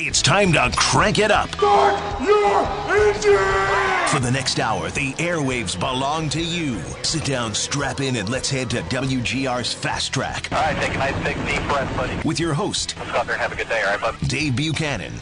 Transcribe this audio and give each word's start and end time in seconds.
It's 0.00 0.22
time 0.22 0.50
to 0.54 0.72
crank 0.74 1.18
it 1.18 1.30
up. 1.30 1.54
Start 1.56 2.22
your 2.22 2.64
engine! 2.90 4.08
For 4.08 4.18
the 4.18 4.30
next 4.32 4.58
hour, 4.58 4.90
the 4.90 5.12
airwaves 5.14 5.78
belong 5.78 6.30
to 6.30 6.42
you. 6.42 6.80
Sit 7.02 7.26
down, 7.26 7.54
strap 7.54 8.00
in, 8.00 8.16
and 8.16 8.26
let's 8.30 8.48
head 8.48 8.70
to 8.70 8.80
WGR's 8.84 9.74
Fast 9.74 10.14
Track. 10.14 10.50
All 10.52 10.58
right, 10.58 10.74
take 10.82 10.94
a 10.94 10.98
nice 10.98 11.22
big 11.22 11.36
deep 11.46 11.62
breath, 11.68 11.94
buddy. 11.98 12.16
With 12.26 12.40
your 12.40 12.54
host, 12.54 12.94
Let's 12.98 13.12
go 13.12 13.18
out 13.18 13.26
there 13.26 13.34
and 13.34 13.42
have 13.42 13.52
a 13.52 13.56
good 13.56 13.68
day, 13.68 13.82
all 13.82 13.90
right, 13.90 14.00
bud? 14.00 14.16
Dave 14.26 14.56
Buchanan. 14.56 15.12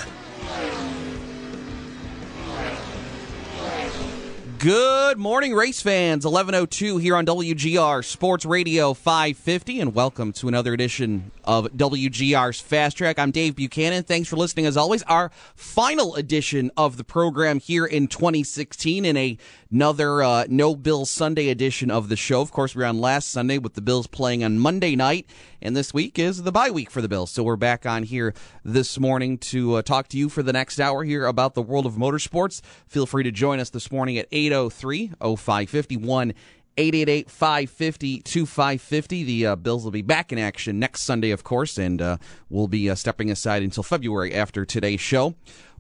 Good 4.62 5.18
morning, 5.18 5.54
race 5.54 5.82
fans. 5.82 6.24
1102 6.24 6.98
here 6.98 7.16
on 7.16 7.26
WGR 7.26 8.04
Sports 8.04 8.44
Radio 8.46 8.94
550, 8.94 9.80
and 9.80 9.92
welcome 9.92 10.32
to 10.34 10.46
another 10.46 10.72
edition 10.72 11.32
of 11.42 11.66
WGR's 11.72 12.60
Fast 12.60 12.96
Track. 12.96 13.18
I'm 13.18 13.32
Dave 13.32 13.56
Buchanan. 13.56 14.04
Thanks 14.04 14.28
for 14.28 14.36
listening, 14.36 14.66
as 14.66 14.76
always. 14.76 15.02
Our 15.02 15.32
final 15.56 16.14
edition 16.14 16.70
of 16.76 16.96
the 16.96 17.02
program 17.02 17.58
here 17.58 17.84
in 17.84 18.06
2016 18.06 19.04
in 19.04 19.16
a, 19.16 19.36
another 19.72 20.22
uh, 20.22 20.44
No 20.48 20.76
Bills 20.76 21.10
Sunday 21.10 21.48
edition 21.48 21.90
of 21.90 22.08
the 22.08 22.16
show. 22.16 22.42
Of 22.42 22.52
course, 22.52 22.74
we 22.74 22.80
were 22.80 22.88
on 22.88 23.00
last 23.00 23.30
Sunday 23.30 23.58
with 23.58 23.74
the 23.74 23.80
Bills 23.80 24.06
playing 24.06 24.44
on 24.44 24.58
Monday 24.58 24.94
night, 24.94 25.26
and 25.62 25.74
this 25.74 25.94
week 25.94 26.18
is 26.18 26.42
the 26.42 26.52
bye 26.52 26.70
week 26.70 26.90
for 26.90 27.00
the 27.00 27.08
Bills. 27.08 27.30
So 27.30 27.42
we're 27.42 27.56
back 27.56 27.86
on 27.86 28.02
here 28.02 28.34
this 28.64 29.00
morning 29.00 29.38
to 29.38 29.76
uh, 29.76 29.82
talk 29.82 30.08
to 30.08 30.18
you 30.18 30.28
for 30.28 30.42
the 30.42 30.52
next 30.52 30.78
hour 30.78 31.04
here 31.04 31.24
about 31.24 31.54
the 31.54 31.62
world 31.62 31.86
of 31.86 31.94
motorsports. 31.94 32.60
Feel 32.86 33.06
free 33.06 33.24
to 33.24 33.32
join 33.32 33.60
us 33.60 33.70
this 33.70 33.90
morning 33.90 34.18
at 34.18 34.28
803 34.30 35.12
0551. 35.20 36.34
888 36.78 37.30
550 37.30 38.20
2550. 38.22 39.24
The 39.24 39.46
uh, 39.46 39.56
Bills 39.56 39.84
will 39.84 39.90
be 39.90 40.00
back 40.00 40.32
in 40.32 40.38
action 40.38 40.78
next 40.78 41.02
Sunday, 41.02 41.30
of 41.30 41.44
course, 41.44 41.76
and 41.76 42.00
uh, 42.00 42.16
we'll 42.48 42.66
be 42.66 42.88
uh, 42.88 42.94
stepping 42.94 43.30
aside 43.30 43.62
until 43.62 43.82
February 43.82 44.34
after 44.34 44.64
today's 44.64 45.00
show. 45.00 45.34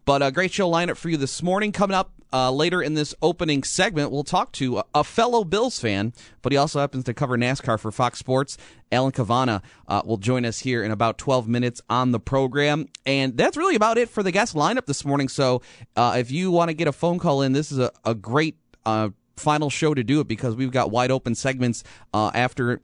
But 0.04 0.22
a 0.22 0.30
great 0.30 0.52
show 0.52 0.70
lineup 0.70 0.96
for 0.96 1.08
you 1.08 1.16
this 1.16 1.42
morning. 1.42 1.72
Coming 1.72 1.94
up 1.94 2.12
uh, 2.32 2.50
later 2.50 2.82
in 2.82 2.94
this 2.94 3.14
opening 3.22 3.62
segment, 3.62 4.10
we'll 4.10 4.24
talk 4.24 4.52
to 4.52 4.82
a, 4.94 5.04
fellow 5.04 5.44
Bills 5.44 5.78
fan, 5.78 6.12
but 6.40 6.52
he 6.52 6.56
also 6.56 6.80
happens 6.80 7.04
to 7.04 7.14
cover 7.14 7.36
NASCAR 7.36 7.78
for 7.78 7.90
Fox 7.90 8.18
Sports. 8.18 8.56
Alan 8.90 9.12
Cavanna 9.12 9.62
uh, 9.88 10.02
will 10.04 10.16
join 10.16 10.44
us 10.44 10.60
here 10.60 10.82
in 10.82 10.90
about 10.90 11.18
12 11.18 11.48
minutes 11.48 11.80
on 11.90 12.12
the 12.12 12.20
program. 12.20 12.88
And 13.04 13.36
that's 13.36 13.56
really 13.56 13.74
about 13.74 13.98
it 13.98 14.08
for 14.08 14.22
the 14.22 14.30
guest 14.30 14.54
lineup 14.54 14.86
this 14.86 15.04
morning. 15.04 15.28
So 15.28 15.62
uh, 15.96 16.16
if 16.18 16.30
you 16.30 16.50
want 16.50 16.68
to 16.68 16.74
get 16.74 16.88
a 16.88 16.92
phone 16.92 17.18
call 17.18 17.42
in, 17.42 17.52
this 17.52 17.72
is 17.72 17.78
a, 17.78 17.90
a 18.04 18.14
great 18.14 18.56
uh, 18.86 19.10
final 19.36 19.70
show 19.70 19.94
to 19.94 20.04
do 20.04 20.20
it 20.20 20.28
because 20.28 20.54
we've 20.54 20.70
got 20.70 20.90
wide 20.90 21.10
open 21.10 21.34
segments 21.34 21.84
uh, 22.14 22.30
after 22.34 22.80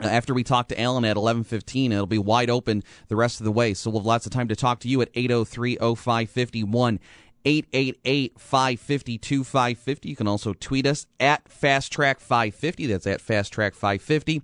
after 0.00 0.32
we 0.32 0.44
talk 0.44 0.68
to 0.68 0.80
Alan 0.80 1.04
at 1.04 1.16
11:15 1.16 1.92
it'll 1.92 2.06
be 2.06 2.18
wide 2.18 2.50
open 2.50 2.84
the 3.08 3.16
rest 3.16 3.40
of 3.40 3.44
the 3.44 3.50
way 3.50 3.74
so 3.74 3.90
we'll 3.90 4.00
have 4.00 4.06
lots 4.06 4.26
of 4.26 4.32
time 4.32 4.46
to 4.48 4.54
talk 4.54 4.78
to 4.80 4.88
you 4.88 5.02
at 5.02 5.12
803-0551 5.12 7.00
888-550-2550 7.44 10.04
you 10.04 10.16
can 10.16 10.28
also 10.28 10.54
tweet 10.54 10.86
us 10.86 11.06
at 11.18 11.44
fasttrack550 11.44 12.88
that's 12.88 13.06
at 13.06 13.20
fasttrack550 13.20 14.42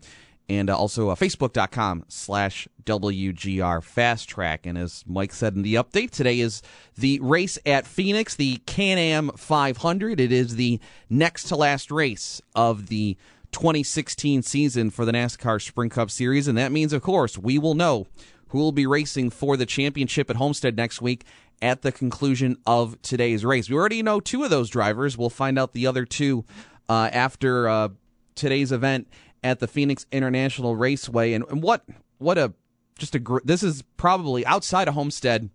and 0.49 0.71
uh, 0.71 0.77
also 0.77 1.11
uh, 1.11 1.15
facebook.com 1.15 2.05
slash 2.09 2.67
WGR 2.85 3.83
Fast 3.83 4.29
Track. 4.29 4.65
And 4.65 4.79
as 4.79 5.05
Mike 5.07 5.33
said 5.33 5.55
in 5.55 5.63
the 5.63 5.75
update, 5.75 6.11
today 6.11 6.41
is 6.41 6.63
the 6.97 7.21
race 7.21 7.59
at 7.67 7.87
Phoenix, 7.87 8.35
the 8.35 8.61
Can-Am 8.65 9.31
500. 9.37 10.21
It 10.21 10.33
is 10.33 10.57
the 10.57 10.81
next 11.11 11.45
to 11.45 11.57
last 11.57 11.91
race 11.91 12.41
of 12.55 12.87
the 12.87 13.17
2016 13.53 14.43
season 14.43 14.91
for 14.91 15.05
the 15.05 15.13
NASCAR 15.13 15.61
Sprint 15.61 15.93
Cup 15.93 16.11
Series. 16.11 16.49
And 16.49 16.57
that 16.57 16.73
means, 16.73 16.93
of 16.93 17.03
course, 17.03 17.37
we 17.37 17.59
will 17.59 17.75
know 17.75 18.07
who 18.49 18.59
will 18.59 18.73
be 18.73 18.87
racing 18.87 19.31
for 19.31 19.57
the 19.57 19.67
championship 19.67 20.31
at 20.31 20.37
Homestead 20.37 20.77
next 20.77 21.03
week 21.03 21.25
at 21.61 21.83
the 21.83 21.93
conclusion 21.93 22.57
of 22.67 23.01
today's 23.03 23.45
race. 23.45 23.69
We 23.69 23.77
already 23.77 24.03
know 24.03 24.21
two 24.21 24.45
of 24.45 24.51
those 24.51 24.71
drivers. 24.71 25.19
We'll 25.19 25.31
find 25.31 25.59
out 25.59 25.73
the 25.73 25.87
other 25.87 26.05
two 26.05 26.45
uh, 26.89 27.11
after 27.13 27.69
uh, 27.69 27.89
today's 28.35 28.73
event 28.73 29.09
at 29.43 29.61
the 29.61 29.67
Phoenix 29.67 30.07
International 30.13 30.77
Raceway. 30.77 31.33
And, 31.33 31.45
and 31.51 31.63
what 31.63 31.85
what 32.19 32.39
a 32.39 32.53
just 32.99 33.15
a 33.15 33.19
gr- 33.19 33.39
this 33.45 33.63
is 33.63 33.83
probably 33.97 34.45
outside 34.47 34.89
of 34.89 34.95
Homestead 34.95 35.51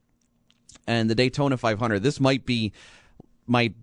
and 0.88 1.09
the 1.09 1.16
Daytona 1.16 1.58
500. 1.58 2.02
This 2.02 2.20
might 2.20 2.46
be 2.46 2.74
my 3.47 3.74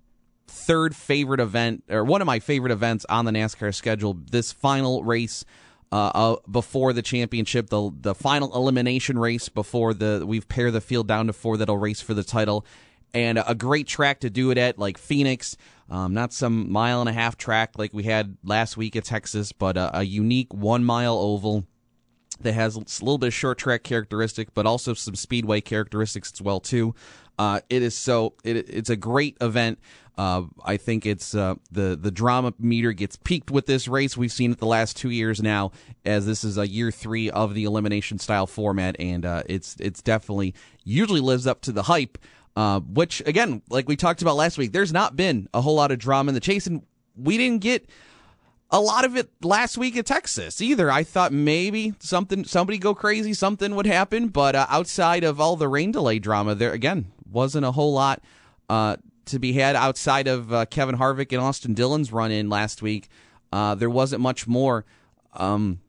third 0.47 0.97
favorite 0.97 1.41
event 1.41 1.84
or 1.88 2.04
one 2.04 2.20
of 2.20 2.26
my 2.26 2.41
favorite 2.41 2.72
events 2.72 3.06
on 3.08 3.25
the 3.25 3.31
NASCAR 3.31 3.75
schedule. 3.75 4.14
This 4.31 4.52
final 4.52 5.04
race 5.04 5.44
uh, 5.92 6.10
uh, 6.14 6.36
before 6.50 6.92
the 6.92 7.02
championship, 7.02 7.68
the 7.68 7.90
the 8.00 8.14
final 8.14 8.54
elimination 8.54 9.18
race 9.18 9.48
before 9.48 9.92
the 9.92 10.24
we've 10.26 10.48
pared 10.48 10.72
the 10.72 10.80
field 10.80 11.08
down 11.08 11.26
to 11.26 11.32
four 11.32 11.56
that'll 11.56 11.78
race 11.78 12.00
for 12.00 12.14
the 12.14 12.22
title, 12.22 12.64
and 13.12 13.42
a 13.44 13.54
great 13.54 13.86
track 13.86 14.20
to 14.20 14.30
do 14.30 14.50
it 14.50 14.58
at, 14.58 14.78
like 14.78 14.98
Phoenix. 14.98 15.56
Um, 15.88 16.14
not 16.14 16.32
some 16.32 16.70
mile 16.70 17.00
and 17.00 17.08
a 17.08 17.12
half 17.12 17.36
track 17.36 17.76
like 17.76 17.92
we 17.92 18.04
had 18.04 18.36
last 18.44 18.76
week 18.76 18.94
at 18.94 19.04
Texas, 19.04 19.50
but 19.50 19.76
a, 19.76 19.98
a 19.98 20.02
unique 20.04 20.54
one 20.54 20.84
mile 20.84 21.18
oval 21.18 21.66
that 22.40 22.52
has 22.52 22.76
a 22.76 22.80
little 22.80 23.18
bit 23.18 23.28
of 23.28 23.34
short 23.34 23.58
track 23.58 23.82
characteristic, 23.82 24.54
but 24.54 24.66
also 24.66 24.94
some 24.94 25.14
speedway 25.14 25.60
characteristics 25.60 26.32
as 26.32 26.40
well 26.40 26.60
too. 26.60 26.94
Uh, 27.40 27.58
it 27.70 27.82
is 27.82 27.96
so 27.96 28.34
it, 28.44 28.68
it's 28.68 28.90
a 28.90 28.96
great 28.96 29.34
event. 29.40 29.78
Uh, 30.18 30.42
I 30.62 30.76
think 30.76 31.06
it's 31.06 31.34
uh, 31.34 31.54
the 31.72 31.96
the 31.98 32.10
drama 32.10 32.52
meter 32.58 32.92
gets 32.92 33.16
peaked 33.16 33.50
with 33.50 33.64
this 33.64 33.88
race. 33.88 34.14
We've 34.14 34.30
seen 34.30 34.52
it 34.52 34.58
the 34.58 34.66
last 34.66 34.94
two 34.94 35.08
years 35.08 35.42
now, 35.42 35.72
as 36.04 36.26
this 36.26 36.44
is 36.44 36.58
a 36.58 36.68
year 36.68 36.90
three 36.90 37.30
of 37.30 37.54
the 37.54 37.64
elimination 37.64 38.18
style 38.18 38.46
format, 38.46 38.94
and 39.00 39.24
uh, 39.24 39.42
it's 39.46 39.74
it's 39.80 40.02
definitely 40.02 40.54
usually 40.84 41.20
lives 41.20 41.46
up 41.46 41.62
to 41.62 41.72
the 41.72 41.84
hype. 41.84 42.18
Uh, 42.56 42.80
which 42.80 43.22
again, 43.24 43.62
like 43.70 43.88
we 43.88 43.96
talked 43.96 44.20
about 44.20 44.36
last 44.36 44.58
week, 44.58 44.72
there's 44.72 44.92
not 44.92 45.16
been 45.16 45.48
a 45.54 45.62
whole 45.62 45.76
lot 45.76 45.90
of 45.90 45.98
drama 45.98 46.28
in 46.28 46.34
the 46.34 46.40
chase, 46.40 46.66
and 46.66 46.82
we 47.16 47.38
didn't 47.38 47.62
get 47.62 47.88
a 48.70 48.80
lot 48.80 49.06
of 49.06 49.16
it 49.16 49.30
last 49.42 49.78
week 49.78 49.96
at 49.96 50.04
Texas 50.04 50.60
either. 50.60 50.90
I 50.90 51.04
thought 51.04 51.32
maybe 51.32 51.94
something, 52.00 52.44
somebody 52.44 52.76
go 52.76 52.94
crazy, 52.94 53.32
something 53.32 53.74
would 53.76 53.86
happen, 53.86 54.28
but 54.28 54.54
uh, 54.54 54.66
outside 54.68 55.24
of 55.24 55.40
all 55.40 55.56
the 55.56 55.68
rain 55.68 55.90
delay 55.90 56.18
drama, 56.18 56.54
there 56.54 56.72
again 56.72 57.12
wasn't 57.30 57.64
a 57.64 57.72
whole 57.72 57.92
lot 57.92 58.22
uh, 58.68 58.96
to 59.26 59.38
be 59.38 59.52
had 59.52 59.76
outside 59.76 60.26
of 60.26 60.52
uh, 60.52 60.66
Kevin 60.66 60.96
Harvick 60.96 61.32
and 61.32 61.41
Austin 61.41 61.74
Dillon's 61.74 62.12
run 62.12 62.30
in 62.30 62.48
last 62.48 62.82
week. 62.82 63.08
Uh, 63.52 63.74
there 63.74 63.91
wasn't 63.91 64.22
much 64.22 64.46
more. 64.46 64.84
Um, 65.32 65.80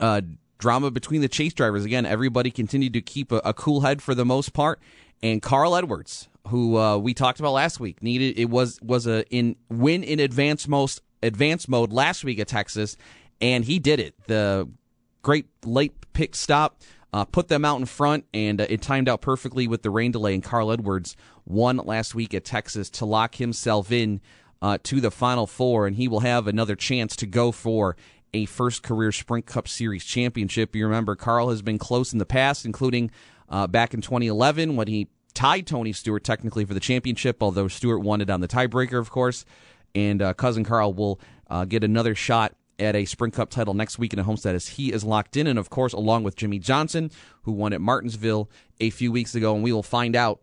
uh, 0.00 0.22
drama 0.58 0.90
between 0.90 1.20
the 1.20 1.28
chase 1.28 1.54
drivers. 1.54 1.84
Again, 1.84 2.04
everybody 2.04 2.50
continued 2.50 2.92
to 2.94 3.00
keep 3.00 3.30
a, 3.30 3.36
a 3.44 3.54
cool 3.54 3.82
head 3.82 4.02
for 4.02 4.14
the 4.14 4.24
most 4.24 4.52
part 4.52 4.80
and 5.22 5.42
Carl 5.42 5.74
Edwards, 5.74 6.28
who 6.48 6.76
uh, 6.78 6.96
we 6.96 7.14
talked 7.14 7.40
about 7.40 7.52
last 7.52 7.80
week, 7.80 8.02
needed 8.02 8.38
it 8.38 8.46
was 8.46 8.80
was 8.82 9.06
a 9.06 9.28
in 9.30 9.56
win 9.68 10.04
in 10.04 10.20
advance 10.20 10.68
most 10.68 11.00
advanced 11.22 11.68
mode 11.68 11.92
last 11.92 12.24
week 12.24 12.38
at 12.38 12.48
Texas, 12.48 12.96
and 13.40 13.64
he 13.64 13.78
did 13.78 14.00
it. 14.00 14.14
The 14.26 14.68
great 15.22 15.46
late 15.64 15.94
pit 16.12 16.34
stop 16.34 16.80
uh, 17.12 17.24
put 17.24 17.48
them 17.48 17.64
out 17.64 17.80
in 17.80 17.86
front, 17.86 18.24
and 18.34 18.60
uh, 18.60 18.66
it 18.68 18.82
timed 18.82 19.08
out 19.08 19.20
perfectly 19.20 19.66
with 19.66 19.82
the 19.82 19.90
rain 19.90 20.12
delay. 20.12 20.34
And 20.34 20.42
Carl 20.42 20.70
Edwards 20.70 21.16
won 21.46 21.78
last 21.78 22.14
week 22.14 22.34
at 22.34 22.44
Texas 22.44 22.90
to 22.90 23.04
lock 23.04 23.36
himself 23.36 23.90
in 23.90 24.20
uh, 24.60 24.78
to 24.84 25.00
the 25.00 25.10
Final 25.10 25.46
Four, 25.46 25.86
and 25.86 25.96
he 25.96 26.08
will 26.08 26.20
have 26.20 26.46
another 26.46 26.76
chance 26.76 27.16
to 27.16 27.26
go 27.26 27.52
for 27.52 27.96
a 28.34 28.44
first 28.44 28.82
career 28.82 29.12
Sprint 29.12 29.46
Cup 29.46 29.68
Series 29.68 30.04
championship. 30.04 30.76
You 30.76 30.84
remember, 30.84 31.16
Carl 31.16 31.50
has 31.50 31.62
been 31.62 31.78
close 31.78 32.12
in 32.12 32.18
the 32.18 32.26
past, 32.26 32.66
including 32.66 33.10
uh, 33.48 33.66
back 33.66 33.94
in 33.94 34.02
2011 34.02 34.76
when 34.76 34.88
he 34.88 35.08
tied 35.34 35.66
Tony 35.66 35.92
Stewart 35.92 36.24
technically 36.24 36.64
for 36.64 36.74
the 36.74 36.80
championship, 36.80 37.42
although 37.42 37.68
Stewart 37.68 38.02
won 38.02 38.20
it 38.20 38.28
on 38.28 38.40
the 38.40 38.48
tiebreaker, 38.48 38.98
of 38.98 39.10
course. 39.10 39.44
And 39.94 40.20
uh, 40.20 40.34
cousin 40.34 40.64
Carl 40.64 40.92
will 40.92 41.20
uh, 41.48 41.64
get 41.64 41.82
another 41.82 42.14
shot 42.14 42.54
at 42.78 42.94
a 42.94 43.04
Sprint 43.04 43.34
Cup 43.34 43.50
title 43.50 43.74
next 43.74 43.98
week 43.98 44.12
in 44.12 44.18
a 44.18 44.24
Homestead 44.24 44.54
as 44.54 44.68
he 44.68 44.92
is 44.92 45.04
locked 45.04 45.36
in. 45.36 45.46
And 45.46 45.58
of 45.58 45.70
course, 45.70 45.92
along 45.92 46.24
with 46.24 46.36
Jimmie 46.36 46.58
Johnson, 46.58 47.10
who 47.42 47.52
won 47.52 47.72
at 47.72 47.80
Martinsville 47.80 48.48
a 48.80 48.90
few 48.90 49.10
weeks 49.12 49.34
ago. 49.34 49.54
And 49.54 49.62
we 49.62 49.72
will 49.72 49.82
find 49.82 50.14
out, 50.14 50.40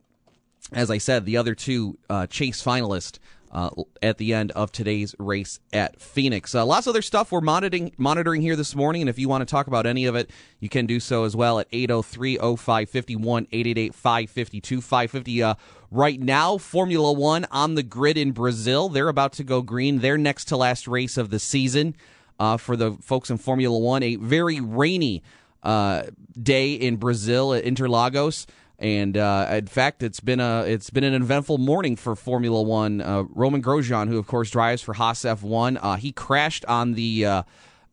as 0.72 0.92
I 0.92 0.98
said, 0.98 1.26
the 1.26 1.38
other 1.38 1.56
two 1.56 1.98
uh, 2.10 2.28
Chase 2.28 2.64
finalists 2.64 3.20
uh, 3.56 3.70
at 4.02 4.18
the 4.18 4.34
end 4.34 4.52
of 4.52 4.70
today's 4.72 5.16
race 5.18 5.60
at 5.72 6.02
Phoenix. 6.02 6.54
Uh, 6.54 6.66
lots 6.66 6.88
of 6.88 6.92
other 6.92 7.02
stuff 7.02 7.32
we're 7.32 7.40
monitoring 7.40 7.94
monitoring 7.98 8.42
here 8.42 8.58
this 8.58 8.76
morning, 8.76 9.02
and 9.02 9.10
if 9.10 9.18
you 9.18 9.30
want 9.30 9.48
to 9.48 9.50
talk 9.50 9.68
about 9.68 9.86
any 9.86 10.06
of 10.06 10.16
it, 10.16 10.30
you 10.60 10.68
can 10.68 10.86
do 10.86 11.00
so 11.00 11.24
as 11.24 11.38
well 11.38 11.60
at 11.60 11.72
803-0551, 11.72 13.48
888-552-550. 13.94 15.42
Uh, 15.42 15.56
right 15.90 16.20
now, 16.20 16.58
Formula 16.58 17.14
One 17.14 17.46
on 17.50 17.76
the 17.76 17.84
grid 17.84 18.18
in 18.18 18.34
Brazil. 18.34 18.90
They're 18.90 19.08
about 19.08 19.32
to 19.34 19.46
go 19.46 19.62
green. 19.62 20.00
Their 20.00 20.18
next 20.18 20.46
to 20.50 20.58
last 20.58 20.86
race 20.86 21.16
of 21.16 21.30
the 21.30 21.40
season 21.40 21.96
uh, 22.40 22.58
for 22.58 22.76
the 22.76 22.94
folks 23.02 23.30
in 23.30 23.38
Formula 23.38 23.78
One. 23.78 24.04
A 24.04 24.16
very 24.16 24.60
rainy 24.60 25.24
uh, 25.64 26.04
day 26.42 26.74
in 26.74 26.98
Brazil 26.98 27.54
at 27.54 27.64
Interlagos. 27.64 28.46
And 28.78 29.18
uh, 29.18 29.48
in 29.52 29.68
fact, 29.68 30.04
it's 30.04 30.20
been 30.20 30.42
a 30.42 30.64
it's 30.64 30.90
been 30.90 31.06
an 31.06 31.14
eventful 31.14 31.58
morning 31.58 31.96
for 31.96 32.16
Formula 32.16 32.62
One. 32.62 33.00
Uh, 33.00 33.24
Romain 33.30 33.64
Grosjean, 33.64 34.10
who 34.10 34.18
of 34.18 34.28
course 34.28 34.52
drives 34.52 34.82
for 34.82 34.94
Haas 34.94 35.22
F1, 35.22 35.80
uh, 35.82 35.96
he 35.96 36.12
crashed 36.12 36.66
on 36.66 36.94
the 36.94 37.26
uh, 37.26 37.44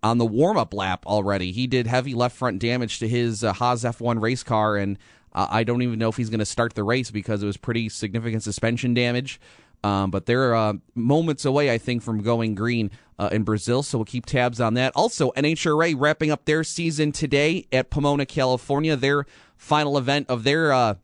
on 0.02 0.18
the 0.18 0.26
warm 0.26 0.56
up 0.56 0.74
lap 0.74 1.06
already. 1.06 1.52
He 1.52 1.68
did 1.68 1.86
heavy 1.86 2.14
left 2.14 2.36
front 2.36 2.58
damage 2.58 2.98
to 2.98 3.08
his 3.08 3.44
uh, 3.44 3.52
Haas 3.52 3.84
F1 3.84 4.20
race 4.20 4.42
car, 4.42 4.76
and 4.76 4.98
uh, 5.32 5.46
I 5.48 5.62
don't 5.62 5.82
even 5.82 6.00
know 6.00 6.08
if 6.08 6.16
he's 6.16 6.30
going 6.30 6.40
to 6.40 6.46
start 6.46 6.74
the 6.74 6.82
race 6.82 7.12
because 7.12 7.42
it 7.44 7.46
was 7.46 7.56
pretty 7.56 7.88
significant 7.88 8.42
suspension 8.42 8.92
damage. 8.92 9.40
Um, 9.84 10.10
but 10.10 10.26
they're 10.26 10.54
uh, 10.54 10.74
moments 10.94 11.44
away, 11.44 11.72
I 11.72 11.78
think, 11.78 12.02
from 12.02 12.22
going 12.22 12.54
green 12.54 12.90
uh, 13.22 13.28
in 13.28 13.44
Brazil. 13.44 13.82
So 13.82 13.98
we'll 13.98 14.04
keep 14.04 14.26
tabs 14.26 14.60
on 14.60 14.74
that. 14.74 14.92
Also, 14.96 15.30
NHRA 15.32 15.94
wrapping 15.96 16.32
up 16.32 16.44
their 16.44 16.64
season 16.64 17.12
today 17.12 17.66
at 17.70 17.88
Pomona, 17.88 18.26
California. 18.26 18.96
Their 18.96 19.26
final 19.56 19.96
event 19.96 20.28
of 20.28 20.42
their 20.42 20.72
uh, 20.72 20.94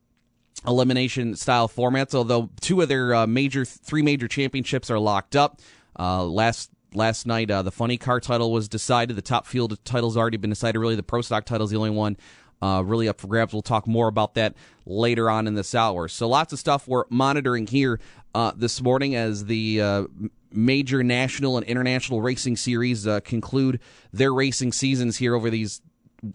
elimination 0.67 1.37
style 1.37 1.69
formats. 1.69 2.15
Although 2.15 2.51
two 2.61 2.81
of 2.81 2.89
their 2.89 3.15
uh, 3.15 3.27
major, 3.29 3.65
three 3.65 4.03
major 4.03 4.27
championships 4.27 4.91
are 4.91 4.99
locked 4.99 5.37
up. 5.37 5.61
Uh, 5.97 6.25
last 6.25 6.71
last 6.93 7.25
night, 7.25 7.51
uh, 7.53 7.63
the 7.63 7.71
funny 7.71 7.99
car 7.99 8.19
title 8.19 8.51
was 8.51 8.69
decided. 8.69 9.15
The 9.15 9.23
top 9.23 9.47
field 9.47 9.79
title's 9.85 10.17
already 10.17 10.39
been 10.39 10.51
decided. 10.51 10.81
Really, 10.81 10.97
the 10.97 11.03
pro 11.05 11.23
stock 11.23 11.45
title's 11.45 11.71
the 11.71 11.77
only 11.77 11.91
one 11.91 12.17
uh, 12.61 12.83
really 12.85 13.09
up 13.09 13.21
for 13.21 13.29
grabs. 13.29 13.53
We'll 13.53 13.63
talk 13.63 13.87
more 13.87 14.09
about 14.09 14.35
that 14.35 14.55
later 14.87 15.31
on 15.31 15.47
in 15.47 15.55
this 15.55 15.75
hour. 15.75 16.09
So 16.09 16.29
lots 16.29 16.53
of 16.53 16.59
stuff 16.59 16.89
we're 16.89 17.05
monitoring 17.11 17.67
here 17.67 18.01
uh, 18.35 18.53
this 18.57 18.81
morning 18.81 19.15
as 19.15 19.45
the 19.45 19.81
uh, 19.81 20.05
major 20.53 21.03
national 21.03 21.57
and 21.57 21.67
international 21.67 22.21
racing 22.21 22.57
series 22.57 23.07
uh, 23.07 23.21
conclude 23.21 23.81
their 24.13 24.33
racing 24.33 24.73
seasons 24.73 25.17
here 25.17 25.35
over 25.35 25.51
these 25.51 25.81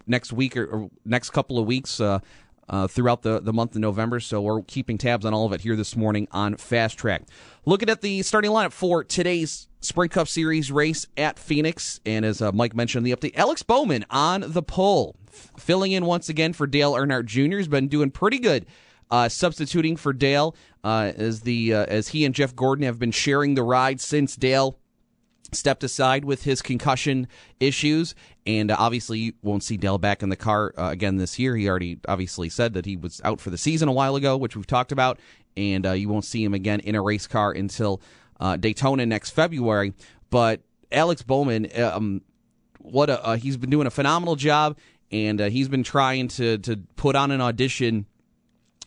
next 0.06 0.32
week 0.32 0.56
or, 0.56 0.64
or 0.66 0.90
next 1.04 1.30
couple 1.30 1.58
of 1.58 1.66
weeks. 1.66 2.00
Uh, 2.00 2.20
uh, 2.68 2.86
throughout 2.86 3.22
the, 3.22 3.40
the 3.40 3.52
month 3.52 3.74
of 3.74 3.80
November. 3.80 4.20
So 4.20 4.40
we're 4.40 4.62
keeping 4.62 4.98
tabs 4.98 5.24
on 5.24 5.34
all 5.34 5.46
of 5.46 5.52
it 5.52 5.60
here 5.60 5.76
this 5.76 5.96
morning 5.96 6.28
on 6.32 6.56
Fast 6.56 6.98
Track. 6.98 7.24
Looking 7.66 7.90
at 7.90 8.00
the 8.00 8.22
starting 8.22 8.50
lineup 8.50 8.72
for 8.72 9.04
today's 9.04 9.68
Sprint 9.80 10.12
Cup 10.12 10.28
Series 10.28 10.72
race 10.72 11.06
at 11.16 11.38
Phoenix. 11.38 12.00
And 12.06 12.24
as 12.24 12.40
uh, 12.40 12.52
Mike 12.52 12.74
mentioned 12.74 13.06
in 13.06 13.12
the 13.12 13.16
update, 13.16 13.36
Alex 13.36 13.62
Bowman 13.62 14.04
on 14.08 14.44
the 14.46 14.62
pole, 14.62 15.16
f- 15.28 15.52
filling 15.58 15.92
in 15.92 16.06
once 16.06 16.28
again 16.28 16.52
for 16.52 16.66
Dale 16.66 16.94
Earnhardt 16.94 17.26
Jr. 17.26 17.58
has 17.58 17.68
been 17.68 17.88
doing 17.88 18.10
pretty 18.10 18.38
good. 18.38 18.66
Uh, 19.10 19.28
substituting 19.28 19.96
for 19.96 20.12
Dale 20.12 20.56
uh, 20.82 21.12
as 21.16 21.42
the 21.42 21.72
uh, 21.74 21.84
as 21.86 22.08
he 22.08 22.24
and 22.24 22.34
Jeff 22.34 22.56
Gordon 22.56 22.84
have 22.84 22.98
been 22.98 23.12
sharing 23.12 23.54
the 23.54 23.62
ride 23.62 24.00
since 24.00 24.34
Dale 24.34 24.78
stepped 25.52 25.84
aside 25.84 26.24
with 26.24 26.44
his 26.44 26.62
concussion 26.62 27.28
issues, 27.60 28.14
and 28.46 28.70
uh, 28.70 28.76
obviously 28.78 29.18
you 29.18 29.32
won't 29.42 29.62
see 29.62 29.76
Dale 29.76 29.98
back 29.98 30.22
in 30.22 30.28
the 30.28 30.36
car 30.36 30.74
uh, 30.76 30.90
again 30.90 31.16
this 31.16 31.38
year. 31.38 31.56
He 31.56 31.68
already 31.68 31.98
obviously 32.08 32.48
said 32.48 32.74
that 32.74 32.86
he 32.86 32.96
was 32.96 33.20
out 33.24 33.40
for 33.40 33.50
the 33.50 33.58
season 33.58 33.88
a 33.88 33.92
while 33.92 34.16
ago, 34.16 34.36
which 34.36 34.56
we've 34.56 34.66
talked 34.66 34.92
about, 34.92 35.18
and 35.56 35.86
uh, 35.86 35.92
you 35.92 36.08
won't 36.08 36.24
see 36.24 36.44
him 36.44 36.54
again 36.54 36.80
in 36.80 36.94
a 36.94 37.02
race 37.02 37.26
car 37.26 37.52
until 37.52 38.00
uh, 38.40 38.56
Daytona 38.56 39.06
next 39.06 39.30
February. 39.30 39.92
But 40.30 40.62
Alex 40.90 41.22
Bowman, 41.22 41.68
um, 41.80 42.22
what 42.78 43.10
a, 43.10 43.24
uh, 43.24 43.36
he's 43.36 43.56
been 43.56 43.70
doing 43.70 43.86
a 43.86 43.90
phenomenal 43.90 44.36
job, 44.36 44.76
and 45.10 45.40
uh, 45.40 45.48
he's 45.48 45.68
been 45.68 45.84
trying 45.84 46.28
to 46.28 46.58
to 46.58 46.76
put 46.96 47.16
on 47.16 47.30
an 47.30 47.40
audition 47.40 48.06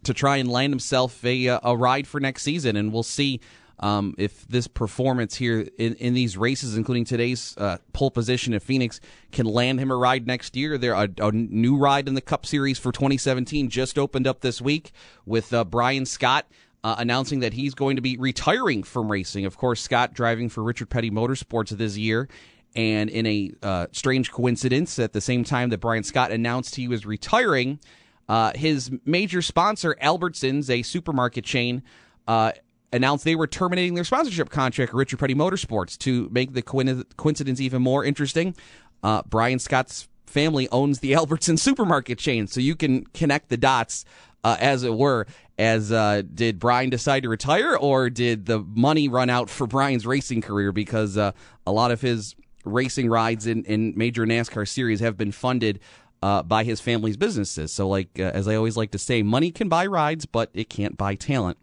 to 0.07 0.13
try 0.13 0.38
and 0.38 0.50
land 0.50 0.74
himself 0.74 1.24
a 1.24 1.48
a 1.48 1.75
ride 1.75 2.07
for 2.07 2.19
next 2.19 2.44
season, 2.44 2.75
and 2.75 2.92
we'll 2.92 3.04
see 3.04 3.39
um, 3.80 4.15
if 4.18 4.48
this 4.48 4.68
performance 4.68 5.36
here 5.36 5.68
in, 5.77 5.94
in 5.95 6.13
these 6.13 6.36
races, 6.36 6.75
including 6.75 7.06
today's 7.06 7.56
uh, 7.57 7.77
pole 7.94 8.09
position 8.09 8.54
at 8.54 8.63
Phoenix, 8.63 9.00
can 9.31 9.45
land 9.45 9.80
him 9.80 9.92
a 9.92 9.95
ride 9.95 10.25
next 10.25 10.56
year. 10.56 10.77
There 10.77 10.94
a, 10.94 11.07
a 11.19 11.31
new 11.31 11.77
ride 11.77 12.07
in 12.07 12.15
the 12.15 12.21
Cup 12.21 12.45
Series 12.45 12.80
for 12.80 12.92
2017 12.92 13.69
just 13.69 14.00
opened 14.00 14.25
up 14.25 14.42
this 14.42 14.62
week 14.62 14.92
with 15.25 15.54
uh, 15.54 15.63
Brian 15.63 16.06
Scott. 16.06 16.48
Uh, 16.83 16.95
announcing 17.00 17.39
that 17.39 17.53
he's 17.53 17.74
going 17.74 17.95
to 17.95 18.01
be 18.01 18.15
retiring 18.18 18.83
from 18.83 19.12
racing. 19.12 19.45
Of 19.45 19.57
course, 19.57 19.81
Scott 19.81 20.13
driving 20.13 20.48
for 20.48 20.63
Richard 20.63 20.89
Petty 20.89 21.10
Motorsports 21.10 21.69
this 21.69 21.98
year. 21.98 22.30
And 22.75 23.10
in 23.10 23.25
a 23.25 23.51
uh, 23.62 23.88
strange 23.92 24.31
coincidence, 24.31 24.98
at 25.00 25.12
the 25.12 25.19
same 25.19 25.44
time 25.44 25.69
that 25.69 25.80
Brian 25.80 26.03
Scott 26.03 26.31
announced 26.31 26.75
he 26.75 26.88
was 26.88 27.06
retiring, 27.06 27.80
uh, 28.29 28.51
his 28.56 28.91
major 29.06 29.41
sponsor, 29.41 29.95
Albertsons, 30.01 30.69
a 30.69 30.81
supermarket 30.83 31.45
chain, 31.45 31.83
uh, 32.27 32.51
announced 32.91 33.25
they 33.25 33.35
were 33.35 33.47
terminating 33.47 33.94
their 33.94 34.03
sponsorship 34.03 34.50
contract 34.50 34.94
with 34.94 35.00
Richard 35.00 35.19
Petty 35.19 35.35
Motorsports 35.35 35.97
to 36.00 36.29
make 36.31 36.53
the 36.53 36.62
coincidence 36.62 37.59
even 37.59 37.81
more 37.81 38.03
interesting. 38.03 38.56
Uh, 39.03 39.21
Brian 39.27 39.59
Scott's 39.59 40.07
family 40.25 40.68
owns 40.69 41.00
the 41.00 41.13
Albertson 41.15 41.57
supermarket 41.57 42.18
chain, 42.18 42.47
so 42.47 42.59
you 42.59 42.75
can 42.75 43.06
connect 43.07 43.50
the 43.50 43.57
dots, 43.57 44.06
uh, 44.44 44.57
as 44.59 44.83
it 44.83 44.94
were. 44.94 45.25
As 45.57 45.91
uh, 45.91 46.21
did 46.33 46.59
Brian 46.59 46.89
decide 46.89 47.24
to 47.24 47.29
retire, 47.29 47.75
or 47.75 48.09
did 48.09 48.45
the 48.45 48.59
money 48.59 49.09
run 49.09 49.29
out 49.29 49.50
for 49.50 49.65
Brian's 49.65 50.06
racing 50.06 50.41
career? 50.41 50.71
Because 50.71 51.18
uh, 51.18 51.31
a 51.65 51.71
lot 51.71 51.91
of 51.91 52.00
his 52.00 52.35
racing 52.63 53.09
rides 53.09 53.47
in, 53.47 53.63
in 53.63 53.94
major 53.97 54.25
NASCAR 54.25 54.68
series 54.68 55.00
have 55.00 55.18
been 55.18 55.31
funded 55.31 55.79
uh, 56.22 56.44
by 56.44 56.64
his 56.64 56.80
family's 56.80 57.18
businesses. 57.18 57.72
So, 57.72 57.88
like 57.88 58.19
uh, 58.19 58.31
as 58.34 58.48
I 58.48 58.56
always 58.56 58.78
like 58.78 58.92
to 58.92 59.00
say, 59.00 59.24
money 59.24 59.52
can 59.52 59.69
buy 59.69 59.86
rides, 59.86 60.25
but 60.25 60.50
it 60.54 60.69
can't 60.69 60.98
buy 60.98 61.16
talent. 61.16 61.58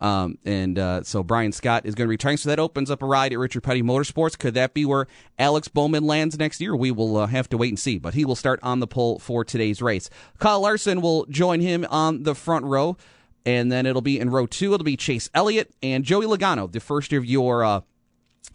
Um, 0.00 0.38
and 0.44 0.78
uh, 0.78 1.02
so 1.02 1.22
Brian 1.22 1.50
Scott 1.52 1.84
is 1.84 1.94
going 1.94 2.06
to 2.06 2.10
return. 2.10 2.36
So 2.36 2.48
that 2.50 2.60
opens 2.60 2.90
up 2.90 3.02
a 3.02 3.06
ride 3.06 3.32
at 3.32 3.38
Richard 3.38 3.62
Petty 3.62 3.82
Motorsports. 3.82 4.38
Could 4.38 4.54
that 4.54 4.72
be 4.72 4.84
where 4.84 5.08
Alex 5.38 5.66
Bowman 5.66 6.04
lands 6.04 6.38
next 6.38 6.60
year? 6.60 6.76
We 6.76 6.92
will 6.92 7.16
uh, 7.16 7.26
have 7.26 7.48
to 7.48 7.56
wait 7.56 7.70
and 7.70 7.78
see. 7.78 7.98
But 7.98 8.14
he 8.14 8.24
will 8.24 8.36
start 8.36 8.60
on 8.62 8.78
the 8.78 8.86
pole 8.86 9.18
for 9.18 9.44
today's 9.44 9.82
race. 9.82 10.08
Kyle 10.38 10.60
Larson 10.60 11.00
will 11.00 11.26
join 11.26 11.60
him 11.60 11.84
on 11.90 12.22
the 12.22 12.36
front 12.36 12.64
row. 12.64 12.96
And 13.44 13.72
then 13.72 13.86
it'll 13.86 14.02
be 14.02 14.20
in 14.20 14.30
row 14.30 14.46
two, 14.46 14.74
it'll 14.74 14.84
be 14.84 14.96
Chase 14.96 15.30
Elliott 15.32 15.74
and 15.82 16.04
Joey 16.04 16.26
Logano, 16.26 16.70
the 16.70 16.80
first 16.80 17.12
of 17.14 17.24
your 17.24 17.64
uh, 17.64 17.80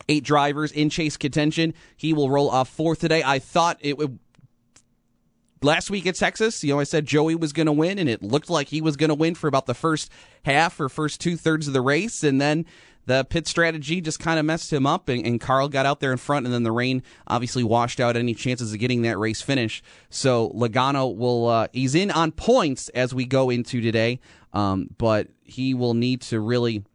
eight 0.07 0.23
drivers 0.23 0.71
in 0.71 0.89
chase 0.91 1.17
contention. 1.17 1.73
He 1.97 2.13
will 2.13 2.29
roll 2.29 2.49
off 2.49 2.69
fourth 2.69 2.99
today. 2.99 3.23
I 3.25 3.39
thought 3.39 3.77
it 3.79 3.97
would 3.97 4.19
last 5.63 5.89
week 5.89 6.05
at 6.05 6.15
Texas, 6.15 6.63
you 6.63 6.73
know, 6.73 6.79
I 6.79 6.83
said 6.83 7.05
Joey 7.05 7.35
was 7.35 7.53
going 7.53 7.65
to 7.65 7.71
win, 7.71 7.99
and 7.99 8.09
it 8.09 8.21
looked 8.21 8.49
like 8.49 8.67
he 8.67 8.81
was 8.81 8.97
going 8.97 9.09
to 9.09 9.15
win 9.15 9.35
for 9.35 9.47
about 9.47 9.65
the 9.65 9.73
first 9.73 10.11
half 10.45 10.79
or 10.79 10.89
first 10.89 11.21
two 11.21 11.37
thirds 11.37 11.67
of 11.67 11.73
the 11.73 11.81
race, 11.81 12.23
and 12.23 12.39
then 12.39 12.65
the 13.05 13.25
pit 13.25 13.47
strategy 13.47 13.99
just 13.99 14.19
kind 14.19 14.39
of 14.39 14.45
messed 14.45 14.71
him 14.71 14.85
up, 14.85 15.09
and, 15.09 15.25
and, 15.25 15.41
Carl 15.41 15.67
got 15.67 15.85
out 15.85 15.99
there 15.99 16.11
in 16.11 16.17
front, 16.17 16.45
and 16.45 16.53
then 16.53 16.63
the 16.63 16.71
rain 16.71 17.03
obviously 17.27 17.63
washed 17.63 17.99
out 17.99 18.15
any 18.15 18.33
chances 18.33 18.73
of 18.73 18.79
getting 18.79 19.01
that 19.01 19.17
race 19.17 19.41
finish. 19.41 19.83
So 20.09 20.49
Logano 20.49 21.15
will 21.15 21.47
uh, 21.47 21.67
he's 21.73 21.95
in 21.95 22.11
on 22.11 22.31
points 22.31 22.89
as 22.89 23.13
we 23.13 23.25
go 23.25 23.49
into 23.49 23.81
today, 23.81 24.19
um, 24.53 24.89
but 24.97 25.27
he 25.43 25.73
will 25.73 25.93
need 25.93 26.21
to 26.21 26.39
really 26.39 26.85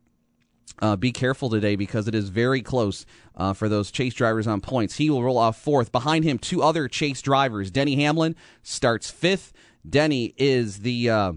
uh, 0.80 0.96
be 0.96 1.12
careful 1.12 1.50
today 1.50 1.76
because 1.76 2.08
it 2.08 2.14
is 2.14 2.28
very 2.28 2.62
close 2.62 3.06
uh, 3.36 3.52
for 3.52 3.68
those 3.68 3.90
chase 3.90 4.14
drivers 4.14 4.46
on 4.46 4.60
points. 4.60 4.96
He 4.96 5.10
will 5.10 5.22
roll 5.22 5.38
off 5.38 5.60
fourth. 5.60 5.92
Behind 5.92 6.24
him, 6.24 6.38
two 6.38 6.62
other 6.62 6.88
chase 6.88 7.22
drivers. 7.22 7.70
Denny 7.70 7.96
Hamlin 7.96 8.36
starts 8.62 9.10
fifth. 9.10 9.52
Denny 9.88 10.34
is 10.36 10.80
the 10.80 11.10
uh, 11.10 11.32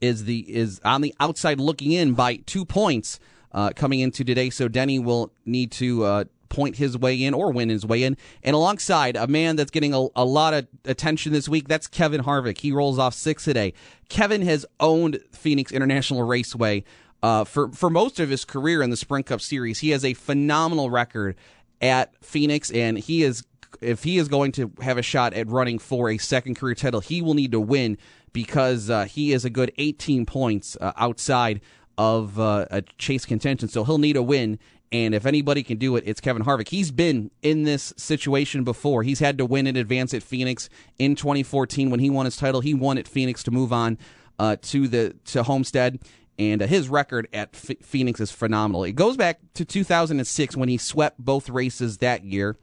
is 0.00 0.24
the 0.24 0.40
is 0.54 0.80
on 0.84 1.00
the 1.00 1.14
outside 1.20 1.60
looking 1.60 1.92
in 1.92 2.14
by 2.14 2.36
two 2.36 2.64
points 2.64 3.18
uh, 3.52 3.70
coming 3.74 4.00
into 4.00 4.24
today. 4.24 4.50
So 4.50 4.68
Denny 4.68 4.98
will 4.98 5.32
need 5.44 5.72
to 5.72 6.04
uh, 6.04 6.24
point 6.48 6.76
his 6.76 6.96
way 6.96 7.22
in 7.22 7.34
or 7.34 7.50
win 7.52 7.68
his 7.68 7.84
way 7.84 8.02
in. 8.02 8.16
And 8.42 8.54
alongside 8.54 9.16
a 9.16 9.26
man 9.26 9.56
that's 9.56 9.70
getting 9.70 9.94
a, 9.94 10.06
a, 10.14 10.24
lot 10.24 10.54
of 10.54 10.66
attention 10.84 11.32
this 11.32 11.48
week, 11.48 11.68
that's 11.68 11.86
Kevin 11.86 12.22
Harvick. 12.22 12.58
He 12.58 12.72
rolls 12.72 12.98
off 12.98 13.14
six 13.14 13.44
today. 13.44 13.72
Kevin 14.08 14.42
has 14.42 14.64
owned 14.78 15.20
Phoenix 15.32 15.72
International 15.72 16.22
Raceway 16.22 16.84
uh, 17.22 17.44
for 17.44 17.68
for 17.70 17.90
most 17.90 18.20
of 18.20 18.28
his 18.28 18.44
career 18.44 18.82
in 18.82 18.90
the 18.90 18.96
Sprint 18.96 19.26
Cup 19.26 19.40
Series, 19.40 19.80
he 19.80 19.90
has 19.90 20.04
a 20.04 20.14
phenomenal 20.14 20.90
record 20.90 21.36
at 21.80 22.12
Phoenix, 22.24 22.70
and 22.70 22.98
he 22.98 23.22
is 23.22 23.44
if 23.80 24.04
he 24.04 24.18
is 24.18 24.28
going 24.28 24.52
to 24.52 24.72
have 24.80 24.98
a 24.98 25.02
shot 25.02 25.34
at 25.34 25.48
running 25.48 25.78
for 25.78 26.10
a 26.10 26.18
second 26.18 26.56
career 26.56 26.74
title, 26.74 27.00
he 27.00 27.20
will 27.20 27.34
need 27.34 27.52
to 27.52 27.60
win 27.60 27.98
because 28.32 28.90
uh, 28.90 29.04
he 29.04 29.32
is 29.32 29.44
a 29.44 29.50
good 29.50 29.72
18 29.78 30.26
points 30.26 30.76
uh, 30.80 30.92
outside 30.96 31.60
of 31.98 32.38
uh, 32.38 32.66
a 32.70 32.82
chase 32.98 33.24
contention. 33.24 33.68
So 33.68 33.84
he'll 33.84 33.98
need 33.98 34.16
a 34.16 34.22
win. 34.22 34.58
And 34.92 35.14
if 35.14 35.26
anybody 35.26 35.62
can 35.62 35.78
do 35.78 35.96
it, 35.96 36.04
it's 36.06 36.20
Kevin 36.20 36.44
Harvick. 36.44 36.68
He's 36.68 36.90
been 36.90 37.30
in 37.42 37.64
this 37.64 37.92
situation 37.96 38.62
before. 38.62 39.02
He's 39.02 39.18
had 39.18 39.36
to 39.38 39.46
win 39.46 39.66
in 39.66 39.76
advance 39.76 40.14
at 40.14 40.22
Phoenix 40.22 40.68
in 40.98 41.16
2014 41.16 41.90
when 41.90 41.98
he 41.98 42.08
won 42.08 42.24
his 42.24 42.36
title. 42.36 42.60
He 42.60 42.72
won 42.72 42.96
at 42.96 43.08
Phoenix 43.08 43.42
to 43.44 43.50
move 43.50 43.72
on 43.72 43.98
uh, 44.38 44.56
to 44.62 44.86
the 44.86 45.16
to 45.26 45.42
Homestead 45.42 45.98
and 46.38 46.62
uh, 46.62 46.66
his 46.66 46.88
record 46.88 47.28
at 47.32 47.50
F- 47.54 47.78
Phoenix 47.82 48.20
is 48.20 48.30
phenomenal. 48.30 48.84
It 48.84 48.92
goes 48.92 49.16
back 49.16 49.40
to 49.54 49.64
2006 49.64 50.56
when 50.56 50.68
he 50.68 50.76
swept 50.76 51.18
both 51.18 51.48
races 51.48 51.98
that 51.98 52.24
year, 52.24 52.56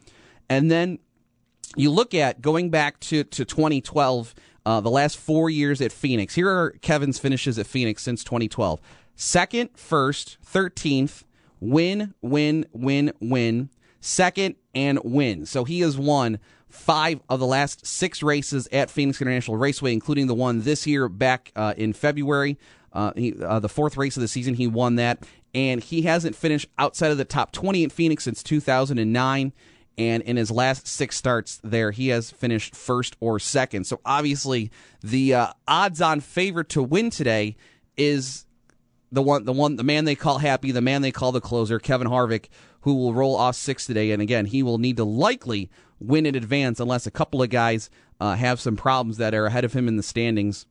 and 0.50 0.70
then 0.70 1.00
you 1.76 1.90
look 1.90 2.14
at 2.14 2.42
going 2.42 2.70
back 2.70 3.00
to 3.02 3.24
to 3.24 3.46
2012, 3.46 4.36
uh, 4.66 4.82
the 4.82 4.90
last 4.90 5.18
four 5.18 5.50
years 5.50 5.82
at 5.82 5.92
Phoenix. 5.92 6.36
Here 6.36 6.50
are 6.50 6.72
Kevin's 6.82 7.20
finishes 7.20 7.58
at 7.58 7.68
Phoenix 7.68 8.04
since 8.04 8.24
2012: 8.24 8.80
second, 9.16 9.70
first, 9.76 10.38
13th, 10.46 11.24
win, 11.60 12.14
win, 12.22 12.66
win, 12.74 13.14
win, 13.20 13.70
second, 14.00 14.56
and 14.76 15.00
win. 15.04 15.46
So 15.46 15.64
he 15.64 15.80
has 15.82 15.98
won 15.98 16.40
five 16.74 17.22
of 17.30 17.40
the 17.40 17.46
last 17.46 17.86
six 17.86 18.24
races 18.24 18.68
at 18.72 18.90
Phoenix 18.90 19.22
International 19.22 19.58
Raceway, 19.58 19.94
including 19.94 20.28
the 20.28 20.34
one 20.34 20.62
this 20.62 20.88
year 20.88 21.08
back 21.08 21.52
uh, 21.56 21.74
in 21.78 21.94
February. 21.94 22.58
Uh, 22.94 23.12
he, 23.16 23.34
uh, 23.44 23.60
the 23.60 23.70
fourth 23.70 23.98
race 23.98 24.16
of 24.16 24.22
the 24.22 24.28
season, 24.28 24.54
he 24.54 24.68
won 24.68 24.96
that, 24.96 25.26
and 25.54 25.84
he 25.84 26.04
hasn't 26.04 26.36
finished 26.36 26.70
outside 26.78 27.12
of 27.12 27.18
the 27.18 27.26
top 27.26 27.52
20 27.52 27.84
in 27.84 27.90
Phoenix 27.90 28.24
since 28.24 28.44
2009. 28.44 29.54
And 29.96 30.24
in 30.24 30.38
his 30.38 30.50
last 30.50 30.88
six 30.88 31.16
starts 31.16 31.60
there, 31.64 31.92
he 31.92 32.08
has 32.08 32.32
finished 32.32 32.76
first 32.76 33.16
or 33.20 33.40
second. 33.40 33.86
So 33.86 34.00
obviously, 34.04 34.72
the 35.02 35.36
uh, 35.36 35.54
odds-on 35.68 36.20
favorite 36.20 36.70
to 36.70 36.82
win 36.82 37.12
today 37.12 37.56
is 37.96 38.48
the 39.12 39.22
one, 39.22 39.46
the 39.46 39.54
one, 39.54 39.76
the 39.76 39.84
man 39.84 40.06
they 40.06 40.16
call 40.16 40.40
happy, 40.40 40.72
the 40.72 40.82
man 40.82 41.04
they 41.04 41.12
call 41.12 41.32
the 41.32 41.42
closer, 41.42 41.78
Kevin 41.78 42.08
Harvick, 42.08 42.48
who 42.82 42.96
will 42.96 43.14
roll 43.14 43.36
off 43.36 43.56
six 43.56 43.86
today. 43.86 44.12
And 44.12 44.22
again, 44.22 44.46
he 44.46 44.64
will 44.64 44.80
need 44.80 44.98
to 44.98 45.04
likely 45.04 45.70
win 46.00 46.26
in 46.26 46.34
advance 46.34 46.80
unless 46.80 47.06
a 47.06 47.12
couple 47.12 47.44
of 47.44 47.50
guys 47.50 47.92
uh, 48.20 48.34
have 48.36 48.60
some 48.60 48.76
problems 48.76 49.18
that 49.18 49.36
are 49.36 49.46
ahead 49.46 49.64
of 49.64 49.74
him 49.74 49.88
in 49.88 49.96
the 49.96 50.04
standings 50.04 50.66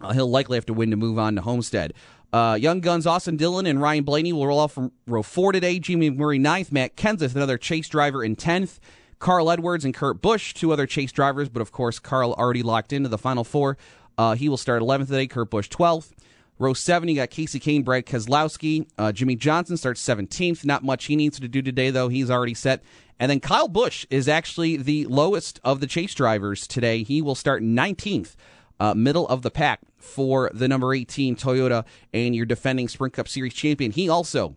uh, 0.00 0.12
he'll 0.12 0.30
likely 0.30 0.56
have 0.56 0.66
to 0.66 0.74
win 0.74 0.90
to 0.90 0.96
move 0.96 1.18
on 1.18 1.36
to 1.36 1.42
Homestead. 1.42 1.94
Uh, 2.32 2.56
young 2.60 2.80
Guns 2.80 3.06
Austin 3.06 3.36
Dillon 3.36 3.66
and 3.66 3.82
Ryan 3.82 4.04
Blaney 4.04 4.32
will 4.32 4.46
roll 4.46 4.60
off 4.60 4.72
from 4.72 4.92
row 5.06 5.22
four 5.22 5.52
today. 5.52 5.78
Jamie 5.78 6.10
McMurray 6.10 6.40
ninth. 6.40 6.70
Matt 6.70 6.96
Kenseth, 6.96 7.34
another 7.34 7.58
chase 7.58 7.88
driver, 7.88 8.22
in 8.22 8.36
tenth. 8.36 8.78
Carl 9.18 9.50
Edwards 9.50 9.84
and 9.84 9.92
Kurt 9.92 10.22
Busch, 10.22 10.54
two 10.54 10.72
other 10.72 10.86
chase 10.86 11.12
drivers, 11.12 11.48
but 11.48 11.60
of 11.60 11.72
course 11.72 11.98
Carl 11.98 12.32
already 12.34 12.62
locked 12.62 12.92
into 12.92 13.08
the 13.08 13.18
final 13.18 13.44
four. 13.44 13.76
Uh, 14.16 14.34
he 14.34 14.48
will 14.48 14.56
start 14.56 14.82
11th 14.82 15.08
today. 15.08 15.26
Kurt 15.26 15.50
Busch 15.50 15.68
12th. 15.68 16.12
Row 16.58 16.74
7, 16.74 17.08
you 17.08 17.14
got 17.14 17.30
Casey 17.30 17.58
Kahne, 17.58 17.84
Brad 17.84 18.04
Keselowski. 18.04 18.86
Uh, 18.98 19.12
Jimmie 19.12 19.36
Johnson 19.36 19.78
starts 19.78 20.06
17th. 20.06 20.64
Not 20.64 20.84
much 20.84 21.06
he 21.06 21.16
needs 21.16 21.40
to 21.40 21.48
do 21.48 21.62
today, 21.62 21.90
though. 21.90 22.08
He's 22.08 22.30
already 22.30 22.52
set. 22.52 22.82
And 23.18 23.30
then 23.30 23.40
Kyle 23.40 23.68
Busch 23.68 24.06
is 24.10 24.28
actually 24.28 24.76
the 24.76 25.06
lowest 25.06 25.58
of 25.64 25.80
the 25.80 25.86
chase 25.86 26.14
drivers 26.14 26.66
today. 26.66 27.02
He 27.02 27.22
will 27.22 27.34
start 27.34 27.62
19th 27.62 28.36
uh, 28.80 28.94
middle 28.94 29.28
of 29.28 29.42
the 29.42 29.50
pack 29.50 29.80
for 29.98 30.50
the 30.52 30.66
number 30.66 30.92
18 30.92 31.36
Toyota 31.36 31.84
and 32.12 32.34
your 32.34 32.46
defending 32.46 32.88
Sprint 32.88 33.14
Cup 33.14 33.28
Series 33.28 33.54
champion. 33.54 33.92
He 33.92 34.08
also 34.08 34.56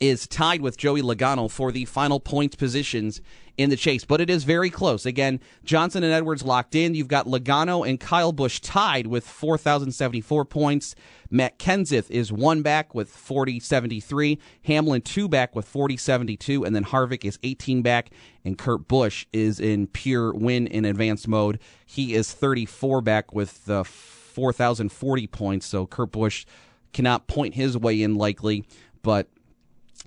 is 0.00 0.26
tied 0.26 0.60
with 0.60 0.76
Joey 0.76 1.02
Logano 1.02 1.50
for 1.50 1.72
the 1.72 1.84
final 1.84 2.20
points 2.20 2.56
positions 2.56 3.20
in 3.56 3.70
the 3.70 3.76
chase, 3.76 4.04
but 4.04 4.20
it 4.20 4.28
is 4.28 4.44
very 4.44 4.68
close. 4.68 5.06
Again, 5.06 5.40
Johnson 5.64 6.04
and 6.04 6.12
Edwards 6.12 6.42
locked 6.42 6.74
in. 6.74 6.94
You've 6.94 7.08
got 7.08 7.26
Logano 7.26 7.88
and 7.88 7.98
Kyle 7.98 8.32
Busch 8.32 8.60
tied 8.60 9.06
with 9.06 9.26
4,074 9.26 10.44
points. 10.44 10.94
Matt 11.30 11.58
Kenseth 11.58 12.10
is 12.10 12.30
one 12.30 12.62
back 12.62 12.94
with 12.94 13.08
4073. 13.08 14.38
Hamlin 14.64 15.00
two 15.00 15.28
back 15.28 15.56
with 15.56 15.66
4072. 15.66 16.64
And 16.64 16.76
then 16.76 16.84
Harvick 16.84 17.24
is 17.24 17.38
18 17.42 17.82
back. 17.82 18.10
And 18.44 18.58
Kurt 18.58 18.86
Busch 18.86 19.26
is 19.32 19.58
in 19.58 19.86
pure 19.86 20.34
win 20.34 20.66
in 20.66 20.84
advanced 20.84 21.26
mode. 21.26 21.58
He 21.86 22.14
is 22.14 22.32
34 22.32 23.00
back 23.00 23.32
with 23.32 23.68
uh, 23.70 23.84
4,040 23.84 25.26
points. 25.28 25.66
So 25.66 25.86
Kurt 25.86 26.12
Busch 26.12 26.44
cannot 26.92 27.26
point 27.26 27.54
his 27.54 27.76
way 27.76 28.02
in 28.02 28.14
likely, 28.14 28.64
but 29.02 29.28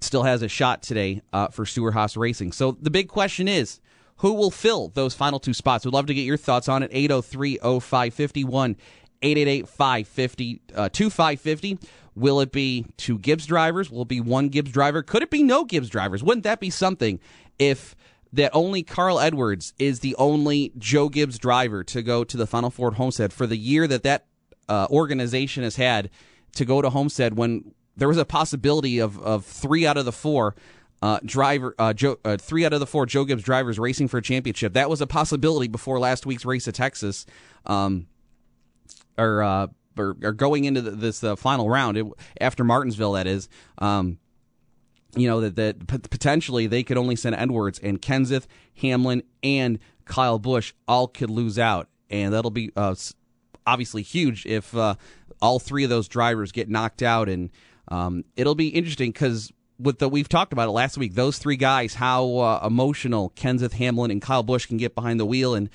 still 0.04 0.24
has 0.24 0.42
a 0.42 0.48
shot 0.48 0.82
today 0.82 1.22
uh, 1.34 1.48
for 1.48 1.66
Stewart 1.66 1.94
Haas 1.94 2.16
Racing. 2.18 2.52
So 2.52 2.78
the 2.80 2.90
big 2.90 3.08
question 3.08 3.48
is 3.48 3.80
who 4.18 4.34
will 4.34 4.52
fill 4.52 4.90
those 4.90 5.14
final 5.14 5.40
two 5.40 5.54
spots? 5.54 5.86
We'd 5.86 5.94
love 5.94 6.08
to 6.08 6.14
get 6.14 6.22
your 6.22 6.38
thoughts 6.38 6.68
on 6.68 6.84
it. 6.84 6.92
803 6.94 7.58
0551 7.58 8.76
888 9.22 9.68
550 9.68 10.62
uh, 10.76 10.90
2550. 10.90 11.80
Will 12.16 12.42
it 12.42 12.52
be 12.52 12.86
two 12.98 13.18
Gibbs 13.18 13.46
drivers? 13.46 13.90
Will 13.90 14.02
it 14.02 14.08
be 14.08 14.20
one 14.20 14.50
Gibbs 14.50 14.72
driver? 14.72 15.02
Could 15.04 15.24
it 15.24 15.30
be 15.30 15.44
no 15.44 15.64
Gibbs 15.64 15.90
drivers? 15.90 16.24
Wouldn't 16.24 16.44
that 16.44 16.60
be 16.60 16.70
something 16.70 17.20
if 17.58 17.96
that 18.34 18.52
only 18.54 18.84
Carl 18.84 19.20
Edwards 19.20 19.74
is 19.80 20.02
the 20.02 20.16
only 20.16 20.74
Joe 20.78 21.10
Gibbs 21.10 21.40
driver 21.40 21.84
to 21.86 22.02
go 22.02 22.24
to 22.24 22.38
the 22.38 22.46
Final 22.46 22.70
Four 22.70 22.92
Homestead 22.92 23.34
for 23.34 23.48
the 23.48 23.58
year 23.58 23.88
that 23.88 24.04
that 24.04 24.26
uh, 24.68 24.88
organization 24.90 25.64
has 25.64 25.78
had 25.78 26.10
to 26.56 26.66
go 26.66 26.82
to 26.82 26.90
Homestead 26.90 27.38
when 27.38 27.74
there 28.00 28.08
was 28.08 28.18
a 28.18 28.26
possibility 28.26 29.00
of, 29.00 29.20
of 29.20 29.46
three 29.46 29.86
out 29.86 29.98
of 29.98 30.06
the 30.06 30.12
four 30.12 30.56
uh, 31.02 31.20
driver 31.24 31.76
uh, 31.78 31.94
Joe, 31.94 32.18
uh, 32.26 32.38
three 32.38 32.66
out 32.66 32.74
of 32.74 32.80
the 32.80 32.88
four 32.88 33.06
Joe 33.06 33.26
Gibbs 33.26 33.44
drivers 33.44 33.80
racing 33.80 34.08
for 34.08 34.18
a 34.18 34.22
championship. 34.22 34.74
That 34.74 34.90
was 34.90 35.02
a 35.02 35.08
possibility 35.08 35.68
before 35.68 36.00
last 36.00 36.26
week's 36.26 36.46
race 36.46 36.68
at 36.68 36.76
Texas, 36.76 37.26
um, 37.66 38.08
or, 39.18 39.44
uh, 39.44 39.68
or, 39.98 40.18
or 40.24 40.32
going 40.34 40.66
into 40.66 40.82
the, 40.82 40.92
this 40.92 41.24
uh, 41.24 41.36
final 41.36 41.70
round 41.70 41.98
it, 41.98 42.06
after 42.42 42.64
Martinsville. 42.64 43.14
That 43.14 43.28
is, 43.28 43.48
um, 43.78 44.18
you 45.16 45.28
know 45.28 45.42
that 45.42 45.56
that 45.56 45.88
potentially 45.88 46.68
they 46.68 46.84
could 46.84 46.98
only 46.98 47.16
send 47.16 47.36
Edwards 47.36 47.80
and 47.80 48.02
Kenseth, 48.02 48.46
Hamlin, 48.76 49.24
and 49.42 49.80
Kyle 50.06 50.40
Busch 50.40 50.74
all 50.88 51.08
could 51.08 51.30
lose 51.30 51.58
out, 51.58 51.88
and 52.10 52.34
that'll 52.34 52.52
be 52.52 52.72
uh, 52.76 52.96
obviously 53.66 54.04
huge 54.04 54.46
if 54.46 54.76
all 55.42 55.60
three 55.60 55.84
of 55.84 55.90
those 55.90 56.08
drivers 56.08 56.52
get 56.52 56.70
knocked 56.70 57.02
out 57.02 57.30
and 57.30 57.50
um, 57.90 58.24
it'll 58.36 58.56
be 58.56 58.70
interesting 58.70 59.12
because 59.12 59.52
with 59.80 60.00
the 60.00 60.10
we've 60.10 60.30
talked 60.30 60.54
about 60.54 60.68
it 60.68 60.72
last 60.72 60.98
week. 60.98 61.16
Those 61.16 61.38
three 61.38 61.58
guys, 61.58 61.96
how 61.96 62.38
uh, 62.38 62.66
emotional 62.66 63.32
Kenseth 63.36 63.74
Hamlin 63.74 64.12
and 64.12 64.22
Kyle 64.22 64.44
Busch 64.44 64.66
can 64.66 64.78
get 64.78 64.96
behind 64.96 65.20
the 65.20 65.26
wheel, 65.26 65.56
and 65.56 65.70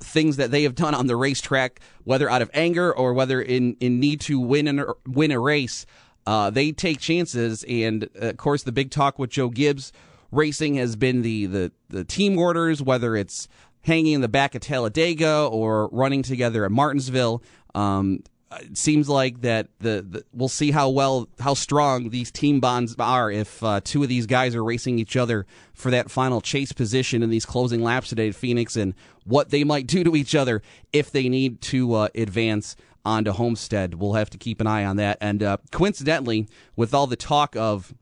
things 0.00 0.36
that 0.36 0.50
they 0.50 0.62
have 0.64 0.74
done 0.74 0.94
on 0.94 1.06
the 1.06 1.16
racetrack, 1.16 1.80
whether 2.04 2.28
out 2.30 2.42
of 2.42 2.50
anger 2.54 2.92
or 2.94 3.14
whether 3.14 3.40
in 3.40 3.76
in 3.80 4.00
need 4.00 4.20
to 4.22 4.40
win 4.40 4.68
an, 4.68 4.84
win 5.06 5.30
a 5.30 5.40
race. 5.40 5.86
Uh, 6.26 6.50
they 6.50 6.70
take 6.70 7.00
chances, 7.00 7.64
and 7.64 8.08
uh, 8.20 8.28
of 8.28 8.36
course, 8.36 8.62
the 8.62 8.72
big 8.72 8.90
talk 8.90 9.18
with 9.18 9.30
Joe 9.30 9.48
Gibbs 9.48 9.92
Racing 10.32 10.76
has 10.76 10.96
been 10.96 11.22
the 11.22 11.46
the 11.46 11.72
the 11.88 12.04
team 12.04 12.38
orders, 12.38 12.82
whether 12.82 13.16
it's 13.16 13.48
hanging 13.82 14.12
in 14.12 14.20
the 14.20 14.28
back 14.28 14.54
of 14.54 14.60
Talladega 14.60 15.48
or 15.50 15.88
running 15.88 16.22
together 16.22 16.64
at 16.64 16.70
Martinsville. 16.70 17.42
Um, 17.74 18.22
it 18.52 18.76
seems 18.76 19.08
like 19.08 19.42
that 19.42 19.68
the, 19.78 20.04
the, 20.08 20.24
we'll 20.32 20.48
see 20.48 20.70
how 20.70 20.88
well 20.88 21.28
how 21.38 21.54
strong 21.54 22.10
these 22.10 22.30
team 22.30 22.58
bonds 22.60 22.96
are 22.98 23.30
if 23.30 23.62
uh, 23.62 23.80
two 23.82 24.02
of 24.02 24.08
these 24.08 24.26
guys 24.26 24.54
are 24.54 24.64
racing 24.64 24.98
each 24.98 25.16
other 25.16 25.46
for 25.72 25.90
that 25.90 26.10
final 26.10 26.40
chase 26.40 26.72
position 26.72 27.22
in 27.22 27.30
these 27.30 27.46
closing 27.46 27.82
laps 27.82 28.08
today 28.08 28.28
at 28.28 28.34
Phoenix 28.34 28.76
and 28.76 28.94
what 29.24 29.50
they 29.50 29.62
might 29.62 29.86
do 29.86 30.02
to 30.02 30.16
each 30.16 30.34
other 30.34 30.62
if 30.92 31.10
they 31.10 31.28
need 31.28 31.60
to 31.60 31.94
uh, 31.94 32.08
advance 32.14 32.74
onto 33.04 33.30
Homestead. 33.30 33.94
We'll 33.94 34.14
have 34.14 34.30
to 34.30 34.38
keep 34.38 34.60
an 34.60 34.66
eye 34.66 34.84
on 34.84 34.96
that. 34.96 35.18
And 35.20 35.42
uh, 35.42 35.58
coincidentally, 35.70 36.48
with 36.76 36.92
all 36.92 37.06
the 37.06 37.16
talk 37.16 37.56
of 37.56 37.94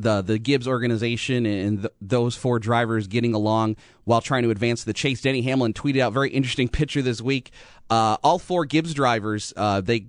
the 0.00 0.22
the 0.22 0.38
Gibbs 0.38 0.66
organization 0.66 1.46
and 1.46 1.82
th- 1.82 1.92
those 2.00 2.34
four 2.36 2.58
drivers 2.58 3.06
getting 3.06 3.34
along 3.34 3.76
while 4.04 4.20
trying 4.20 4.42
to 4.44 4.50
advance 4.50 4.84
the 4.84 4.92
chase. 4.92 5.20
Denny 5.20 5.42
Hamlin 5.42 5.72
tweeted 5.72 6.00
out 6.00 6.12
very 6.12 6.30
interesting 6.30 6.68
picture 6.68 7.02
this 7.02 7.20
week. 7.20 7.50
Uh, 7.88 8.16
all 8.22 8.38
four 8.38 8.64
Gibbs 8.64 8.94
drivers 8.94 9.52
uh, 9.56 9.80
they 9.80 10.06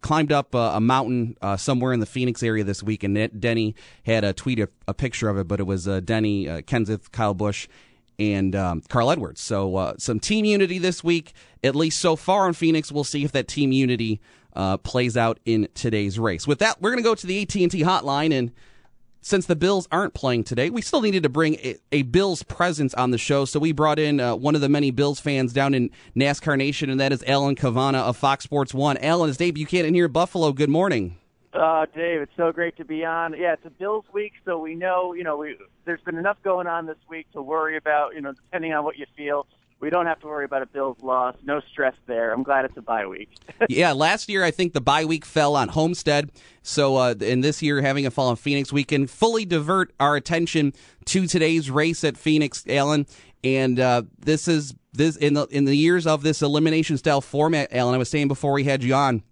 climbed 0.00 0.30
up 0.32 0.54
a, 0.54 0.72
a 0.74 0.80
mountain 0.80 1.36
uh, 1.42 1.56
somewhere 1.56 1.92
in 1.92 2.00
the 2.00 2.06
Phoenix 2.06 2.42
area 2.42 2.64
this 2.64 2.82
week, 2.82 3.02
and 3.02 3.40
Denny 3.40 3.74
had 4.04 4.24
a 4.24 4.32
tweet 4.32 4.60
a, 4.60 4.68
a 4.86 4.94
picture 4.94 5.28
of 5.28 5.38
it, 5.38 5.48
but 5.48 5.60
it 5.60 5.64
was 5.64 5.88
uh, 5.88 6.00
Denny, 6.00 6.48
uh, 6.48 6.60
Kenseth, 6.62 7.10
Kyle 7.10 7.34
Busch, 7.34 7.68
and 8.18 8.54
um, 8.54 8.82
Carl 8.88 9.10
Edwards. 9.10 9.40
So 9.40 9.76
uh, 9.76 9.94
some 9.98 10.20
team 10.20 10.44
unity 10.44 10.78
this 10.78 11.02
week, 11.02 11.32
at 11.62 11.74
least 11.74 12.00
so 12.00 12.16
far 12.16 12.48
in 12.48 12.54
Phoenix. 12.54 12.92
We'll 12.92 13.04
see 13.04 13.24
if 13.24 13.32
that 13.32 13.48
team 13.48 13.72
unity 13.72 14.20
plays 14.82 15.16
out 15.16 15.38
in 15.44 15.68
today's 15.74 16.18
race. 16.18 16.44
With 16.44 16.58
that, 16.58 16.82
we're 16.82 16.90
going 16.90 17.02
to 17.02 17.08
go 17.08 17.14
to 17.14 17.26
the 17.26 17.42
AT 17.42 17.54
and 17.54 17.70
T 17.70 17.82
hotline 17.82 18.32
and 18.32 18.50
since 19.20 19.46
the 19.46 19.56
Bills 19.56 19.88
aren't 19.90 20.14
playing 20.14 20.44
today, 20.44 20.70
we 20.70 20.82
still 20.82 21.00
needed 21.00 21.22
to 21.22 21.28
bring 21.28 21.54
a, 21.56 21.76
a 21.92 22.02
Bills 22.02 22.42
presence 22.42 22.94
on 22.94 23.10
the 23.10 23.18
show. 23.18 23.44
So 23.44 23.58
we 23.60 23.72
brought 23.72 23.98
in 23.98 24.20
uh, 24.20 24.36
one 24.36 24.54
of 24.54 24.60
the 24.60 24.68
many 24.68 24.90
Bills 24.90 25.20
fans 25.20 25.52
down 25.52 25.74
in 25.74 25.90
NASCAR 26.16 26.56
Nation, 26.56 26.90
and 26.90 27.00
that 27.00 27.12
is 27.12 27.24
Alan 27.26 27.54
Cavanna 27.54 27.98
of 27.98 28.16
Fox 28.16 28.44
Sports 28.44 28.72
One. 28.72 28.96
Alan, 28.98 29.28
it's 29.28 29.38
Dave 29.38 29.54
Buchanan 29.54 29.94
here 29.94 30.08
Buffalo. 30.08 30.52
Good 30.52 30.70
morning. 30.70 31.16
Uh, 31.52 31.86
Dave, 31.94 32.20
it's 32.20 32.36
so 32.36 32.52
great 32.52 32.76
to 32.76 32.84
be 32.84 33.04
on. 33.04 33.34
Yeah, 33.36 33.54
it's 33.54 33.64
a 33.64 33.70
Bills 33.70 34.04
week, 34.12 34.34
so 34.44 34.58
we 34.58 34.74
know, 34.74 35.14
you 35.14 35.24
know, 35.24 35.38
we, 35.38 35.56
there's 35.86 36.00
been 36.02 36.18
enough 36.18 36.36
going 36.44 36.66
on 36.66 36.86
this 36.86 36.98
week 37.08 37.26
to 37.32 37.42
worry 37.42 37.76
about, 37.76 38.14
you 38.14 38.20
know, 38.20 38.32
depending 38.32 38.74
on 38.74 38.84
what 38.84 38.98
you 38.98 39.06
feel 39.16 39.46
we 39.80 39.90
don't 39.90 40.06
have 40.06 40.18
to 40.20 40.26
worry 40.26 40.44
about 40.44 40.62
a 40.62 40.66
Bills 40.66 40.96
loss. 41.02 41.36
No 41.44 41.60
stress 41.70 41.94
there. 42.06 42.32
I'm 42.32 42.42
glad 42.42 42.64
it's 42.64 42.76
a 42.76 42.82
bye 42.82 43.06
week. 43.06 43.30
yeah, 43.68 43.92
last 43.92 44.28
year 44.28 44.42
I 44.42 44.50
think 44.50 44.72
the 44.72 44.80
bye 44.80 45.04
week 45.04 45.24
fell 45.24 45.54
on 45.54 45.68
Homestead. 45.68 46.30
So, 46.62 46.96
uh, 46.96 47.14
in 47.20 47.40
this 47.40 47.62
year, 47.62 47.80
having 47.80 48.04
a 48.04 48.10
fall 48.10 48.28
on 48.28 48.36
Phoenix, 48.36 48.72
we 48.72 48.84
can 48.84 49.06
fully 49.06 49.44
divert 49.44 49.92
our 50.00 50.16
attention 50.16 50.72
to 51.06 51.26
today's 51.26 51.70
race 51.70 52.02
at 52.04 52.16
Phoenix, 52.16 52.64
Alan. 52.68 53.06
And 53.44 53.78
uh, 53.78 54.02
this 54.18 54.48
is 54.48 54.74
this 54.92 55.16
in 55.16 55.34
the 55.34 55.46
in 55.46 55.64
the 55.64 55.76
years 55.76 56.06
of 56.06 56.22
this 56.22 56.42
elimination 56.42 56.98
style 56.98 57.20
format, 57.20 57.72
Alan. 57.72 57.94
I 57.94 57.98
was 57.98 58.10
saying 58.10 58.28
before 58.28 58.52
we 58.52 58.64
had 58.64 58.82
you 58.82 58.94
on, 58.94 59.22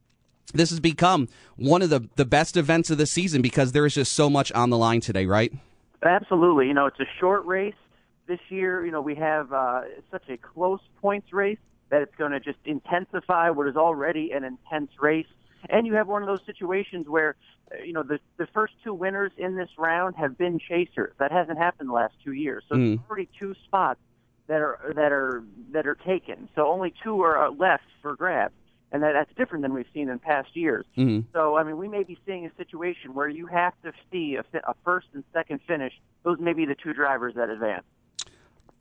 this 0.54 0.70
has 0.70 0.78
become 0.78 1.28
one 1.56 1.82
of 1.82 1.90
the, 1.90 2.08
the 2.14 2.24
best 2.24 2.56
events 2.56 2.90
of 2.90 2.98
the 2.98 3.06
season 3.06 3.42
because 3.42 3.72
there 3.72 3.84
is 3.84 3.94
just 3.94 4.12
so 4.12 4.30
much 4.30 4.52
on 4.52 4.70
the 4.70 4.78
line 4.78 5.00
today, 5.00 5.26
right? 5.26 5.52
Absolutely. 6.02 6.68
You 6.68 6.74
know, 6.74 6.86
it's 6.86 7.00
a 7.00 7.06
short 7.18 7.44
race 7.46 7.74
this 8.26 8.40
year. 8.49 8.85
You 8.85 8.92
know, 8.92 9.00
we 9.00 9.14
have 9.16 9.52
uh, 9.52 9.83
such 10.11 10.28
a 10.28 10.37
close 10.37 10.80
points 11.00 11.33
race 11.33 11.59
that 11.90 12.02
it's 12.02 12.14
going 12.16 12.33
to 12.33 12.40
just 12.40 12.59
intensify 12.64 13.50
what 13.50 13.68
is 13.68 13.76
already 13.76 14.33
an 14.33 14.45
intense 14.45 14.90
race. 15.00 15.26
And 15.68 15.87
you 15.87 15.95
have 15.95 16.09
one 16.09 16.23
of 16.23 16.28
those 16.28 16.45
situations 16.47 17.09
where, 17.09 17.35
uh, 17.73 17.83
you 17.83 17.92
know, 17.92 18.02
the 18.02 18.18
the 18.37 18.47
first 18.49 18.75
two 18.85 18.95
winners 18.95 19.33
in 19.37 19.56
this 19.56 19.71
round 19.78 20.14
have 20.16 20.37
been 20.38 20.59
chasers. 20.59 21.12
That 21.18 21.33
hasn't 21.33 21.59
happened 21.59 21.88
the 21.88 21.95
last 21.95 22.14
two 22.25 22.33
years. 22.33 22.64
So 22.68 22.76
Mm. 22.76 22.97
there's 22.97 23.00
already 23.09 23.28
two 23.38 23.54
spots 23.64 24.00
that 24.49 24.61
are 24.61 24.92
that 24.95 25.12
are 25.12 25.42
that 25.73 25.87
are 25.87 25.97
taken. 25.97 26.49
So 26.54 26.66
only 26.68 26.92
two 27.02 27.21
are 27.23 27.47
uh, 27.47 27.50
left 27.50 27.85
for 28.02 28.14
grabs, 28.14 28.54
and 28.92 29.02
that, 29.02 29.12
that's 29.14 29.35
different 29.35 29.62
than 29.62 29.73
we've 29.73 29.88
seen 29.92 30.09
in 30.09 30.18
past 30.21 30.54
years. 30.54 30.85
Mhm. 30.97 31.25
So 31.33 31.56
I 31.56 31.64
mean, 31.64 31.78
we 31.78 31.88
may 31.88 32.04
be 32.04 32.16
seeing 32.26 32.47
a 32.47 32.54
situation 32.56 33.14
where 33.14 33.28
you 33.28 33.47
have 33.47 33.73
to 33.83 33.92
see 34.12 34.37
a, 34.37 34.45
a 34.64 34.75
first 34.85 35.09
and 35.14 35.25
second 35.33 35.61
finish. 35.66 35.95
Those 36.23 36.38
may 36.38 36.52
be 36.52 36.64
the 36.64 36.76
two 36.76 36.92
drivers 36.92 37.35
that 37.35 37.49
advance. 37.50 37.85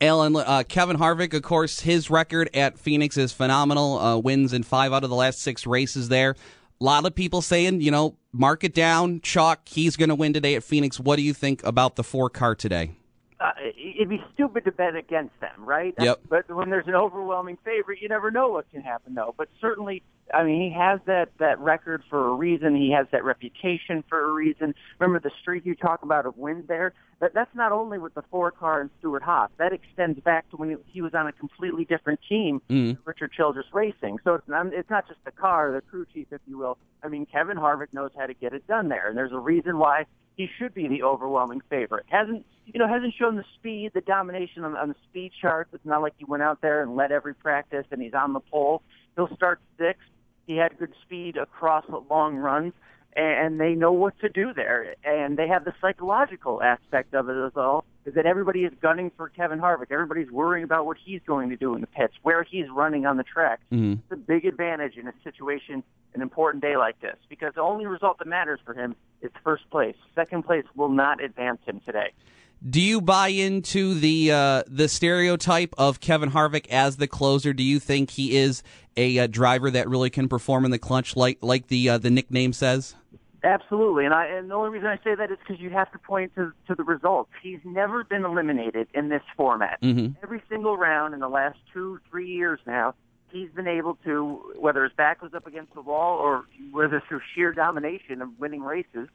Alan, 0.00 0.36
uh, 0.36 0.62
Kevin 0.68 0.96
Harvick, 0.96 1.32
of 1.34 1.42
course, 1.42 1.80
his 1.80 2.10
record 2.10 2.50
at 2.54 2.78
Phoenix 2.78 3.16
is 3.16 3.32
phenomenal. 3.32 3.98
Uh, 3.98 4.18
wins 4.18 4.52
in 4.52 4.62
five 4.62 4.92
out 4.92 5.04
of 5.04 5.10
the 5.10 5.16
last 5.16 5.40
six 5.40 5.66
races 5.66 6.08
there. 6.08 6.36
A 6.80 6.84
lot 6.84 7.06
of 7.06 7.14
people 7.14 7.40
saying, 7.40 7.80
you 7.80 7.90
know, 7.90 8.16
mark 8.32 8.62
it 8.62 8.74
down, 8.74 9.20
chalk. 9.22 9.68
He's 9.68 9.96
going 9.96 10.10
to 10.10 10.14
win 10.14 10.34
today 10.34 10.54
at 10.54 10.62
Phoenix. 10.62 11.00
What 11.00 11.16
do 11.16 11.22
you 11.22 11.32
think 11.32 11.64
about 11.64 11.96
the 11.96 12.04
four 12.04 12.28
car 12.28 12.54
today? 12.54 12.92
uh, 13.40 13.50
it'd 13.96 14.08
be 14.08 14.22
stupid 14.34 14.64
to 14.64 14.72
bet 14.72 14.96
against 14.96 15.38
them, 15.40 15.64
right? 15.64 15.94
Yep. 15.98 16.20
But 16.28 16.50
when 16.50 16.70
there's 16.70 16.86
an 16.86 16.94
overwhelming 16.94 17.58
favorite, 17.64 18.00
you 18.00 18.08
never 18.08 18.30
know 18.30 18.48
what 18.48 18.70
can 18.70 18.80
happen, 18.80 19.14
though. 19.14 19.34
But 19.36 19.48
certainly, 19.60 20.02
I 20.34 20.42
mean, 20.42 20.60
he 20.60 20.76
has 20.76 21.00
that 21.06 21.30
that 21.38 21.58
record 21.60 22.02
for 22.10 22.28
a 22.28 22.34
reason. 22.34 22.74
He 22.74 22.90
has 22.92 23.06
that 23.12 23.24
reputation 23.24 24.02
for 24.08 24.28
a 24.28 24.32
reason. 24.32 24.74
Remember 24.98 25.20
the 25.20 25.30
streak 25.40 25.64
you 25.64 25.74
talk 25.74 26.02
about 26.02 26.26
of 26.26 26.36
wins 26.36 26.66
there? 26.66 26.94
That 27.20 27.32
that's 27.32 27.54
not 27.54 27.72
only 27.72 27.98
with 27.98 28.14
the 28.14 28.22
four 28.30 28.50
car 28.50 28.80
and 28.80 28.90
Stewart 28.98 29.22
Haas. 29.22 29.50
That 29.58 29.72
extends 29.72 30.18
back 30.20 30.50
to 30.50 30.56
when 30.56 30.78
he, 30.86 31.00
was 31.00 31.14
on 31.14 31.26
a 31.26 31.32
completely 31.32 31.84
different 31.84 32.20
team, 32.28 32.60
Mhm. 32.68 32.98
Richard 33.04 33.32
Childress 33.32 33.66
Racing. 33.72 34.18
So 34.24 34.34
it's 34.34 34.48
not 34.48 34.66
it's 34.72 34.90
not 34.90 35.06
just 35.06 35.24
the 35.24 35.30
car, 35.30 35.70
the 35.70 35.80
crew 35.80 36.06
chief, 36.12 36.26
if 36.32 36.40
you 36.46 36.58
will. 36.58 36.76
I 37.02 37.08
mean, 37.08 37.26
Kevin 37.26 37.56
Harvick 37.56 37.92
knows 37.92 38.10
how 38.18 38.26
to 38.26 38.34
get 38.34 38.52
it 38.52 38.66
done 38.66 38.88
there, 38.88 39.08
and 39.08 39.16
there's 39.16 39.32
a 39.32 39.38
reason 39.38 39.78
why 39.78 40.06
he 40.36 40.48
should 40.58 40.74
be 40.74 40.88
the 40.88 41.02
overwhelming 41.02 41.62
favorite. 41.70 42.04
Hasn't 42.08 42.44
you 42.66 42.80
know 42.80 42.88
hasn't 42.88 43.14
shown 43.14 43.36
the 43.36 43.44
speed, 43.54 43.92
the 43.94 44.00
domination 44.00 44.64
on, 44.64 44.76
on 44.76 44.88
the 44.88 44.96
speed 45.08 45.30
charts. 45.40 45.72
It's 45.72 45.86
not 45.86 46.02
like 46.02 46.14
he 46.18 46.24
went 46.24 46.42
out 46.42 46.60
there 46.62 46.82
and 46.82 46.96
led 46.96 47.12
every 47.12 47.34
practice 47.34 47.86
and 47.92 48.02
he's 48.02 48.14
on 48.14 48.32
the 48.32 48.40
pole. 48.40 48.82
He'll 49.14 49.34
start 49.36 49.60
sixth. 49.78 50.02
He 50.46 50.56
had 50.56 50.78
good 50.78 50.92
speed 51.02 51.36
across 51.36 51.84
long 52.08 52.36
runs, 52.36 52.72
and 53.14 53.58
they 53.58 53.74
know 53.74 53.92
what 53.92 54.18
to 54.20 54.28
do 54.28 54.52
there. 54.52 54.94
And 55.04 55.36
they 55.36 55.48
have 55.48 55.64
the 55.64 55.72
psychological 55.80 56.62
aspect 56.62 57.14
of 57.14 57.28
it 57.28 57.36
as 57.36 57.54
well. 57.54 57.84
Is 58.04 58.14
that 58.14 58.26
everybody 58.26 58.64
is 58.64 58.72
gunning 58.80 59.10
for 59.16 59.28
Kevin 59.28 59.58
Harvick? 59.58 59.90
Everybody's 59.90 60.30
worrying 60.30 60.62
about 60.62 60.86
what 60.86 60.96
he's 61.02 61.20
going 61.26 61.50
to 61.50 61.56
do 61.56 61.74
in 61.74 61.80
the 61.80 61.88
pits, 61.88 62.14
where 62.22 62.44
he's 62.44 62.68
running 62.70 63.04
on 63.04 63.16
the 63.16 63.24
track. 63.24 63.60
Mhm. 63.72 63.94
It's 63.94 64.12
a 64.12 64.16
big 64.16 64.44
advantage 64.44 64.96
in 64.96 65.08
a 65.08 65.14
situation, 65.24 65.82
an 66.14 66.22
important 66.22 66.62
day 66.62 66.76
like 66.76 67.00
this, 67.00 67.16
because 67.28 67.54
the 67.54 67.62
only 67.62 67.86
result 67.86 68.18
that 68.18 68.28
matters 68.28 68.60
for 68.64 68.74
him 68.74 68.94
is 69.22 69.32
first 69.42 69.68
place. 69.70 69.96
Second 70.14 70.44
place 70.44 70.64
will 70.76 70.88
not 70.88 71.20
advance 71.20 71.64
him 71.64 71.80
today. 71.80 72.12
Do 72.68 72.80
you 72.80 73.00
buy 73.00 73.28
into 73.28 73.94
the 73.94 74.32
uh, 74.32 74.62
the 74.66 74.88
stereotype 74.88 75.74
of 75.76 76.00
Kevin 76.00 76.30
Harvick 76.30 76.66
as 76.68 76.96
the 76.96 77.06
closer? 77.06 77.52
Do 77.52 77.62
you 77.62 77.78
think 77.78 78.10
he 78.10 78.36
is 78.36 78.62
a 78.96 79.18
uh, 79.18 79.26
driver 79.26 79.70
that 79.70 79.88
really 79.88 80.10
can 80.10 80.28
perform 80.28 80.64
in 80.64 80.70
the 80.70 80.78
clutch, 80.78 81.16
like 81.16 81.38
like 81.42 81.68
the 81.68 81.88
uh, 81.90 81.98
the 81.98 82.10
nickname 82.10 82.52
says? 82.52 82.94
Absolutely, 83.44 84.06
and 84.06 84.14
I 84.14 84.26
and 84.26 84.50
the 84.50 84.54
only 84.54 84.70
reason 84.70 84.88
I 84.88 84.96
say 85.04 85.14
that 85.14 85.30
is 85.30 85.38
because 85.38 85.60
you 85.60 85.70
have 85.70 85.92
to 85.92 85.98
point 85.98 86.34
to 86.34 86.52
to 86.66 86.74
the 86.74 86.82
results. 86.82 87.30
He's 87.42 87.60
never 87.64 88.02
been 88.04 88.24
eliminated 88.24 88.88
in 88.94 89.10
this 89.10 89.22
format. 89.36 89.80
Mhm. 89.82 90.16
Every 90.22 90.42
single 90.48 90.76
round 90.76 91.14
in 91.14 91.20
the 91.20 91.28
last 91.28 91.58
two, 91.72 92.00
three 92.10 92.28
years 92.28 92.58
now, 92.66 92.94
he's 93.30 93.50
been 93.50 93.68
able 93.68 93.96
to, 94.04 94.54
whether 94.58 94.82
his 94.82 94.92
back 94.94 95.22
was 95.22 95.34
up 95.34 95.46
against 95.46 95.74
the 95.74 95.82
wall 95.82 96.18
or 96.18 96.44
whether 96.72 97.00
through 97.06 97.20
sheer 97.34 97.52
domination 97.52 98.22
of 98.22 98.30
winning 98.40 98.62
races, 98.62 99.08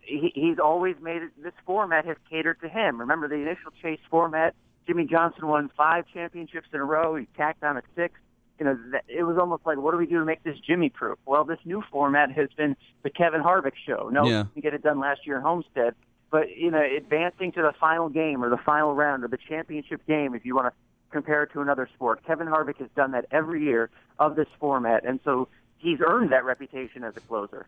he, 0.00 0.32
he's 0.34 0.58
always 0.58 0.96
made 1.00 1.22
it. 1.22 1.30
This 1.42 1.52
format 1.66 2.04
has 2.06 2.16
catered 2.30 2.60
to 2.62 2.68
him. 2.68 3.00
Remember 3.00 3.28
the 3.28 3.36
initial 3.36 3.70
chase 3.82 4.00
format? 4.10 4.54
Jimmie 4.86 5.06
Johnson 5.06 5.46
won 5.46 5.70
five 5.76 6.04
championships 6.12 6.68
in 6.72 6.80
a 6.80 6.84
row. 6.84 7.16
He 7.16 7.26
tacked 7.36 7.62
on 7.62 7.76
a 7.76 7.82
sixth 7.96 8.20
you 8.58 8.64
know, 8.64 8.78
that, 8.92 9.04
it 9.08 9.24
was 9.24 9.36
almost 9.38 9.66
like, 9.66 9.78
what 9.78 9.92
do 9.92 9.96
we 9.98 10.06
do 10.06 10.18
to 10.18 10.24
make 10.24 10.42
this 10.42 10.58
Jimmy 10.64 10.88
proof? 10.88 11.18
Well, 11.26 11.44
this 11.44 11.58
new 11.64 11.82
format 11.90 12.30
has 12.32 12.48
been 12.56 12.76
the 13.02 13.10
Kevin 13.10 13.42
Harvick 13.42 13.72
show. 13.84 14.08
No, 14.12 14.24
Yeah. 14.26 14.44
we 14.54 14.60
didn't 14.60 14.62
get 14.62 14.74
it 14.74 14.82
done 14.82 15.00
last 15.00 15.26
year 15.26 15.36
in 15.36 15.42
Homestead, 15.42 15.94
but 16.30 16.56
you 16.56 16.70
know, 16.70 16.80
advancing 16.82 17.52
to 17.52 17.62
the 17.62 17.72
final 17.78 18.08
game 18.08 18.44
or 18.44 18.50
the 18.50 18.56
final 18.58 18.94
round 18.94 19.24
or 19.24 19.28
the 19.28 19.38
championship 19.48 20.06
game, 20.06 20.34
if 20.34 20.44
you 20.44 20.54
want 20.54 20.72
to 20.72 20.72
compare 21.10 21.42
it 21.42 21.52
to 21.52 21.60
another 21.60 21.88
sport, 21.94 22.24
Kevin 22.26 22.46
Harvick 22.46 22.78
has 22.78 22.88
done 22.96 23.12
that 23.12 23.26
every 23.30 23.62
year 23.64 23.90
of 24.18 24.36
this 24.36 24.48
format, 24.58 25.04
and 25.04 25.20
so 25.24 25.48
he's 25.78 25.98
earned 26.00 26.32
that 26.32 26.44
reputation 26.44 27.04
as 27.04 27.16
a 27.16 27.20
closer. 27.20 27.66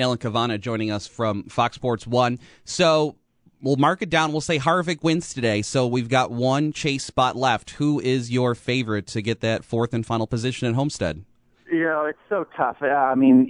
Alan 0.00 0.18
Cavanna 0.18 0.58
joining 0.58 0.90
us 0.90 1.06
from 1.06 1.44
Fox 1.44 1.76
Sports 1.76 2.06
One. 2.06 2.38
So 2.64 3.16
we'll 3.62 3.76
mark 3.76 4.02
it 4.02 4.10
down. 4.10 4.32
We'll 4.32 4.40
say 4.40 4.58
Harvick 4.58 5.02
wins 5.02 5.32
today. 5.34 5.62
So 5.62 5.86
we've 5.86 6.08
got 6.08 6.30
one 6.30 6.72
chase 6.72 7.04
spot 7.04 7.36
left. 7.36 7.70
Who 7.70 8.00
is 8.00 8.30
your 8.30 8.54
favorite 8.54 9.06
to 9.08 9.22
get 9.22 9.40
that 9.40 9.64
fourth 9.64 9.92
and 9.94 10.04
final 10.04 10.26
position 10.26 10.68
at 10.68 10.74
Homestead? 10.74 11.24
You 11.70 11.84
know, 11.84 12.04
it's 12.06 12.18
so 12.28 12.46
tough. 12.56 12.78
Uh, 12.82 12.86
I 12.86 13.14
mean, 13.14 13.46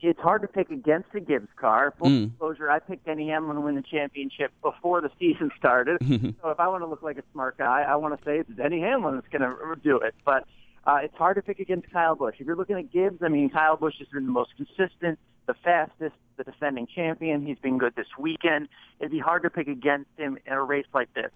it's 0.00 0.18
hard 0.20 0.40
to 0.40 0.48
pick 0.48 0.70
against 0.70 1.12
the 1.12 1.20
Gibbs 1.20 1.48
car. 1.56 1.92
Full 1.98 2.08
Mm. 2.08 2.30
disclosure, 2.30 2.70
I 2.70 2.78
picked 2.78 3.04
Denny 3.04 3.28
Hamlin 3.28 3.56
to 3.56 3.60
win 3.60 3.74
the 3.74 3.82
championship 3.82 4.52
before 4.62 5.02
the 5.02 5.10
season 5.18 5.50
started. 5.58 5.98
so 6.42 6.48
if 6.48 6.58
I 6.60 6.68
want 6.68 6.82
to 6.82 6.86
look 6.86 7.02
like 7.02 7.18
a 7.18 7.22
smart 7.32 7.58
guy, 7.58 7.82
I 7.86 7.96
want 7.96 8.18
to 8.18 8.24
say 8.24 8.38
it's 8.38 8.48
Denny 8.50 8.80
Hamlin 8.80 9.16
that's 9.16 9.28
going 9.28 9.42
to 9.42 9.76
do 9.84 9.98
it. 9.98 10.14
But 10.24 10.44
uh, 10.86 11.00
it's 11.02 11.14
hard 11.16 11.36
to 11.36 11.42
pick 11.42 11.60
against 11.60 11.90
Kyle 11.92 12.14
Busch. 12.14 12.36
If 12.38 12.46
you're 12.46 12.56
looking 12.56 12.76
at 12.78 12.90
Gibbs, 12.90 13.18
I 13.22 13.28
mean, 13.28 13.50
Kyle 13.50 13.76
Busch 13.76 13.98
has 13.98 14.08
been 14.08 14.24
the 14.24 14.32
most 14.32 14.52
consistent, 14.56 15.18
the 15.48 15.54
fastest, 15.64 16.14
the 16.36 16.44
defending 16.44 16.86
champion. 16.86 17.44
He's 17.44 17.58
been 17.58 17.78
good 17.78 17.96
this 17.96 18.06
weekend. 18.16 18.68
It'd 19.00 19.10
be 19.10 19.18
hard 19.18 19.42
to 19.42 19.50
pick 19.50 19.66
against 19.66 20.10
him 20.16 20.38
in 20.46 20.52
a 20.52 20.62
race 20.62 20.86
like 20.94 21.12
this. 21.14 21.32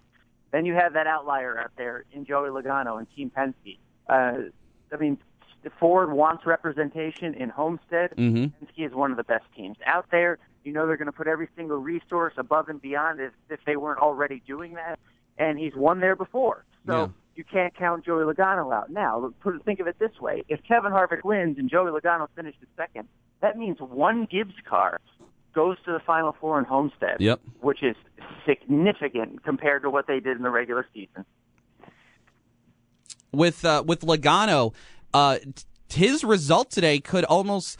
Then 0.51 0.65
you 0.65 0.75
have 0.75 0.93
that 0.93 1.07
outlier 1.07 1.59
out 1.59 1.71
there 1.75 2.05
in 2.13 2.23
Joey 2.25 2.49
Logano 2.49 2.97
and 2.99 3.07
Team 3.15 3.31
Penske. 3.35 3.77
Uh, 4.07 4.49
I 4.93 4.97
mean, 4.97 5.17
Ford 5.79 6.11
wants 6.11 6.45
representation 6.45 7.33
in 7.33 7.49
Homestead. 7.49 8.11
Mhm. 8.15 8.51
Penske 8.61 8.85
is 8.85 8.93
one 8.93 9.11
of 9.11 9.17
the 9.17 9.23
best 9.23 9.45
teams 9.55 9.77
out 9.85 10.05
there. 10.11 10.37
You 10.63 10.71
know 10.71 10.85
they're 10.87 10.97
going 10.97 11.07
to 11.07 11.11
put 11.11 11.27
every 11.27 11.49
single 11.55 11.77
resource 11.77 12.33
above 12.37 12.69
and 12.69 12.81
beyond 12.81 13.19
as 13.19 13.31
if 13.49 13.59
they 13.65 13.75
weren't 13.75 13.99
already 13.99 14.41
doing 14.45 14.75
that. 14.75 14.99
And 15.37 15.57
he's 15.57 15.75
won 15.75 15.99
there 15.99 16.15
before, 16.15 16.63
so 16.85 16.93
Yeah. 16.95 17.07
you 17.35 17.43
can't 17.43 17.73
count 17.73 18.05
Joey 18.05 18.23
Logano 18.23 18.71
out. 18.71 18.91
Now, 18.91 19.33
put 19.39 19.61
think 19.65 19.79
of 19.79 19.87
it 19.87 19.97
this 19.97 20.21
way: 20.21 20.43
if 20.47 20.61
Kevin 20.63 20.91
Harvick 20.91 21.23
wins 21.23 21.57
and 21.57 21.67
Joey 21.67 21.89
Logano 21.89 22.27
finishes 22.35 22.67
second, 22.77 23.07
that 23.43 23.57
means 23.57 23.77
one 23.79 24.25
Gibbs 24.31 24.55
car 24.67 24.99
goes 25.53 25.77
to 25.85 25.91
the 25.91 25.99
Final 25.99 26.35
Four 26.41 26.57
in 26.57 26.65
Homestead, 26.65 27.17
Yep. 27.19 27.41
which 27.61 27.83
is 27.83 27.95
significant 28.47 29.43
compared 29.43 29.83
to 29.83 29.89
what 29.91 30.07
they 30.07 30.19
did 30.19 30.35
in 30.37 30.43
the 30.43 30.49
regular 30.49 30.87
season. 30.93 31.25
with 33.31 33.63
uh, 33.65 33.83
with 33.85 34.01
Logano, 34.01 34.73
uh, 35.13 35.37
his 35.91 36.23
result 36.23 36.71
today 36.71 36.99
could 36.99 37.25
almost 37.25 37.77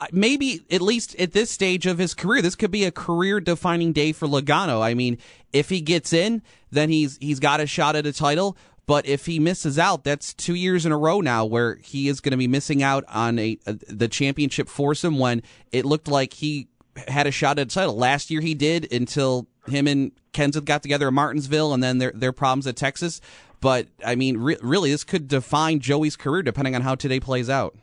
uh, 0.00 0.06
maybe 0.12 0.64
at 0.70 0.82
least 0.82 1.14
at 1.16 1.32
this 1.32 1.50
stage 1.50 1.86
of 1.86 1.98
his 1.98 2.14
career, 2.14 2.42
this 2.42 2.54
could 2.54 2.70
be 2.70 2.84
a 2.84 2.90
career 2.92 3.40
defining 3.40 3.92
day 3.92 4.12
for 4.12 4.26
Logano. 4.28 4.82
I 4.82 4.94
mean, 4.94 5.18
if 5.52 5.68
he 5.70 5.80
gets 5.80 6.12
in, 6.12 6.42
then 6.70 6.90
he's 6.90 7.18
he's 7.18 7.40
got 7.40 7.60
a 7.60 7.66
shot 7.66 7.96
at 7.96 8.06
a 8.06 8.12
title. 8.12 8.56
But 8.86 9.04
if 9.06 9.26
he 9.26 9.38
misses 9.40 9.78
out, 9.78 10.04
that's 10.04 10.32
two 10.32 10.54
years 10.54 10.86
in 10.86 10.92
a 10.92 10.98
row 10.98 11.20
now 11.20 11.44
where 11.44 11.74
he 11.76 12.08
is 12.08 12.20
going 12.20 12.30
to 12.30 12.36
be 12.36 12.46
missing 12.46 12.82
out 12.82 13.04
on 13.08 13.38
a, 13.38 13.58
a 13.66 13.72
the 13.88 14.06
championship 14.08 14.68
foursome 14.68 15.18
when 15.18 15.42
it 15.72 15.84
looked 15.84 16.06
like 16.08 16.34
he 16.34 16.68
had 17.08 17.26
a 17.26 17.32
shot 17.32 17.58
at 17.58 17.66
a 17.66 17.74
title. 17.74 17.96
Last 17.96 18.30
year 18.30 18.40
he 18.40 18.54
did 18.54 18.92
until 18.92 19.48
him 19.66 19.88
and 19.88 20.12
Kenseth 20.32 20.64
got 20.64 20.82
together 20.82 21.08
in 21.08 21.14
Martinsville 21.14 21.74
and 21.74 21.82
then 21.82 21.98
their 21.98 22.12
their 22.14 22.32
problems 22.32 22.66
at 22.68 22.76
Texas. 22.76 23.20
But 23.60 23.88
I 24.04 24.14
mean, 24.14 24.36
re- 24.38 24.58
really, 24.62 24.92
this 24.92 25.02
could 25.02 25.26
define 25.26 25.80
Joey's 25.80 26.14
career 26.14 26.42
depending 26.42 26.76
on 26.76 26.82
how 26.82 26.94
today 26.94 27.18
plays 27.18 27.50
out. 27.50 27.76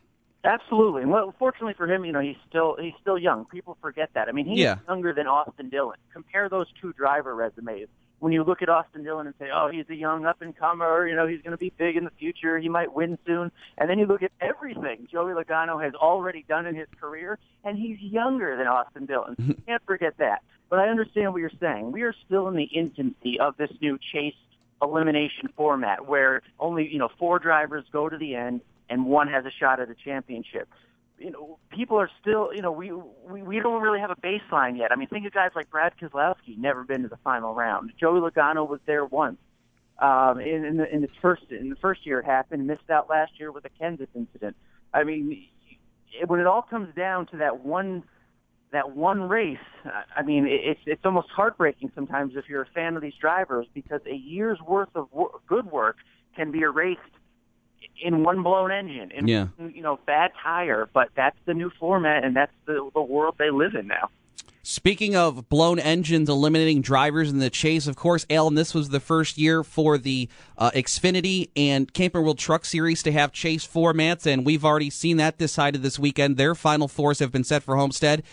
Absolutely. 0.45 1.05
Well, 1.05 1.33
fortunately 1.39 1.73
for 1.73 1.87
him, 1.87 2.03
you 2.05 2.11
know, 2.11 2.19
he's 2.19 2.35
still 2.49 2.75
he's 2.79 2.93
still 3.01 3.17
young. 3.17 3.45
People 3.45 3.77
forget 3.81 4.09
that. 4.13 4.27
I 4.29 4.31
mean, 4.31 4.45
he's 4.45 4.59
Yeah. 4.59 4.77
younger 4.87 5.13
than 5.13 5.27
Austin 5.27 5.69
Dillon. 5.69 5.97
Compare 6.13 6.47
those 6.49 6.67
two 6.81 6.93
driver 6.93 7.35
resumes. 7.35 7.87
When 8.23 8.31
you 8.31 8.45
look 8.45 8.61
at 8.61 8.69
Austin 8.69 9.03
Dillon 9.03 9.27
and 9.27 9.35
say, 9.37 9.49
"Oh, 9.53 9.67
he's 9.69 9.83
a 9.89 9.95
young 9.95 10.25
up 10.25 10.41
and 10.41 10.55
comer. 10.57 11.05
You 11.05 11.13
know, 11.13 11.27
he's 11.27 11.41
going 11.41 11.51
to 11.51 11.57
be 11.57 11.73
big 11.77 11.97
in 11.97 12.05
the 12.05 12.11
future. 12.11 12.57
He 12.57 12.69
might 12.69 12.93
win 12.93 13.17
soon," 13.27 13.51
and 13.77 13.89
then 13.89 13.99
you 13.99 14.05
look 14.05 14.23
at 14.23 14.31
everything 14.39 15.09
Joey 15.11 15.33
Logano 15.33 15.83
has 15.83 15.93
already 15.93 16.45
done 16.47 16.65
in 16.65 16.73
his 16.73 16.87
career, 17.01 17.37
and 17.65 17.77
he's 17.77 17.99
younger 17.99 18.55
than 18.55 18.65
Austin 18.65 19.07
Dillon. 19.07 19.35
Mm-hmm. 19.35 19.51
Can't 19.67 19.83
forget 19.85 20.13
that. 20.19 20.41
But 20.69 20.79
I 20.79 20.87
understand 20.87 21.33
what 21.33 21.39
you're 21.39 21.51
saying. 21.59 21.91
We 21.91 22.03
are 22.03 22.15
still 22.25 22.47
in 22.47 22.55
the 22.55 22.63
infancy 22.63 23.41
of 23.41 23.57
this 23.57 23.71
new 23.81 23.99
chase 24.13 24.35
elimination 24.81 25.49
format 25.57 26.07
where 26.07 26.43
only 26.61 26.87
you 26.87 26.99
know 26.99 27.09
four 27.19 27.39
drivers 27.39 27.83
go 27.91 28.07
to 28.07 28.17
the 28.17 28.35
end 28.35 28.61
and 28.89 29.05
one 29.05 29.27
has 29.27 29.43
a 29.45 29.51
shot 29.51 29.81
at 29.81 29.89
a 29.89 29.95
championship. 29.95 30.69
You 31.23 31.31
know, 31.31 31.57
people 31.69 31.97
are 31.97 32.09
still, 32.21 32.53
you 32.53 32.61
know, 32.61 32.71
we, 32.71 32.91
we 32.91 33.41
we 33.41 33.59
don't 33.61 33.81
really 33.81 33.99
have 33.99 34.11
a 34.11 34.15
baseline 34.15 34.77
yet. 34.77 34.91
I 34.91 34.97
mean, 34.97 35.07
think 35.07 35.25
of 35.25 35.31
guys 35.31 35.51
like 35.55 35.69
Brad 35.69 35.93
Keselowski, 35.99 36.57
never 36.57 36.83
been 36.83 37.03
to 37.03 37.07
the 37.07 37.17
final 37.23 37.53
round. 37.55 37.93
Joey 37.97 38.19
Logano 38.19 38.67
was 38.67 38.81
there 38.85 39.05
once. 39.05 39.37
Um, 39.99 40.41
in, 40.41 40.65
in 40.65 40.77
the 40.77 40.93
in 40.93 41.01
the 41.01 41.07
first 41.21 41.43
in 41.49 41.69
the 41.69 41.77
first 41.77 42.05
year 42.05 42.19
it 42.19 42.25
happened, 42.25 42.67
missed 42.67 42.89
out 42.89 43.09
last 43.09 43.31
year 43.39 43.51
with 43.51 43.63
the 43.63 43.69
Kansas 43.79 44.09
incident. 44.13 44.57
I 44.93 45.05
mean, 45.05 45.45
when 46.27 46.41
it 46.41 46.47
all 46.47 46.61
comes 46.61 46.93
down 46.93 47.27
to 47.27 47.37
that 47.37 47.63
one 47.63 48.03
that 48.73 48.93
one 48.95 49.29
race, 49.29 49.57
I 50.15 50.23
mean, 50.23 50.45
it's 50.49 50.81
it's 50.85 51.05
almost 51.05 51.29
heartbreaking 51.29 51.91
sometimes 51.95 52.33
if 52.35 52.49
you're 52.49 52.63
a 52.63 52.69
fan 52.75 52.97
of 52.97 53.01
these 53.01 53.15
drivers 53.21 53.65
because 53.73 54.01
a 54.11 54.15
year's 54.15 54.59
worth 54.67 54.93
of 54.95 55.07
wor- 55.13 55.39
good 55.47 55.71
work 55.71 55.97
can 56.35 56.51
be 56.51 56.61
erased 56.61 56.99
in 58.01 58.23
one 58.23 58.43
blown 58.43 58.71
engine, 58.71 59.11
in 59.11 59.27
yeah. 59.27 59.47
you 59.57 59.81
know 59.81 59.99
bad 60.05 60.31
tire. 60.41 60.89
But 60.93 61.09
that's 61.15 61.37
the 61.45 61.53
new 61.53 61.71
format, 61.79 62.23
and 62.23 62.35
that's 62.35 62.53
the 62.65 62.89
the 62.93 63.01
world 63.01 63.35
they 63.37 63.49
live 63.49 63.75
in 63.75 63.87
now. 63.87 64.09
Speaking 64.65 65.13
of 65.13 65.49
blown 65.49 65.77
engines 65.77 66.29
eliminating 66.29 66.81
drivers 66.81 67.29
in 67.29 67.39
the 67.39 67.49
chase, 67.49 67.85
of 67.85 67.97
course, 67.97 68.25
Alan, 68.29 68.55
this 68.55 68.73
was 68.73 68.89
the 68.89 69.01
first 69.01 69.37
year 69.37 69.61
for 69.61 69.97
the 69.97 70.29
uh, 70.57 70.71
Xfinity 70.71 71.49
and 71.53 71.93
Camping 71.93 72.23
World 72.23 72.39
Truck 72.39 72.63
Series 72.63 73.03
to 73.03 73.11
have 73.11 73.33
chase 73.33 73.67
formats, 73.67 74.25
and 74.25 74.45
we've 74.45 74.63
already 74.63 74.89
seen 74.89 75.17
that 75.17 75.37
decided 75.37 75.83
this 75.83 75.99
weekend. 75.99 76.37
Their 76.37 76.55
final 76.55 76.87
fours 76.87 77.19
have 77.19 77.29
been 77.29 77.43
set 77.43 77.61
for 77.61 77.75
Homestead. 77.75 78.23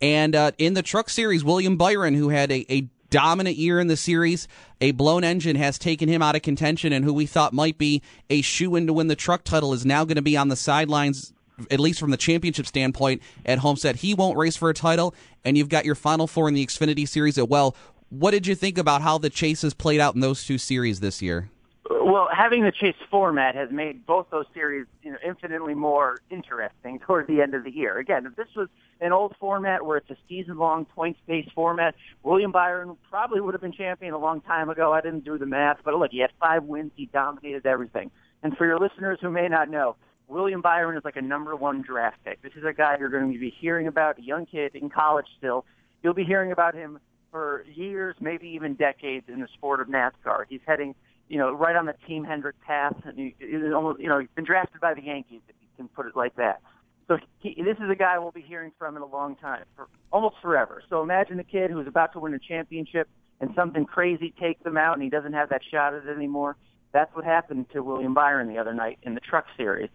And 0.00 0.36
uh, 0.36 0.52
in 0.58 0.74
the 0.74 0.82
Truck 0.82 1.10
Series, 1.10 1.42
William 1.44 1.76
Byron, 1.76 2.14
who 2.14 2.28
had 2.28 2.52
a, 2.52 2.64
a 2.72 2.88
dominant 3.10 3.56
year 3.56 3.80
in 3.80 3.88
the 3.88 3.96
series. 3.96 4.48
A 4.80 4.92
blown 4.92 5.24
engine 5.24 5.56
has 5.56 5.78
taken 5.78 6.08
him 6.08 6.22
out 6.22 6.36
of 6.36 6.42
contention, 6.42 6.92
and 6.92 7.04
who 7.04 7.12
we 7.12 7.26
thought 7.26 7.52
might 7.52 7.76
be 7.76 8.02
a 8.30 8.40
shoe 8.40 8.76
in 8.76 8.86
to 8.86 8.92
win 8.92 9.08
the 9.08 9.16
truck 9.16 9.44
title 9.44 9.72
is 9.72 9.84
now 9.84 10.04
going 10.04 10.16
to 10.16 10.22
be 10.22 10.36
on 10.36 10.48
the 10.48 10.56
sidelines, 10.56 11.32
at 11.70 11.80
least 11.80 12.00
from 12.00 12.10
the 12.10 12.16
championship 12.16 12.66
standpoint, 12.66 13.22
at 13.44 13.58
Homestead. 13.58 13.96
He 13.96 14.14
won't 14.14 14.38
race 14.38 14.56
for 14.56 14.70
a 14.70 14.74
title, 14.74 15.14
and 15.44 15.58
you've 15.58 15.68
got 15.68 15.84
your 15.84 15.94
final 15.94 16.26
four 16.26 16.48
in 16.48 16.54
the 16.54 16.64
Xfinity 16.64 17.06
series 17.06 17.36
at 17.36 17.48
well. 17.48 17.76
What 18.08 18.32
did 18.32 18.46
you 18.46 18.54
think 18.54 18.78
about 18.78 19.02
how 19.02 19.18
the 19.18 19.30
chase 19.30 19.62
has 19.62 19.74
played 19.74 20.00
out 20.00 20.14
in 20.14 20.20
those 20.20 20.44
two 20.44 20.58
series 20.58 21.00
this 21.00 21.22
year? 21.22 21.50
Well, 21.90 22.28
having 22.32 22.62
the 22.62 22.70
chase 22.70 22.94
format 23.10 23.56
has 23.56 23.68
made 23.72 24.06
both 24.06 24.30
those 24.30 24.44
series 24.54 24.86
you 25.02 25.10
know, 25.10 25.18
infinitely 25.26 25.74
more 25.74 26.18
interesting 26.30 26.98
toward 27.06 27.26
the 27.26 27.40
end 27.42 27.54
of 27.54 27.64
the 27.64 27.70
year. 27.72 27.98
Again, 27.98 28.26
if 28.26 28.36
this 28.36 28.46
was 28.54 28.68
an 29.00 29.12
old 29.12 29.34
format 29.40 29.84
where 29.84 29.96
it's 29.96 30.08
a 30.08 30.16
season-long 30.28 30.84
points-based 30.84 31.50
format, 31.52 31.96
William 32.22 32.52
Byron 32.52 32.96
probably 33.10 33.40
would 33.40 33.54
have 33.54 33.60
been 33.60 33.72
champion 33.72 34.14
a 34.14 34.18
long 34.18 34.40
time 34.40 34.70
ago. 34.70 34.92
I 34.92 35.00
didn't 35.00 35.24
do 35.24 35.36
the 35.36 35.46
math, 35.46 35.78
but 35.84 35.94
look, 35.94 36.12
he 36.12 36.20
had 36.20 36.30
five 36.38 36.62
wins. 36.62 36.92
He 36.94 37.06
dominated 37.06 37.66
everything. 37.66 38.12
And 38.44 38.56
for 38.56 38.66
your 38.66 38.78
listeners 38.78 39.18
who 39.20 39.30
may 39.30 39.48
not 39.48 39.68
know, 39.68 39.96
William 40.28 40.62
Byron 40.62 40.96
is 40.96 41.04
like 41.04 41.16
a 41.16 41.22
number 41.22 41.56
one 41.56 41.82
draft 41.82 42.18
pick. 42.24 42.40
This 42.40 42.52
is 42.54 42.64
a 42.64 42.72
guy 42.72 42.98
you're 43.00 43.08
going 43.08 43.32
to 43.32 43.38
be 43.38 43.52
hearing 43.60 43.88
about, 43.88 44.18
a 44.18 44.22
young 44.22 44.46
kid 44.46 44.76
in 44.76 44.90
college 44.90 45.26
still. 45.38 45.64
You'll 46.04 46.14
be 46.14 46.24
hearing 46.24 46.52
about 46.52 46.76
him 46.76 47.00
for 47.32 47.64
years, 47.74 48.14
maybe 48.20 48.46
even 48.50 48.74
decades 48.74 49.26
in 49.28 49.40
the 49.40 49.48
sport 49.54 49.80
of 49.80 49.88
NASCAR. 49.88 50.44
He's 50.48 50.60
heading– 50.64 50.94
you 51.30 51.38
know, 51.38 51.52
right 51.52 51.76
on 51.76 51.86
the 51.86 51.94
Team 52.06 52.24
Hendrick 52.24 52.60
path. 52.60 52.96
And 53.04 53.16
he, 53.16 53.34
almost, 53.72 54.00
you 54.00 54.08
know, 54.08 54.18
he's 54.18 54.28
been 54.34 54.44
drafted 54.44 54.80
by 54.80 54.94
the 54.94 55.02
Yankees, 55.02 55.40
if 55.48 55.54
you 55.62 55.68
can 55.76 55.88
put 55.88 56.06
it 56.06 56.16
like 56.16 56.34
that. 56.36 56.60
So 57.06 57.18
he, 57.38 57.54
this 57.62 57.76
is 57.76 57.88
a 57.90 57.94
guy 57.94 58.18
we'll 58.18 58.32
be 58.32 58.42
hearing 58.42 58.72
from 58.78 58.96
in 58.96 59.02
a 59.02 59.06
long 59.06 59.36
time, 59.36 59.64
for 59.76 59.88
almost 60.12 60.36
forever. 60.42 60.82
So 60.90 61.02
imagine 61.02 61.38
a 61.38 61.44
kid 61.44 61.70
who's 61.70 61.86
about 61.86 62.12
to 62.14 62.18
win 62.18 62.34
a 62.34 62.38
championship 62.38 63.08
and 63.40 63.50
something 63.54 63.84
crazy 63.86 64.34
takes 64.40 64.64
him 64.66 64.76
out 64.76 64.94
and 64.94 65.02
he 65.02 65.08
doesn't 65.08 65.32
have 65.32 65.48
that 65.50 65.62
shot 65.70 65.94
at 65.94 66.04
it 66.06 66.14
anymore. 66.14 66.56
That's 66.92 67.14
what 67.14 67.24
happened 67.24 67.66
to 67.72 67.82
William 67.82 68.12
Byron 68.12 68.48
the 68.48 68.58
other 68.58 68.74
night 68.74 68.98
in 69.04 69.14
the 69.14 69.20
Truck 69.20 69.46
Series. 69.56 69.90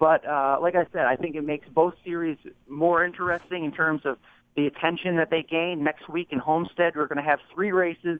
But 0.00 0.26
uh, 0.26 0.58
like 0.60 0.74
I 0.74 0.84
said, 0.92 1.06
I 1.06 1.14
think 1.14 1.36
it 1.36 1.44
makes 1.44 1.68
both 1.68 1.94
series 2.04 2.38
more 2.68 3.04
interesting 3.04 3.64
in 3.64 3.70
terms 3.70 4.02
of 4.04 4.18
the 4.56 4.66
attention 4.66 5.16
that 5.16 5.30
they 5.30 5.44
gain. 5.44 5.84
Next 5.84 6.08
week 6.08 6.28
in 6.32 6.40
Homestead, 6.40 6.94
we're 6.96 7.06
going 7.06 7.22
to 7.22 7.28
have 7.28 7.38
three 7.54 7.70
races 7.70 8.18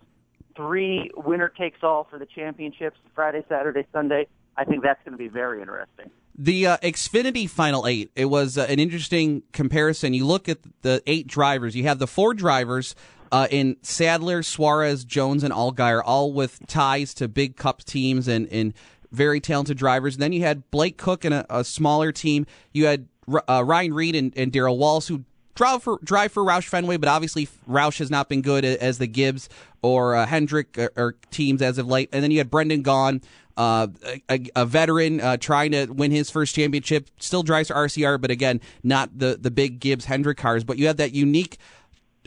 three 0.57 1.11
winner 1.17 1.49
takes 1.49 1.83
all 1.83 2.07
for 2.11 2.19
the 2.19 2.27
championships 2.27 2.99
Friday, 3.15 3.45
Saturday, 3.49 3.87
Sunday. 3.93 4.27
I 4.57 4.65
think 4.65 4.83
that's 4.83 5.03
going 5.05 5.12
to 5.12 5.19
be 5.19 5.29
very 5.29 5.61
interesting. 5.61 6.11
The 6.37 6.67
uh, 6.67 6.77
Xfinity 6.79 7.49
Final 7.49 7.87
Eight, 7.87 8.11
it 8.17 8.27
was 8.27 8.57
uh, 8.57 8.67
an 8.69 8.79
interesting 8.79 9.43
comparison. 9.53 10.15
You 10.15 10.27
look 10.27 10.49
at 10.49 10.59
the 10.83 11.03
eight 11.07 11.27
drivers, 11.27 11.77
you 11.77 11.85
have 11.85 11.99
the 11.99 12.07
four 12.07 12.35
drivers 12.35 12.95
uh, 13.31 13.49
in 13.51 13.77
Sadler, 13.83 14.43
Suarez, 14.43 15.05
Jones, 15.05 15.43
and 15.43 15.53
Allgaier, 15.53 16.03
all 16.05 16.33
with 16.33 16.67
ties 16.67 17.15
to 17.15 17.29
big 17.29 17.57
cup 17.57 17.83
teams 17.85 18.29
and, 18.29 18.47
and 18.49 18.75
very 19.11 19.41
talented 19.41 19.77
drivers. 19.77 20.15
And 20.15 20.23
then 20.23 20.33
you 20.33 20.43
had 20.43 20.71
Blake 20.71 20.97
Koch 20.97 21.25
and 21.25 21.35
a, 21.35 21.47
a 21.59 21.65
smaller 21.65 22.12
team. 22.12 22.47
You 22.73 22.87
had 22.87 23.09
uh, 23.49 23.62
Ryan 23.65 23.95
Reed 23.95 24.17
and, 24.17 24.33
and 24.37 24.53
Darrell 24.53 24.79
Wallace, 24.79 25.09
who 25.09 25.25
drive 25.55 25.83
for 25.83 25.99
drive 26.03 26.33
for 26.33 26.43
Roush 26.43 26.69
Fenway, 26.69 26.97
but 26.97 27.09
obviously 27.09 27.49
Roush 27.69 27.99
has 27.99 28.11
not 28.11 28.29
been 28.29 28.43
good 28.43 28.65
as 28.65 28.99
the 28.99 29.07
Gibbs 29.07 29.49
or 29.83 30.15
uh, 30.15 30.27
Hendrick 30.27 30.79
or, 30.79 30.93
or, 30.97 31.15
teams 31.31 31.61
as 31.61 31.79
of 31.79 31.87
late. 31.87 32.09
And 32.12 32.23
then 32.23 32.31
you 32.31 32.38
had 32.38 32.51
Brendan 32.51 32.85
Gaughan, 32.85 33.23
uh, 33.57 33.88
a, 34.31 34.41
a, 34.55 34.65
veteran 34.65 35.21
uh, 35.21 35.37
trying 35.37 35.73
to 35.73 35.87
win 35.87 36.11
his 36.11 36.31
first 36.31 36.55
championship, 36.55 37.11
still 37.19 37.43
drives 37.43 37.69
for 37.69 37.75
RCR, 37.75 38.21
but 38.21 38.31
again, 38.31 38.61
not 38.83 39.19
the 39.19 39.37
the 39.41 39.51
big 39.51 39.81
Gibbs 39.81 40.07
Hendrick 40.07 40.38
cars. 40.38 40.65
But 40.65 40.79
you 40.79 40.87
have 40.87 40.97
that 40.99 41.12
unique 41.12 41.59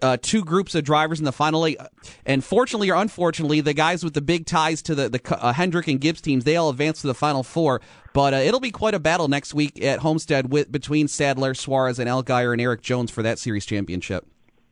uh, 0.01 0.17
two 0.21 0.43
groups 0.43 0.75
of 0.75 0.83
drivers 0.83 1.19
in 1.19 1.25
the 1.25 1.31
final 1.31 1.65
eight. 1.65 1.77
And 2.25 2.43
fortunately 2.43 2.89
or 2.89 2.95
unfortunately, 2.95 3.61
the 3.61 3.73
guys 3.73 4.03
with 4.03 4.13
the 4.13 4.21
big 4.21 4.45
ties 4.45 4.81
to 4.83 4.95
the, 4.95 5.09
the 5.09 5.37
uh, 5.43 5.53
Hendrick 5.53 5.87
and 5.87 5.99
Gibbs 5.99 6.21
teams, 6.21 6.43
they 6.43 6.55
all 6.55 6.69
advance 6.69 7.01
to 7.01 7.07
the 7.07 7.13
final 7.13 7.43
four. 7.43 7.81
But 8.13 8.33
uh, 8.33 8.37
it'll 8.37 8.59
be 8.59 8.71
quite 8.71 8.93
a 8.93 8.99
battle 8.99 9.27
next 9.27 9.53
week 9.53 9.83
at 9.83 9.99
Homestead 9.99 10.51
with 10.51 10.71
between 10.71 11.07
Sadler, 11.07 11.53
Suarez, 11.53 11.99
and 11.99 12.09
Allgaier 12.09 12.51
and 12.51 12.61
Eric 12.61 12.81
Jones 12.81 13.11
for 13.11 13.23
that 13.23 13.39
series 13.39 13.65
championship. 13.65 14.25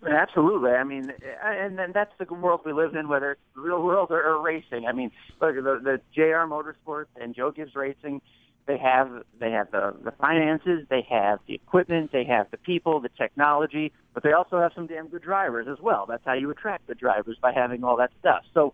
Absolutely. 0.09 0.71
I 0.71 0.83
mean, 0.83 1.13
and 1.43 1.79
then 1.79 1.91
that's 1.93 2.11
the 2.19 2.33
world 2.33 2.61
we 2.65 2.73
live 2.73 2.95
in, 2.95 3.07
whether 3.07 3.31
it's 3.31 3.41
real 3.55 3.81
world 3.81 4.11
or, 4.11 4.21
or 4.21 4.41
racing. 4.41 4.85
I 4.85 4.91
mean, 4.91 5.11
look, 5.41 5.55
the, 5.55 5.79
the 5.81 6.01
JR 6.13 6.45
Motorsports 6.45 7.07
and 7.19 7.33
Joe 7.33 7.51
Gibbs 7.51 7.75
Racing– 7.75 8.21
they 8.65 8.77
have 8.77 9.23
they 9.39 9.51
have 9.51 9.71
the, 9.71 9.93
the 10.03 10.11
finances, 10.11 10.85
they 10.89 11.05
have 11.09 11.39
the 11.47 11.55
equipment, 11.55 12.11
they 12.11 12.23
have 12.23 12.49
the 12.51 12.57
people, 12.57 12.99
the 12.99 13.09
technology, 13.09 13.91
but 14.13 14.23
they 14.23 14.31
also 14.31 14.59
have 14.59 14.71
some 14.73 14.87
damn 14.87 15.07
good 15.07 15.21
drivers 15.21 15.67
as 15.69 15.79
well. 15.81 16.05
That's 16.07 16.23
how 16.25 16.33
you 16.33 16.49
attract 16.49 16.87
the 16.87 16.95
drivers 16.95 17.37
by 17.41 17.51
having 17.51 17.83
all 17.83 17.97
that 17.97 18.11
stuff. 18.19 18.43
So 18.53 18.73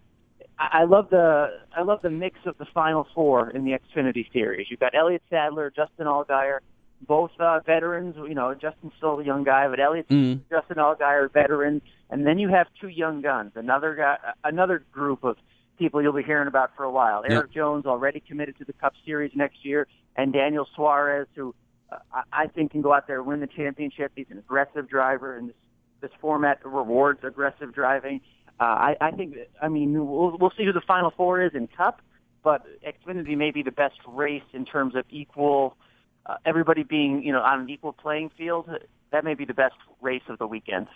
I, 0.60 0.82
I 0.82 0.84
love 0.84 1.10
the 1.10 1.60
I 1.76 1.82
love 1.82 2.02
the 2.02 2.10
mix 2.10 2.40
of 2.46 2.58
the 2.58 2.66
final 2.74 3.08
four 3.16 3.50
in 3.50 3.66
the 3.66 3.72
Xfinity 3.72 4.32
series. 4.32 4.68
You've 4.70 4.80
got 4.80 4.94
Elliott 4.96 5.24
Sadler, 5.30 5.72
Justin 5.76 6.06
Allgaier, 6.06 6.60
both 7.08 7.32
uh, 7.40 7.60
veterans. 7.66 8.16
You 8.18 8.36
know, 8.36 8.54
Justin's 8.54 8.94
still 8.98 9.20
a 9.20 9.24
young 9.24 9.44
guy, 9.44 9.68
but 9.68 9.80
Elliott, 9.80 10.08
mm. 10.10 10.42
Justin 10.50 10.78
Allgaier, 10.78 11.32
veteran, 11.32 11.82
and 12.10 12.28
then 12.28 12.38
you 12.38 12.50
have 12.50 12.68
two 12.80 12.90
young 12.90 13.22
guns. 13.22 13.54
Another 13.56 13.96
guy, 13.96 14.18
another 14.44 14.84
group 14.92 15.24
of 15.24 15.38
people 15.80 16.02
you'll 16.04 16.14
be 16.14 16.22
hearing 16.22 16.48
about 16.48 16.70
for 16.76 16.84
a 16.84 16.92
while. 16.92 17.24
Yep. 17.28 17.52
Jones 17.52 17.86
already 17.88 18.20
committed 18.20 18.58
to 18.60 18.66
the 18.66 18.74
Cup 18.74 18.94
Series 19.06 19.32
next 19.34 19.66
year, 19.66 19.88
and 20.16 20.32
Daniel 20.32 20.68
Suarez, 20.76 21.28
who 21.34 21.56
uh, 21.92 22.22
I 22.32 22.48
think 22.48 22.72
can 22.72 22.82
go 22.82 22.94
out 22.94 23.08
there 23.08 23.20
and 23.20 23.26
win 23.26 23.40
the 23.40 23.48
championship. 23.48 24.12
He's 24.16 24.28
an 24.30 24.38
aggressive 24.38 24.88
driver, 24.88 25.36
and 25.36 25.50
this 25.50 25.56
this 26.02 26.12
format 26.22 26.66
rewards 26.66 27.24
aggressive 27.24 27.74
driving. 27.74 28.22
Uh, 28.60 28.64
I, 28.64 28.98
I 29.02 29.12
think, 29.12 29.36
I 29.62 29.68
mean, 29.68 29.94
we'll, 29.94 30.38
we'll 30.38 30.54
see 30.58 30.66
who 30.66 30.74
the 30.74 30.82
Final 30.82 31.12
Four 31.12 31.42
is 31.42 31.52
in 31.54 31.68
Cup, 31.68 32.02
but 32.44 32.66
Xfinity 32.84 33.36
may 33.38 33.52
be 33.52 33.64
the 33.64 33.72
best 33.72 34.00
race 34.08 34.44
in 34.54 34.66
terms 34.66 34.96
of 34.96 35.06
equal, 35.10 35.76
uh, 36.26 36.36
everybody 36.46 36.84
being, 36.84 37.24
you 37.24 37.34
know, 37.34 37.42
on 37.42 37.62
an 37.62 37.70
equal 37.70 37.94
playing 37.94 38.32
field. 38.38 38.70
That 39.12 39.24
may 39.24 39.34
be 39.34 39.46
the 39.46 39.54
best 39.54 39.76
race 40.02 40.24
of 40.30 40.40
the 40.40 40.48
weekend. 40.48 40.88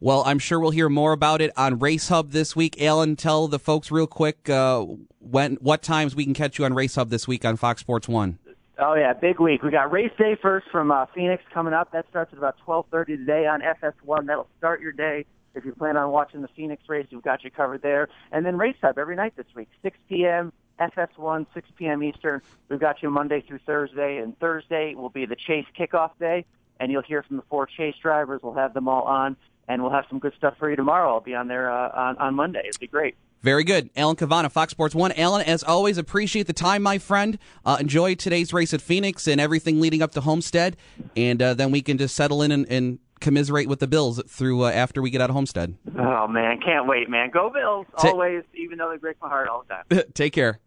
Well, 0.00 0.22
I'm 0.26 0.38
sure 0.38 0.60
we'll 0.60 0.70
hear 0.70 0.88
more 0.88 1.12
about 1.12 1.40
it 1.40 1.50
on 1.56 1.78
Race 1.78 2.08
Hub 2.08 2.32
this 2.32 2.54
week. 2.54 2.80
Alan, 2.82 3.16
tell 3.16 3.48
the 3.48 3.58
folks 3.58 3.90
real 3.90 4.06
quick 4.06 4.48
uh, 4.50 4.84
when 5.20 5.54
what 5.56 5.82
times 5.82 6.14
we 6.14 6.24
can 6.24 6.34
catch 6.34 6.58
you 6.58 6.64
on 6.64 6.74
Race 6.74 6.96
Hub 6.96 7.10
this 7.10 7.26
week 7.26 7.44
on 7.44 7.56
Fox 7.56 7.80
Sports 7.80 8.08
One. 8.08 8.38
Oh 8.78 8.94
yeah, 8.94 9.12
big 9.12 9.38
week. 9.38 9.62
We 9.62 9.70
got 9.70 9.92
race 9.92 10.10
day 10.18 10.36
first 10.40 10.66
from 10.70 10.90
uh, 10.90 11.06
Phoenix 11.14 11.44
coming 11.52 11.72
up. 11.72 11.92
That 11.92 12.06
starts 12.10 12.32
at 12.32 12.38
about 12.38 12.56
12:30 12.66 13.06
today 13.06 13.46
on 13.46 13.60
FS1. 13.60 14.26
That'll 14.26 14.48
start 14.58 14.80
your 14.80 14.92
day. 14.92 15.26
If 15.54 15.64
you 15.64 15.72
plan 15.72 15.96
on 15.96 16.10
watching 16.10 16.42
the 16.42 16.48
Phoenix 16.48 16.82
race, 16.88 17.06
we've 17.12 17.22
got 17.22 17.44
you 17.44 17.50
covered 17.50 17.82
there. 17.82 18.08
And 18.32 18.44
then 18.44 18.58
Race 18.58 18.76
Hub 18.82 18.98
every 18.98 19.14
night 19.14 19.34
this 19.36 19.46
week, 19.54 19.68
6 19.82 19.96
p.m. 20.08 20.52
FS1, 20.80 21.46
6 21.54 21.68
p.m. 21.76 22.02
Eastern. 22.02 22.42
We've 22.68 22.80
got 22.80 23.00
you 23.00 23.10
Monday 23.10 23.40
through 23.40 23.60
Thursday, 23.64 24.16
and 24.16 24.36
Thursday 24.40 24.96
will 24.96 25.10
be 25.10 25.26
the 25.26 25.36
Chase 25.36 25.66
kickoff 25.78 26.10
day, 26.18 26.44
and 26.80 26.90
you'll 26.90 27.02
hear 27.02 27.22
from 27.22 27.36
the 27.36 27.44
four 27.48 27.66
Chase 27.66 27.94
drivers. 28.02 28.40
We'll 28.42 28.54
have 28.54 28.74
them 28.74 28.88
all 28.88 29.04
on 29.04 29.36
and 29.68 29.82
we'll 29.82 29.92
have 29.92 30.04
some 30.08 30.18
good 30.18 30.32
stuff 30.36 30.54
for 30.58 30.70
you 30.70 30.76
tomorrow. 30.76 31.12
I'll 31.14 31.20
be 31.20 31.34
on 31.34 31.48
there 31.48 31.70
uh, 31.70 31.90
on, 31.90 32.18
on 32.18 32.34
Monday. 32.34 32.62
It'll 32.68 32.78
be 32.80 32.86
great. 32.86 33.16
Very 33.42 33.64
good. 33.64 33.90
Alan 33.94 34.16
Cavanna, 34.16 34.48
Fox 34.48 34.70
Sports 34.70 34.94
1. 34.94 35.12
Alan, 35.12 35.42
as 35.42 35.62
always, 35.62 35.98
appreciate 35.98 36.46
the 36.46 36.54
time, 36.54 36.82
my 36.82 36.96
friend. 36.96 37.38
Uh, 37.66 37.76
enjoy 37.78 38.14
today's 38.14 38.54
race 38.54 38.72
at 38.72 38.80
Phoenix 38.80 39.28
and 39.28 39.38
everything 39.38 39.80
leading 39.82 40.00
up 40.00 40.12
to 40.12 40.22
Homestead. 40.22 40.78
And 41.14 41.42
uh, 41.42 41.52
then 41.52 41.70
we 41.70 41.82
can 41.82 41.98
just 41.98 42.16
settle 42.16 42.40
in 42.40 42.50
and, 42.52 42.66
and 42.70 43.00
commiserate 43.20 43.68
with 43.68 43.80
the 43.80 43.86
Bills 43.86 44.22
through 44.26 44.64
uh, 44.64 44.70
after 44.70 45.02
we 45.02 45.10
get 45.10 45.20
out 45.20 45.28
of 45.28 45.36
Homestead. 45.36 45.76
Oh, 45.98 46.26
man. 46.26 46.58
Can't 46.64 46.86
wait, 46.86 47.10
man. 47.10 47.28
Go 47.30 47.50
Bills. 47.50 47.86
Ta- 47.98 48.08
always, 48.08 48.44
even 48.54 48.78
though 48.78 48.90
they 48.90 48.96
break 48.96 49.20
my 49.20 49.28
heart 49.28 49.48
all 49.48 49.64
the 49.68 49.94
time. 49.96 50.04
Take 50.14 50.32
care. 50.32 50.58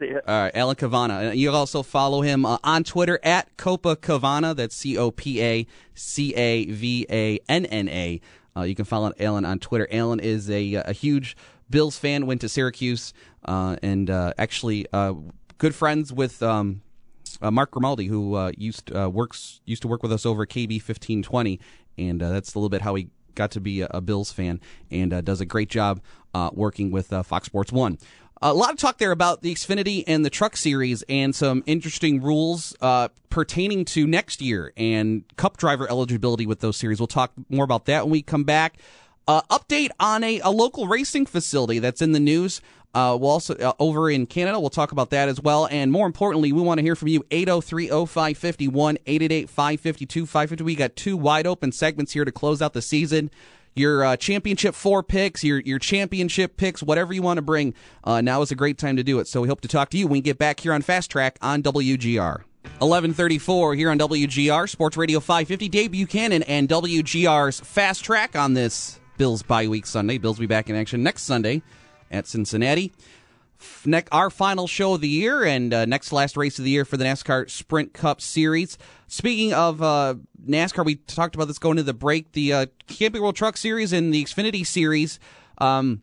See 0.00 0.08
ya. 0.08 0.20
All 0.26 0.42
right, 0.42 0.56
Alan 0.56 0.74
Cavanna. 0.74 1.34
You 1.34 1.52
also 1.52 1.82
follow 1.82 2.22
him 2.22 2.44
uh, 2.44 2.58
on 2.64 2.82
Twitter 2.82 3.20
at 3.22 3.56
Copa 3.56 3.94
Cavana. 3.94 4.54
That's 4.56 4.74
C 4.74 4.98
O 4.98 5.12
P 5.12 5.40
A 5.40 5.66
C 5.94 6.34
A 6.34 6.66
V 6.66 7.06
A 7.08 7.38
N 7.48 7.64
N 7.66 7.88
A. 7.88 8.20
Uh, 8.56 8.62
you 8.62 8.74
can 8.74 8.84
follow 8.84 9.12
Alan 9.20 9.44
on 9.44 9.60
Twitter. 9.60 9.86
Alan 9.92 10.18
is 10.18 10.50
a, 10.50 10.74
a 10.74 10.92
huge 10.92 11.36
Bills 11.70 11.96
fan. 11.96 12.26
Went 12.26 12.40
to 12.40 12.48
Syracuse 12.48 13.14
uh, 13.44 13.76
and 13.82 14.10
uh, 14.10 14.32
actually 14.36 14.86
uh, 14.92 15.14
good 15.58 15.74
friends 15.74 16.12
with 16.12 16.42
um, 16.42 16.82
uh, 17.40 17.52
Mark 17.52 17.70
Grimaldi, 17.70 18.06
who 18.06 18.34
uh, 18.34 18.50
used 18.56 18.90
works 18.90 19.60
used 19.64 19.82
to 19.82 19.88
work 19.88 20.02
with 20.02 20.12
us 20.12 20.26
over 20.26 20.44
KB 20.44 20.82
fifteen 20.82 21.22
twenty, 21.22 21.60
and 21.96 22.20
that's 22.20 22.54
a 22.54 22.58
little 22.58 22.68
bit 22.68 22.82
how 22.82 22.96
he 22.96 23.08
got 23.36 23.52
to 23.52 23.60
be 23.60 23.80
a, 23.80 23.88
a 23.90 24.00
Bills 24.00 24.32
fan 24.32 24.60
and 24.90 25.24
does 25.24 25.40
a 25.40 25.46
great 25.46 25.68
job 25.68 26.00
working 26.52 26.90
with 26.90 27.08
Fox 27.24 27.46
Sports 27.46 27.72
One. 27.72 27.98
A 28.46 28.52
lot 28.52 28.72
of 28.72 28.76
talk 28.76 28.98
there 28.98 29.10
about 29.10 29.40
the 29.40 29.54
Xfinity 29.54 30.04
and 30.06 30.22
the 30.22 30.28
Truck 30.28 30.58
Series 30.58 31.02
and 31.08 31.34
some 31.34 31.62
interesting 31.64 32.20
rules 32.20 32.76
uh, 32.82 33.08
pertaining 33.30 33.86
to 33.86 34.06
next 34.06 34.42
year 34.42 34.70
and 34.76 35.24
Cup 35.38 35.56
driver 35.56 35.88
eligibility 35.88 36.44
with 36.44 36.60
those 36.60 36.76
series. 36.76 37.00
We'll 37.00 37.06
talk 37.06 37.32
more 37.48 37.64
about 37.64 37.86
that 37.86 38.04
when 38.04 38.12
we 38.12 38.20
come 38.20 38.44
back. 38.44 38.76
Uh, 39.26 39.40
update 39.50 39.92
on 39.98 40.22
a, 40.22 40.40
a 40.40 40.50
local 40.50 40.86
racing 40.86 41.24
facility 41.24 41.78
that's 41.78 42.02
in 42.02 42.12
the 42.12 42.20
news. 42.20 42.60
Uh, 42.92 43.16
we'll 43.18 43.30
also 43.30 43.54
uh, 43.54 43.72
over 43.78 44.10
in 44.10 44.26
Canada. 44.26 44.60
We'll 44.60 44.68
talk 44.68 44.92
about 44.92 45.08
that 45.08 45.30
as 45.30 45.40
well. 45.40 45.66
And 45.70 45.90
more 45.90 46.06
importantly, 46.06 46.52
we 46.52 46.60
want 46.60 46.76
to 46.76 46.82
hear 46.82 46.96
from 46.96 47.08
you. 47.08 47.22
803-0551, 47.30 48.98
888-552-550. 49.06 50.60
We 50.60 50.74
got 50.74 50.96
two 50.96 51.16
wide 51.16 51.46
open 51.46 51.72
segments 51.72 52.12
here 52.12 52.26
to 52.26 52.32
close 52.32 52.60
out 52.60 52.74
the 52.74 52.82
season 52.82 53.30
your 53.74 54.04
uh, 54.04 54.16
championship 54.16 54.74
four 54.74 55.02
picks, 55.02 55.42
your 55.44 55.60
your 55.60 55.78
championship 55.78 56.56
picks, 56.56 56.82
whatever 56.82 57.12
you 57.12 57.22
want 57.22 57.38
to 57.38 57.42
bring. 57.42 57.74
Uh, 58.02 58.20
now 58.20 58.42
is 58.42 58.50
a 58.50 58.54
great 58.54 58.78
time 58.78 58.96
to 58.96 59.02
do 59.02 59.18
it. 59.18 59.28
So 59.28 59.40
we 59.40 59.48
hope 59.48 59.60
to 59.62 59.68
talk 59.68 59.90
to 59.90 59.98
you 59.98 60.06
when 60.06 60.12
we 60.14 60.20
get 60.20 60.38
back 60.38 60.60
here 60.60 60.72
on 60.72 60.82
Fast 60.82 61.10
Track 61.10 61.38
on 61.42 61.62
WGR. 61.62 62.42
1134 62.78 63.74
here 63.74 63.90
on 63.90 63.98
WGR 63.98 64.68
Sports 64.68 64.96
Radio 64.96 65.20
550. 65.20 65.68
Dave 65.68 65.92
Buchanan 65.92 66.42
and 66.44 66.68
WGR's 66.68 67.60
Fast 67.60 68.04
Track 68.04 68.36
on 68.36 68.54
this 68.54 68.98
Bills 69.18 69.42
bye 69.42 69.68
week 69.68 69.86
Sunday. 69.86 70.18
Bills 70.18 70.38
will 70.38 70.44
be 70.44 70.46
back 70.46 70.70
in 70.70 70.76
action 70.76 71.02
next 71.02 71.22
Sunday 71.22 71.62
at 72.10 72.26
Cincinnati 72.26 72.92
our 74.12 74.30
final 74.30 74.66
show 74.66 74.94
of 74.94 75.00
the 75.00 75.08
year 75.08 75.44
and 75.44 75.72
uh, 75.72 75.84
next 75.84 76.12
last 76.12 76.36
race 76.36 76.58
of 76.58 76.64
the 76.64 76.70
year 76.70 76.84
for 76.84 76.96
the 76.96 77.04
NASCAR 77.04 77.50
Sprint 77.50 77.92
Cup 77.92 78.20
Series. 78.20 78.78
Speaking 79.08 79.52
of 79.52 79.82
uh, 79.82 80.14
NASCAR, 80.46 80.84
we 80.84 80.96
talked 80.96 81.34
about 81.34 81.48
this 81.48 81.58
going 81.58 81.76
to 81.76 81.82
the 81.82 81.94
break. 81.94 82.32
The 82.32 82.52
uh, 82.52 82.66
Camping 82.86 83.22
World 83.22 83.36
Truck 83.36 83.56
Series 83.56 83.92
and 83.92 84.12
the 84.12 84.24
Xfinity 84.24 84.66
Series. 84.66 85.18
Um, 85.58 86.02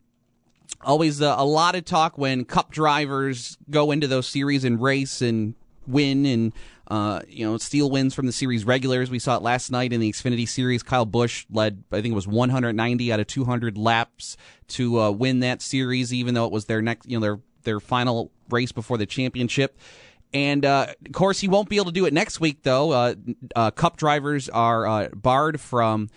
always 0.82 1.22
uh, 1.22 1.36
a 1.38 1.46
lot 1.46 1.76
of 1.76 1.86
talk 1.86 2.18
when 2.18 2.46
Cup 2.46 2.72
drivers 2.72 3.58
go 3.70 3.92
into 3.92 4.08
those 4.08 4.28
series 4.28 4.64
and 4.64 4.82
race 4.82 5.22
and 5.22 5.56
win 5.88 6.26
and 6.26 6.54
uh, 6.92 7.22
you 7.30 7.46
know, 7.46 7.58
steal 7.58 7.90
wins 7.90 8.14
from 8.14 8.26
the 8.26 8.34
series 8.34 8.66
regulars. 8.66 9.10
We 9.10 9.18
saw 9.18 9.38
it 9.38 9.42
last 9.42 9.72
night 9.72 9.94
in 9.94 10.02
the 10.02 10.12
Xfinity 10.12 10.46
Series. 10.46 10.84
Kyle 10.84 11.06
Busch 11.06 11.46
led, 11.50 11.86
I 11.90 12.02
think 12.02 12.12
it 12.12 12.16
was 12.16 12.28
190 12.28 13.14
out 13.14 13.20
of 13.22 13.28
200 13.28 13.78
laps 13.78 14.36
to 14.68 15.00
uh, 15.00 15.12
win 15.12 15.40
that 15.40 15.62
series, 15.62 16.14
even 16.14 16.34
though 16.34 16.44
it 16.44 16.52
was 16.52 16.66
their 16.66 16.82
next, 16.82 17.10
you 17.10 17.18
know, 17.18 17.22
their 17.22 17.40
their 17.64 17.80
final 17.80 18.30
race 18.50 18.74
before 18.74 18.98
the 18.98 19.06
championship. 19.06 19.80
And 20.34 20.66
uh, 20.66 20.88
of 21.06 21.14
course, 21.14 21.40
he 21.40 21.48
won't 21.48 21.70
be 21.70 21.78
able 21.78 21.86
to 21.86 21.92
do 21.94 22.06
it 22.06 22.12
next 22.12 22.42
week, 22.42 22.64
though. 22.64 22.92
Uh, 22.92 23.16
uh, 23.56 23.72
cup 23.72 23.96
drivers 23.96 24.50
are 24.50 24.86
uh, 24.86 25.08
barred 25.14 25.62
from 25.62 26.10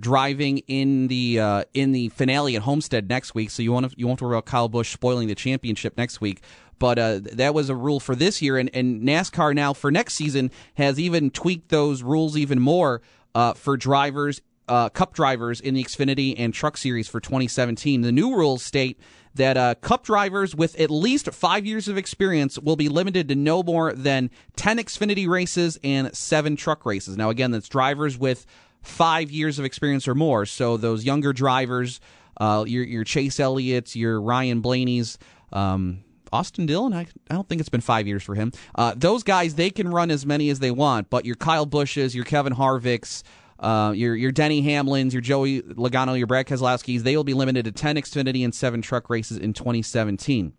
driving 0.00 0.58
in 0.68 1.08
the 1.08 1.66
in 1.74 1.92
the 1.92 2.08
finale 2.08 2.56
at 2.56 2.62
Homestead 2.62 3.10
next 3.10 3.34
week. 3.34 3.50
So 3.50 3.62
you 3.62 3.70
won't 3.72 3.84
have, 3.84 3.94
you 3.98 4.06
won't 4.06 4.22
worry 4.22 4.36
about 4.36 4.46
Kyle 4.46 4.70
Busch 4.70 4.90
spoiling 4.90 5.28
the 5.28 5.34
championship 5.34 5.98
next 5.98 6.22
week. 6.22 6.40
But 6.82 6.98
uh, 6.98 7.20
that 7.34 7.54
was 7.54 7.70
a 7.70 7.76
rule 7.76 8.00
for 8.00 8.16
this 8.16 8.42
year, 8.42 8.58
and, 8.58 8.68
and 8.74 9.02
NASCAR 9.02 9.54
now 9.54 9.72
for 9.72 9.92
next 9.92 10.14
season 10.14 10.50
has 10.74 10.98
even 10.98 11.30
tweaked 11.30 11.68
those 11.68 12.02
rules 12.02 12.36
even 12.36 12.58
more 12.58 13.02
uh, 13.36 13.52
for 13.52 13.76
drivers, 13.76 14.42
uh, 14.66 14.88
Cup 14.88 15.14
drivers 15.14 15.60
in 15.60 15.74
the 15.74 15.84
Xfinity 15.84 16.34
and 16.36 16.52
Truck 16.52 16.76
Series 16.76 17.06
for 17.06 17.20
2017. 17.20 18.00
The 18.00 18.10
new 18.10 18.34
rules 18.34 18.64
state 18.64 18.98
that 19.36 19.56
uh, 19.56 19.76
Cup 19.76 20.02
drivers 20.02 20.56
with 20.56 20.74
at 20.80 20.90
least 20.90 21.30
five 21.32 21.64
years 21.64 21.86
of 21.86 21.96
experience 21.96 22.58
will 22.58 22.74
be 22.74 22.88
limited 22.88 23.28
to 23.28 23.36
no 23.36 23.62
more 23.62 23.92
than 23.92 24.28
10 24.56 24.78
Xfinity 24.78 25.28
races 25.28 25.78
and 25.84 26.12
seven 26.16 26.56
truck 26.56 26.84
races. 26.84 27.16
Now, 27.16 27.30
again, 27.30 27.52
that's 27.52 27.68
drivers 27.68 28.18
with 28.18 28.44
five 28.82 29.30
years 29.30 29.60
of 29.60 29.64
experience 29.64 30.08
or 30.08 30.16
more. 30.16 30.46
So 30.46 30.76
those 30.76 31.04
younger 31.04 31.32
drivers, 31.32 32.00
uh, 32.38 32.64
your, 32.66 32.82
your 32.82 33.04
Chase 33.04 33.38
Elliott's, 33.38 33.94
your 33.94 34.20
Ryan 34.20 34.62
Blaney's, 34.62 35.16
um, 35.52 36.02
Austin 36.32 36.66
Dillon, 36.66 36.92
I, 36.92 37.06
I 37.30 37.34
don't 37.34 37.48
think 37.48 37.60
it's 37.60 37.68
been 37.68 37.80
five 37.80 38.06
years 38.06 38.22
for 38.22 38.34
him. 38.34 38.52
Uh, 38.74 38.94
those 38.96 39.22
guys, 39.22 39.54
they 39.54 39.70
can 39.70 39.88
run 39.88 40.10
as 40.10 40.24
many 40.24 40.50
as 40.50 40.58
they 40.58 40.70
want, 40.70 41.10
but 41.10 41.24
your 41.24 41.36
Kyle 41.36 41.66
Bushes, 41.66 42.14
your 42.14 42.24
Kevin 42.24 42.54
Harvicks, 42.54 43.22
uh, 43.58 43.92
your 43.94 44.16
your 44.16 44.32
Denny 44.32 44.62
Hamlins, 44.62 45.12
your 45.12 45.22
Joey 45.22 45.62
Logano, 45.62 46.18
your 46.18 46.26
Brad 46.26 46.46
Keselowski's, 46.46 47.02
they 47.04 47.16
will 47.16 47.24
be 47.24 47.34
limited 47.34 47.64
to 47.66 47.72
10 47.72 47.96
Xfinity 47.96 48.44
and 48.44 48.54
7 48.54 48.82
truck 48.82 49.08
races 49.08 49.38
in 49.38 49.52
2017. 49.52 50.52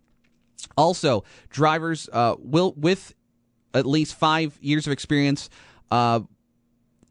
Also, 0.78 1.24
drivers 1.50 2.08
uh, 2.14 2.36
will 2.40 2.74
with 2.78 3.14
at 3.74 3.86
least 3.86 4.16
five 4.16 4.58
years 4.62 4.88
of 4.88 4.94
experience 4.94 5.50
uh, 5.92 6.22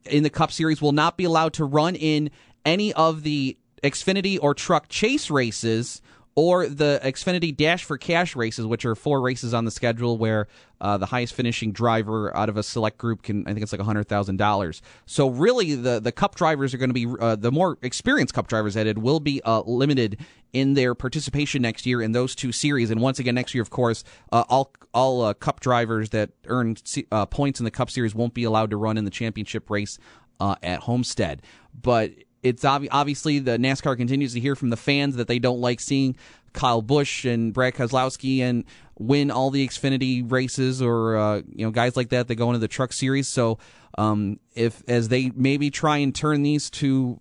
in 0.07 0.23
the 0.23 0.31
Cup 0.31 0.53
Series 0.53 0.81
will 0.81 0.93
not 0.93 1.17
be 1.17 1.25
allowed 1.25 1.53
to 1.55 1.65
run 1.65 1.95
in 1.95 2.31
any 2.65 2.93
of 2.93 3.23
the 3.23 3.59
Xfinity 3.83 4.39
or 4.41 4.55
truck 4.55 4.89
chase 4.89 5.31
races 5.31 6.01
or 6.35 6.67
the 6.67 7.01
Xfinity 7.05 7.55
Dash 7.55 7.85
for 7.85 7.99
Cash 7.99 8.35
races, 8.35 8.65
which 8.65 8.85
are 8.85 8.95
four 8.95 9.21
races 9.21 9.53
on 9.53 9.65
the 9.65 9.71
schedule 9.71 10.17
where 10.17 10.49
uh, 10.81 10.97
the 10.97 11.07
highest 11.07 11.35
finishing 11.35 11.73
driver 11.73 12.35
out 12.37 12.49
of 12.49 12.57
a 12.57 12.63
select 12.63 12.97
group 12.97 13.23
can, 13.23 13.47
I 13.47 13.53
think 13.53 13.63
it's 13.63 13.73
like 13.73 13.81
$100,000. 13.81 14.81
So 15.07 15.29
really, 15.29 15.75
the, 15.75 16.01
the 16.01 16.13
Cup 16.13 16.35
drivers 16.35 16.73
are 16.73 16.79
going 16.79 16.91
to 16.91 16.95
be, 16.95 17.07
uh, 17.21 17.37
the 17.37 17.53
more 17.53 17.77
experienced 17.83 18.35
Cup 18.35 18.49
drivers 18.49 18.77
added 18.77 18.99
will 18.99 19.21
be 19.21 19.43
uh, 19.43 19.61
limited 19.63 20.21
in 20.55 20.75
their 20.75 20.95
participation 20.95 21.63
next 21.63 21.85
year 21.85 22.01
in 22.01 22.13
those 22.13 22.35
two 22.35 22.51
series. 22.51 22.91
And 22.91 23.01
once 23.01 23.19
again, 23.19 23.35
next 23.35 23.55
year, 23.55 23.63
of 23.63 23.71
course, 23.71 24.03
uh, 24.33 24.45
all, 24.49 24.73
all 24.95 25.23
uh, 25.23 25.35
Cup 25.35 25.61
drivers 25.61 26.11
that 26.11 26.31
earn 26.47 26.77
uh, 27.11 27.27
points 27.27 27.61
in 27.61 27.65
the 27.65 27.71
Cup 27.71 27.91
series 27.91 28.15
won't 28.15 28.35
be 28.35 28.45
allowed 28.45 28.71
to 28.71 28.77
run 28.79 28.97
in 28.97 29.05
the 29.05 29.11
championship 29.11 29.69
race 29.69 29.99
at 30.41 30.81
Homestead. 30.81 31.41
But 31.73 32.11
it's 32.43 32.65
ob- 32.65 32.87
obviously 32.91 33.39
the 33.39 33.59
NASCAR 33.59 33.97
continues 33.97 34.35
to 34.35 34.41
hear 34.41 34.57
from 34.57 34.71
the 34.71 34.77
fans 34.77 35.17
that 35.17 35.29
they 35.29 35.39
don't 35.39 35.61
like 35.61 35.81
seeing 35.81 36.17
Kyle 36.53 36.83
Busch 36.83 37.25
and 37.25 37.53
Brad 37.53 37.75
Keselowski 37.75 38.41
and 38.41 38.65
win 38.99 39.31
all 39.31 39.51
the 39.51 39.67
Xfinity 39.67 40.31
races 40.31 40.83
or 40.83 41.17
uh, 41.17 41.37
you 41.49 41.65
know 41.65 41.71
guys 41.71 41.97
like 41.97 42.11
that 42.11 42.29
that 42.29 42.35
go 42.35 42.49
into 42.49 42.59
the 42.59 42.69
Truck 42.69 42.93
Series. 42.93 43.29
So 43.29 43.59
um, 43.99 44.39
if 44.55 44.83
as 44.89 45.09
they 45.09 45.31
maybe 45.35 45.71
try 45.71 45.99
and 45.99 46.15
turn 46.15 46.43
these 46.43 46.71
to 46.71 47.21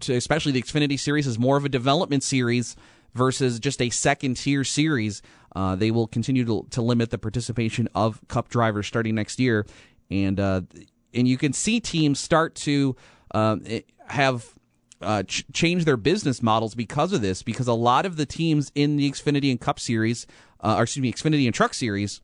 to 0.00 0.14
especially 0.14 0.52
the 0.52 0.62
Xfinity 0.62 0.98
Series 0.98 1.26
as 1.26 1.38
more 1.38 1.56
of 1.56 1.64
a 1.64 1.68
development 1.68 2.22
series 2.22 2.76
versus 3.14 3.60
just 3.60 3.80
a 3.80 3.90
second 3.90 4.36
tier 4.36 4.64
series, 4.64 5.22
uh, 5.54 5.76
they 5.76 5.90
will 5.90 6.08
continue 6.08 6.44
to, 6.44 6.66
to 6.70 6.82
limit 6.82 7.10
the 7.10 7.18
participation 7.18 7.88
of 7.94 8.20
Cup 8.28 8.48
drivers 8.48 8.86
starting 8.86 9.14
next 9.14 9.38
year, 9.38 9.66
and 10.10 10.40
uh, 10.40 10.62
and 11.12 11.28
you 11.28 11.36
can 11.36 11.52
see 11.52 11.80
teams 11.80 12.18
start 12.20 12.54
to. 12.56 12.96
Um, 13.34 13.64
have 14.06 14.54
uh, 15.02 15.22
ch- 15.24 15.44
their 15.84 15.96
business 15.96 16.42
models 16.42 16.74
because 16.74 17.12
of 17.12 17.20
this. 17.20 17.42
Because 17.42 17.68
a 17.68 17.74
lot 17.74 18.06
of 18.06 18.16
the 18.16 18.26
teams 18.26 18.72
in 18.74 18.96
the 18.96 19.10
Xfinity 19.10 19.50
and 19.50 19.60
Cup 19.60 19.78
Series, 19.78 20.26
uh, 20.60 20.76
or 20.78 20.84
excuse 20.84 21.02
me, 21.02 21.12
Xfinity 21.12 21.46
and 21.46 21.54
Truck 21.54 21.74
Series, 21.74 22.20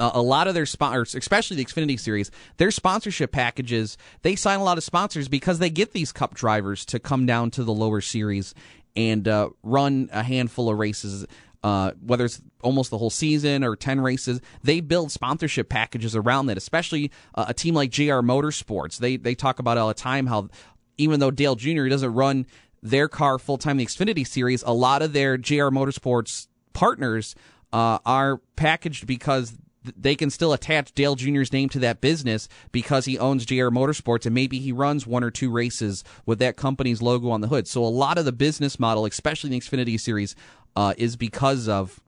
uh, 0.00 0.10
a 0.14 0.22
lot 0.22 0.48
of 0.48 0.54
their 0.54 0.66
sponsors, 0.66 1.14
especially 1.14 1.56
the 1.56 1.64
Xfinity 1.64 1.98
Series, 1.98 2.30
their 2.56 2.70
sponsorship 2.70 3.32
packages, 3.32 3.98
they 4.22 4.34
sign 4.34 4.58
a 4.58 4.64
lot 4.64 4.78
of 4.78 4.84
sponsors 4.84 5.28
because 5.28 5.58
they 5.58 5.70
get 5.70 5.92
these 5.92 6.12
Cup 6.12 6.34
drivers 6.34 6.84
to 6.86 6.98
come 6.98 7.26
down 7.26 7.50
to 7.52 7.64
the 7.64 7.72
lower 7.72 8.00
series 8.00 8.54
and 8.96 9.26
uh, 9.28 9.50
run 9.62 10.08
a 10.12 10.22
handful 10.22 10.70
of 10.70 10.78
races. 10.78 11.26
Uh, 11.62 11.92
whether 12.04 12.24
it's 12.24 12.42
almost 12.62 12.90
the 12.90 12.98
whole 12.98 13.10
season 13.10 13.62
or 13.62 13.76
10 13.76 14.00
races, 14.00 14.40
they 14.64 14.80
build 14.80 15.12
sponsorship 15.12 15.68
packages 15.68 16.16
around 16.16 16.46
that, 16.46 16.56
especially 16.56 17.12
uh, 17.36 17.44
a 17.48 17.54
team 17.54 17.74
like 17.74 17.90
JR 17.90 18.20
Motorsports. 18.20 18.98
They, 18.98 19.16
they 19.16 19.36
talk 19.36 19.60
about 19.60 19.78
all 19.78 19.88
the 19.88 19.94
time 19.94 20.26
how 20.26 20.48
even 20.98 21.20
though 21.20 21.30
Dale 21.30 21.54
Jr. 21.54 21.88
doesn't 21.88 22.12
run 22.12 22.46
their 22.82 23.08
car 23.08 23.38
full 23.38 23.58
time 23.58 23.78
in 23.78 23.78
the 23.78 23.86
Xfinity 23.86 24.26
Series, 24.26 24.62
a 24.62 24.72
lot 24.72 25.02
of 25.02 25.12
their 25.12 25.38
JR 25.38 25.68
Motorsports 25.68 26.48
partners 26.72 27.34
uh, 27.72 27.98
are 28.04 28.40
packaged 28.56 29.06
because 29.06 29.54
they 29.84 30.14
can 30.14 30.30
still 30.30 30.52
attach 30.52 30.92
Dale 30.92 31.16
Jr.'s 31.16 31.52
name 31.52 31.68
to 31.70 31.78
that 31.80 32.00
business 32.00 32.48
because 32.70 33.04
he 33.04 33.18
owns 33.18 33.44
JR 33.44 33.68
Motorsports 33.68 34.26
and 34.26 34.34
maybe 34.34 34.58
he 34.58 34.72
runs 34.72 35.06
one 35.06 35.24
or 35.24 35.30
two 35.30 35.50
races 35.50 36.04
with 36.24 36.38
that 36.38 36.56
company's 36.56 37.02
logo 37.02 37.30
on 37.30 37.40
the 37.40 37.48
hood. 37.48 37.66
So 37.66 37.84
a 37.84 37.86
lot 37.86 38.18
of 38.18 38.24
the 38.24 38.32
business 38.32 38.78
model, 38.78 39.06
especially 39.06 39.48
in 39.48 39.58
the 39.58 39.60
Xfinity 39.60 39.98
Series, 39.98 40.36
uh, 40.76 40.94
is 40.96 41.16
because 41.16 41.68
of 41.68 42.00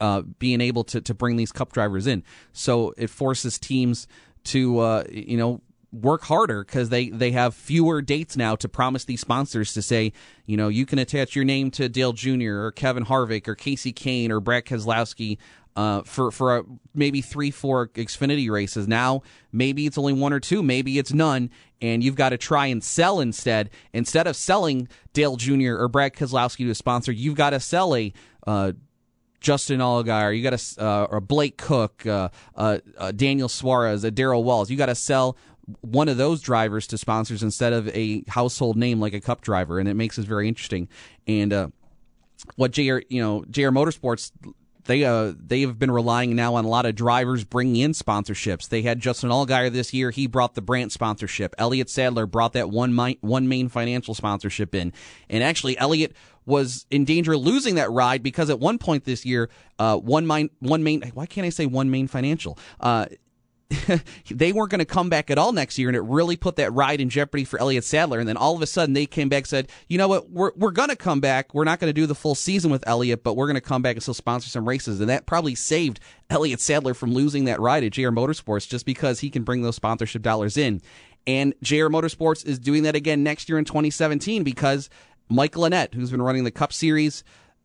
uh, 0.00 0.22
being 0.38 0.60
able 0.60 0.84
to, 0.84 1.00
to 1.00 1.14
bring 1.14 1.36
these 1.36 1.52
cup 1.52 1.72
drivers 1.72 2.06
in. 2.06 2.24
So 2.52 2.92
it 2.96 3.08
forces 3.08 3.58
teams 3.58 4.08
to, 4.44 4.78
uh, 4.80 5.04
you 5.10 5.36
know, 5.36 5.60
work 5.92 6.22
harder 6.22 6.64
because 6.64 6.88
they, 6.88 7.10
they 7.10 7.30
have 7.32 7.54
fewer 7.54 8.00
dates 8.00 8.36
now 8.36 8.56
to 8.56 8.68
promise 8.68 9.04
these 9.04 9.20
sponsors 9.20 9.74
to 9.74 9.82
say, 9.82 10.12
you 10.46 10.56
know, 10.56 10.68
you 10.68 10.86
can 10.86 10.98
attach 10.98 11.36
your 11.36 11.44
name 11.44 11.70
to 11.70 11.88
Dale 11.88 12.12
Jr. 12.12 12.62
or 12.62 12.72
Kevin 12.72 13.04
Harvick 13.04 13.46
or 13.46 13.54
Casey 13.54 13.92
Kahne 13.92 14.30
or 14.30 14.40
Brad 14.40 14.64
Keselowski 14.64 15.38
uh, 15.76 16.02
for 16.02 16.30
for 16.30 16.58
a, 16.58 16.64
maybe 16.94 17.20
three, 17.20 17.50
four 17.50 17.88
Xfinity 17.88 18.50
races. 18.50 18.86
Now 18.86 19.22
maybe 19.52 19.86
it's 19.86 19.98
only 19.98 20.12
one 20.12 20.32
or 20.32 20.40
two, 20.40 20.62
maybe 20.62 20.98
it's 20.98 21.12
none, 21.12 21.50
and 21.80 22.02
you've 22.02 22.14
got 22.14 22.30
to 22.30 22.38
try 22.38 22.66
and 22.66 22.82
sell 22.82 23.20
instead. 23.20 23.70
Instead 23.92 24.26
of 24.26 24.36
selling 24.36 24.88
Dale 25.12 25.36
Jr. 25.36 25.76
or 25.76 25.88
Brad 25.88 26.14
Keselowski 26.14 26.58
to 26.58 26.70
a 26.70 26.74
sponsor, 26.74 27.12
you've 27.12 27.36
got 27.36 27.50
to 27.50 27.60
sell 27.60 27.94
a 27.94 28.12
uh, 28.46 28.72
Justin 29.40 29.80
Allgaier, 29.80 30.36
you 30.36 30.42
got 30.42 30.58
to 30.58 30.84
uh, 30.84 31.06
or 31.10 31.20
Blake 31.20 31.58
Koch, 31.58 32.06
uh, 32.06 32.28
uh, 32.54 32.78
uh 32.96 33.12
Daniel 33.12 33.48
Suarez, 33.48 34.04
a 34.04 34.10
Darrell 34.10 34.44
Wallace. 34.44 34.70
You 34.70 34.76
got 34.76 34.86
to 34.86 34.94
sell 34.94 35.36
one 35.80 36.08
of 36.08 36.16
those 36.16 36.40
drivers 36.40 36.86
to 36.88 36.98
sponsors 36.98 37.42
instead 37.42 37.72
of 37.72 37.88
a 37.88 38.24
household 38.28 38.76
name 38.76 39.00
like 39.00 39.14
a 39.14 39.20
Cup 39.20 39.40
driver, 39.40 39.78
and 39.78 39.88
it 39.88 39.94
makes 39.94 40.18
it 40.18 40.24
very 40.24 40.48
interesting. 40.48 40.88
And 41.26 41.52
uh, 41.52 41.68
what 42.56 42.72
JR, 42.72 42.98
you 43.08 43.20
know, 43.22 43.44
JR 43.50 43.68
Motorsports 43.68 44.32
they 44.84 45.04
uh 45.04 45.32
they 45.36 45.62
have 45.62 45.78
been 45.78 45.90
relying 45.90 46.34
now 46.34 46.54
on 46.54 46.64
a 46.64 46.68
lot 46.68 46.86
of 46.86 46.94
drivers 46.94 47.44
bringing 47.44 47.76
in 47.76 47.92
sponsorships. 47.92 48.68
They 48.68 48.82
had 48.82 49.00
Justin 49.00 49.30
Allgaier 49.30 49.70
this 49.70 49.92
year; 49.92 50.10
he 50.10 50.26
brought 50.26 50.54
the 50.54 50.62
Brandt 50.62 50.92
sponsorship. 50.92 51.54
Elliott 51.58 51.90
Sadler 51.90 52.26
brought 52.26 52.52
that 52.54 52.70
one 52.70 52.94
mi- 52.94 53.18
OneMain 53.22 53.70
financial 53.70 54.14
sponsorship 54.14 54.74
in, 54.74 54.92
and 55.28 55.42
actually 55.42 55.78
Elliott 55.78 56.14
was 56.44 56.86
in 56.90 57.04
danger 57.04 57.34
of 57.34 57.40
losing 57.40 57.76
that 57.76 57.90
ride 57.90 58.22
because 58.22 58.50
at 58.50 58.58
one 58.58 58.78
point 58.78 59.04
this 59.04 59.24
year, 59.24 59.48
uh, 59.78 59.96
one 59.96 60.26
main 60.26 60.50
one 60.58 60.82
main 60.82 61.02
why 61.14 61.26
can't 61.26 61.46
I 61.46 61.50
say 61.50 61.66
OneMain 61.66 62.10
financial? 62.10 62.58
Uh, 62.80 63.06
they 64.30 64.52
weren't 64.52 64.70
going 64.70 64.80
to 64.80 64.84
come 64.84 65.08
back 65.08 65.30
at 65.30 65.38
all 65.38 65.52
next 65.52 65.78
year, 65.78 65.88
and 65.88 65.96
it 65.96 66.02
really 66.02 66.36
put 66.36 66.56
that 66.56 66.72
ride 66.72 67.00
in 67.00 67.08
jeopardy 67.08 67.44
for 67.44 67.58
Elliott 67.58 67.84
Sadler. 67.84 68.18
And 68.18 68.28
then 68.28 68.36
all 68.36 68.54
of 68.54 68.62
a 68.62 68.66
sudden, 68.66 68.92
they 68.92 69.06
came 69.06 69.28
back 69.28 69.42
and 69.42 69.46
said, 69.46 69.68
"You 69.88 69.98
know 69.98 70.08
what? 70.08 70.30
We're 70.30 70.52
we're 70.56 70.70
going 70.70 70.88
to 70.88 70.96
come 70.96 71.20
back. 71.20 71.54
We're 71.54 71.64
not 71.64 71.80
going 71.80 71.88
to 71.88 71.94
do 72.00 72.06
the 72.06 72.14
full 72.14 72.34
season 72.34 72.70
with 72.70 72.86
Elliott, 72.86 73.22
but 73.22 73.34
we're 73.34 73.46
going 73.46 73.54
to 73.54 73.60
come 73.60 73.82
back 73.82 73.96
and 73.96 74.02
still 74.02 74.14
sponsor 74.14 74.48
some 74.48 74.68
races." 74.68 75.00
And 75.00 75.08
that 75.08 75.26
probably 75.26 75.54
saved 75.54 76.00
Elliott 76.30 76.60
Sadler 76.60 76.94
from 76.94 77.12
losing 77.12 77.44
that 77.46 77.60
ride 77.60 77.84
at 77.84 77.92
JR 77.92 78.08
Motorsports 78.08 78.68
just 78.68 78.86
because 78.86 79.20
he 79.20 79.30
can 79.30 79.42
bring 79.42 79.62
those 79.62 79.76
sponsorship 79.76 80.22
dollars 80.22 80.56
in. 80.56 80.80
And 81.26 81.54
JR 81.62 81.86
Motorsports 81.86 82.44
is 82.44 82.58
doing 82.58 82.82
that 82.82 82.96
again 82.96 83.22
next 83.22 83.48
year 83.48 83.58
in 83.58 83.64
2017 83.64 84.42
because 84.42 84.90
Michael 85.28 85.62
Annett, 85.62 85.94
who's 85.94 86.10
been 86.10 86.22
running 86.22 86.44
the 86.44 86.50
Cup 86.50 86.72
Series 86.72 87.22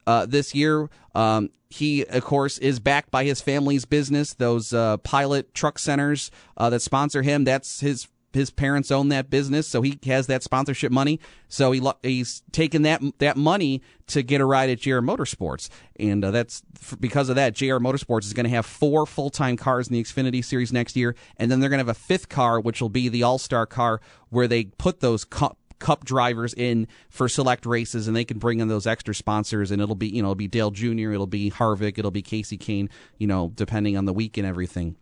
uh, 0.08 0.26
this 0.26 0.56
year. 0.56 0.90
Um, 1.14 1.50
he, 1.70 2.06
of 2.06 2.24
course, 2.24 2.58
is 2.58 2.80
backed 2.80 3.12
by 3.12 3.26
his 3.26 3.42
family's 3.42 3.86
business, 3.86 4.34
those 4.34 4.74
uh, 4.74 4.98
pilot 4.98 5.54
truck 5.54 5.78
centers 5.78 6.32
uh, 6.56 6.70
that 6.70 6.82
sponsor 6.82 7.22
him. 7.22 7.44
That's 7.44 7.82
his 7.82 8.08
his 8.34 8.52
parents 8.52 8.92
own 8.92 9.10
that 9.10 9.30
business, 9.30 9.68
so 9.68 9.82
he 9.82 10.00
has 10.06 10.28
that 10.28 10.44
sponsorship 10.44 10.92
money. 10.92 11.20
So 11.50 11.72
he 11.72 11.82
he's 12.04 12.44
taken 12.52 12.84
that 12.84 13.02
that 13.18 13.36
money 13.36 13.82
to 14.08 14.24
get 14.24 14.40
a 14.40 14.46
ride 14.46 14.70
at 14.70 14.80
JR 14.80 15.00
Motorsports, 15.00 15.70
and 16.00 16.24
uh, 16.24 16.32
that's 16.32 16.62
because 17.00 17.30
of 17.30 17.36
that. 17.36 17.54
JR 17.54 17.78
Motorsports 17.78 18.26
is 18.26 18.34
going 18.34 18.46
to 18.46 18.50
have 18.50 18.66
four 18.66 19.06
full 19.06 19.30
time 19.30 19.58
cars 19.58 19.88
in 19.88 19.94
the 19.94 20.04
Xfinity 20.04 20.44
Series 20.44 20.72
next 20.72 20.96
year, 20.96 21.16
and 21.38 21.52
then 21.52 21.60
they're 21.60 21.70
going 21.70 21.80
to 21.80 21.86
have 21.86 21.96
a 21.96 22.00
fifth 22.00 22.30
car, 22.30 22.60
which 22.60 22.82
will 22.82 22.90
be 22.90 23.10
the 23.10 23.24
All 23.24 23.38
Star 23.38 23.66
car, 23.66 24.00
where 24.30 24.48
they 24.48 24.66
put 24.66 25.02
those. 25.02 25.26
Co- 25.26 25.58
Cup 25.80 26.06
drivers 26.06 26.54
in 26.54 26.88
for 27.10 27.30
select 27.30 27.66
races, 27.66 28.08
and 28.08 28.16
they 28.16 28.26
can 28.26 28.40
bring 28.40 28.60
in 28.60 28.68
those 28.68 28.88
extra 28.88 29.14
sponsors, 29.14 29.72
and 29.72 29.82
it'll 29.82 29.96
be 29.96 30.08
you 30.08 30.22
know 30.22 30.30
it'll 30.30 30.36
be 30.36 30.48
Dale 30.48 30.72
Jr., 30.72 31.12
it'll 31.12 31.28
be 31.28 31.52
Harvick, 31.52 31.98
it'll 31.98 32.12
be 32.12 32.24
Kasey 32.24 32.58
Kahne, 32.58 32.90
you 33.18 33.28
know, 33.28 33.52
depending 33.56 33.98
on 33.98 34.06
the 34.06 34.14
week 34.14 34.38
and 34.38 34.48
everything. 34.48 34.96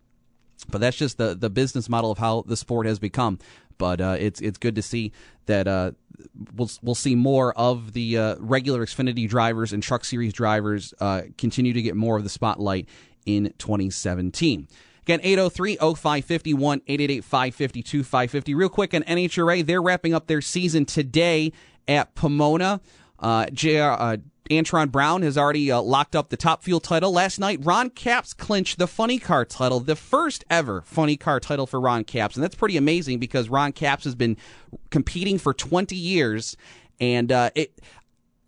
But 0.70 0.82
that's 0.82 0.98
just 0.98 1.18
the 1.18 1.36
the 1.36 1.50
business 1.50 1.90
model 1.90 2.12
of 2.12 2.18
how 2.18 2.44
the 2.48 2.58
sport 2.58 2.86
has 2.88 3.00
become. 3.00 3.40
But 3.78 4.02
uh, 4.02 4.18
it's 4.20 4.42
it's 4.42 4.58
good 4.58 4.76
to 4.76 4.82
see 4.82 5.12
that 5.46 5.68
uh, 5.68 5.92
we'll 6.56 6.70
we'll 6.82 6.96
see 6.96 7.16
more 7.16 7.54
of 7.58 7.94
the 7.94 8.18
uh, 8.18 8.36
regular 8.40 8.86
Xfinity 8.86 9.28
drivers 9.28 9.74
and 9.74 9.84
Truck 9.84 10.06
Series 10.06 10.34
drivers 10.34 10.94
uh, 11.00 11.24
continue 11.38 11.74
to 11.74 11.82
get 11.82 11.96
more 11.96 12.18
of 12.18 12.24
the 12.24 12.30
spotlight 12.30 12.88
in 13.26 13.54
2017. 13.58 14.68
Again, 15.06 15.20
803 15.22 15.76
0551 15.76 16.82
888 16.88 17.24
552 17.24 18.04
550. 18.04 18.56
Real 18.56 18.70
quick 18.70 18.92
on 18.96 19.04
NHRA, 19.04 19.64
they're 19.64 19.82
wrapping 19.82 20.16
up 20.16 20.26
their 20.26 20.42
season 20.42 20.84
today 20.86 21.54
at 21.88 22.16
Pomona. 22.16 22.82
Uh, 23.20 23.46
uh, 23.46 24.18
Antron 24.50 24.92
Brown 24.92 25.22
has 25.22 25.38
already 25.38 25.72
uh, 25.72 25.80
locked 25.80 26.16
up 26.16 26.30
the 26.30 26.38
top 26.38 26.64
fuel 26.64 26.80
title. 26.80 27.12
Last 27.12 27.40
night, 27.40 27.60
Ron 27.62 27.92
Capps 27.92 28.34
clinched 28.34 28.80
the 28.80 28.88
funny 28.88 29.20
car 29.20 29.46
title, 29.46 29.80
the 29.80 29.96
first 29.96 30.44
ever 30.50 30.82
funny 30.82 31.18
car 31.18 31.40
title 31.40 31.68
for 31.68 31.80
Ron 31.80 32.04
Capps. 32.04 32.36
And 32.36 32.44
that's 32.44 32.56
pretty 32.56 32.76
amazing 32.76 33.20
because 33.20 33.48
Ron 33.48 33.74
Capps 33.74 34.06
has 34.06 34.16
been 34.16 34.38
competing 34.90 35.38
for 35.38 35.54
20 35.54 35.96
years. 35.96 36.58
And 37.00 37.32
uh, 37.32 37.52
it, 37.54 37.80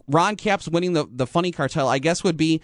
Ron 0.07 0.35
Capps 0.37 0.67
winning 0.67 0.93
the, 0.93 1.07
the 1.07 1.27
funny 1.27 1.51
car 1.51 1.69
title, 1.69 1.89
I 1.89 1.99
guess, 1.99 2.23
would 2.23 2.37
be 2.37 2.61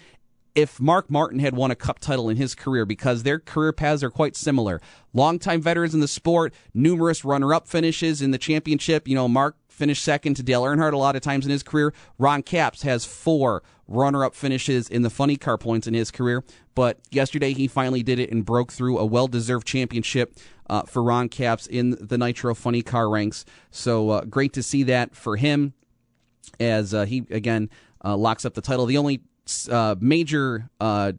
if 0.54 0.80
Mark 0.80 1.10
Martin 1.10 1.40
had 1.40 1.56
won 1.56 1.70
a 1.70 1.74
cup 1.76 1.98
title 1.98 2.28
in 2.28 2.36
his 2.36 2.54
career 2.54 2.84
because 2.86 3.22
their 3.22 3.38
career 3.38 3.72
paths 3.72 4.02
are 4.02 4.10
quite 4.10 4.36
similar. 4.36 4.80
Longtime 5.12 5.60
veterans 5.60 5.94
in 5.94 6.00
the 6.00 6.08
sport, 6.08 6.54
numerous 6.72 7.24
runner 7.24 7.52
up 7.52 7.66
finishes 7.66 8.22
in 8.22 8.30
the 8.30 8.38
championship. 8.38 9.08
You 9.08 9.16
know, 9.16 9.28
Mark 9.28 9.56
finished 9.68 10.04
second 10.04 10.34
to 10.34 10.42
Dale 10.42 10.62
Earnhardt 10.62 10.92
a 10.92 10.96
lot 10.96 11.16
of 11.16 11.22
times 11.22 11.44
in 11.44 11.50
his 11.50 11.62
career. 11.62 11.92
Ron 12.18 12.42
Capps 12.42 12.82
has 12.82 13.04
four 13.04 13.62
runner 13.88 14.24
up 14.24 14.34
finishes 14.34 14.88
in 14.88 15.02
the 15.02 15.10
funny 15.10 15.36
car 15.36 15.58
points 15.58 15.86
in 15.86 15.94
his 15.94 16.10
career. 16.10 16.44
But 16.74 16.98
yesterday 17.10 17.52
he 17.52 17.66
finally 17.66 18.02
did 18.02 18.18
it 18.18 18.30
and 18.30 18.44
broke 18.44 18.72
through 18.72 18.98
a 18.98 19.04
well 19.04 19.26
deserved 19.26 19.66
championship 19.66 20.36
uh, 20.70 20.82
for 20.82 21.02
Ron 21.02 21.28
Capps 21.28 21.66
in 21.66 21.90
the 22.00 22.16
Nitro 22.16 22.54
funny 22.54 22.82
car 22.82 23.10
ranks. 23.10 23.44
So 23.70 24.10
uh, 24.10 24.24
great 24.24 24.52
to 24.54 24.62
see 24.62 24.84
that 24.84 25.14
for 25.14 25.36
him 25.36 25.74
as 26.60 26.94
uh, 26.94 27.04
he, 27.04 27.24
again, 27.30 27.68
uh, 28.04 28.16
locks 28.16 28.44
up 28.44 28.54
the 28.54 28.60
title. 28.60 28.86
The 28.86 28.98
only 28.98 29.22
uh, 29.70 29.96
major 30.00 30.70
uh, 30.80 31.12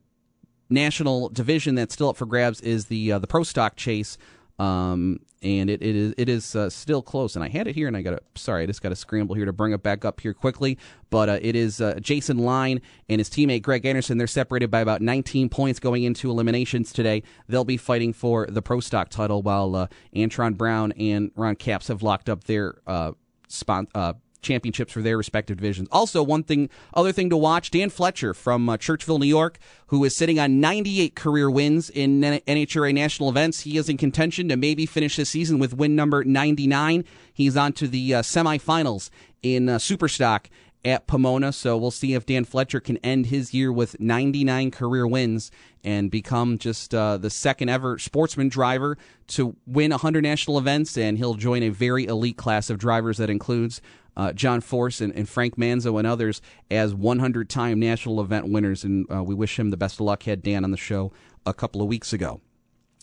national 0.70 1.30
division 1.30 1.76
that's 1.76 1.94
still 1.94 2.10
up 2.10 2.18
for 2.18 2.26
grabs 2.26 2.62
is 2.62 2.86
the 2.86 3.14
uh, 3.14 3.20
the 3.20 3.28
pro 3.28 3.44
stock 3.44 3.76
chase. 3.76 4.18
Um, 4.58 5.20
and 5.46 5.70
it, 5.70 5.82
it 5.84 5.96
is 5.96 6.14
it 6.18 6.28
is 6.28 6.56
uh, 6.56 6.70
still 6.70 7.02
close. 7.02 7.36
And 7.36 7.46
I 7.46 7.50
had 7.50 7.68
it 7.68 7.76
here, 7.76 7.88
and 7.88 7.96
I 7.96 8.02
got 8.02 8.22
sorry, 8.36 8.64
I 8.64 8.66
just 8.66 8.82
got 8.82 8.90
to 8.90 8.96
scramble 8.96 9.36
here 9.36 9.46
to 9.46 9.54
bring 9.54 9.74
it 9.74 9.84
back 9.84 10.04
up 10.04 10.20
here 10.20 10.34
quickly. 10.34 10.78
But 11.10 11.30
uh, 11.30 11.40
it 11.42 11.56
is 11.56 11.80
uh, 11.80 12.00
Jason 12.02 12.40
Line 12.40 12.82
and 13.08 13.20
his 13.20 13.30
teammate 13.30 13.62
Greg 13.62 13.86
Anderson. 13.86 14.18
They're 14.18 14.28
separated 14.28 14.72
by 14.72 14.80
about 14.80 15.02
19 15.02 15.50
points 15.50 15.80
going 15.80 16.04
into 16.04 16.32
eliminations 16.32 16.92
today. 16.92 17.24
They'll 17.48 17.64
be 17.64 17.78
fighting 17.78 18.12
for 18.12 18.48
the 18.48 18.62
pro 18.62 18.80
stock 18.80 19.10
title, 19.10 19.44
while 19.44 19.76
uh, 19.76 19.88
Antron 20.16 20.58
Brown 20.58 20.94
and 20.94 21.32
Ron 21.36 21.56
Capps 21.56 21.90
have 21.90 22.02
locked 22.02 22.28
up 22.28 22.46
their 22.46 22.76
uh, 22.88 23.12
spot, 23.48 23.86
uh, 23.94 24.14
championships 24.46 24.94
for 24.94 25.02
their 25.02 25.18
respective 25.18 25.58
divisions. 25.58 25.90
Also, 25.92 26.24
one 26.24 26.44
thing, 26.44 26.70
other 26.94 27.12
thing 27.12 27.30
to 27.30 27.38
watch: 27.38 27.72
Dan 27.72 27.90
Fletcher 27.90 28.34
from 28.34 28.70
uh, 28.70 28.78
Churchville, 28.78 29.20
New 29.20 29.26
York, 29.26 29.60
who 29.88 30.04
is 30.04 30.16
sitting 30.16 30.40
on 30.40 30.62
98 30.62 31.16
career 31.16 31.50
wins 31.50 31.90
in 31.90 32.22
NHRA 32.22 32.94
national 32.94 33.30
events. 33.30 33.62
He 33.62 33.78
is 33.78 33.90
in 33.90 33.98
contention 33.98 34.48
to 34.50 34.56
maybe 34.56 34.86
finish 34.86 35.18
this 35.18 35.30
season 35.30 35.60
with 35.60 35.74
win 35.74 35.96
number 35.96 36.24
99. 36.24 37.04
He's 37.34 37.58
on 37.58 37.74
to 37.74 37.88
the 37.88 38.16
uh, 38.16 38.22
semifinals 38.22 39.10
in 39.44 39.68
uh, 39.68 39.78
Superstock 39.78 40.46
at 40.86 41.08
Pomona. 41.08 41.52
So 41.52 41.76
we'll 41.76 41.92
see 41.92 42.14
if 42.14 42.26
Dan 42.26 42.46
Fletcher 42.46 42.80
can 42.80 42.98
end 42.98 43.26
his 43.26 43.54
year 43.54 43.74
with 43.74 44.00
99 44.00 44.70
career 44.72 45.08
wins 45.08 45.52
and 45.84 46.12
become 46.12 46.58
just 46.60 46.94
uh, 46.94 47.18
the 47.18 47.32
second 47.32 47.70
ever 47.70 47.98
sportsman 47.98 48.50
driver 48.50 48.98
to 49.28 49.56
win 49.66 49.90
100 49.92 50.22
national 50.22 50.60
events. 50.60 50.96
And 50.96 51.18
he'll 51.18 51.34
join 51.34 51.64
a 51.64 51.70
very 51.70 52.06
elite 52.06 52.38
class 52.38 52.70
of 52.70 52.78
drivers 52.78 53.18
that 53.18 53.32
includes 53.32 53.82
uh, 54.18 54.34
John 54.34 54.62
Force 54.62 55.02
and, 55.02 55.14
and, 55.14 55.28
Frank 55.28 55.58
Manzo 55.58 55.98
and 55.98 56.08
others 56.08 56.42
as 56.72 56.94
100 56.94 57.50
time 57.50 57.80
national 57.80 58.22
event 58.22 58.48
winners. 58.50 58.84
And 58.84 59.06
uh, 59.12 59.24
we 59.24 59.36
wish 59.36 59.60
him 59.60 59.70
the 59.70 59.78
best 59.78 59.96
of 59.96 60.02
luck. 60.02 60.24
Had 60.24 60.42
Dan 60.42 60.64
on 60.64 60.72
the 60.72 60.78
show 60.78 61.12
a 61.46 61.54
couple 61.54 61.82
of 61.82 61.88
weeks 61.88 62.14
ago. 62.14 62.42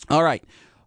All 0.09 0.23
right. 0.23 0.43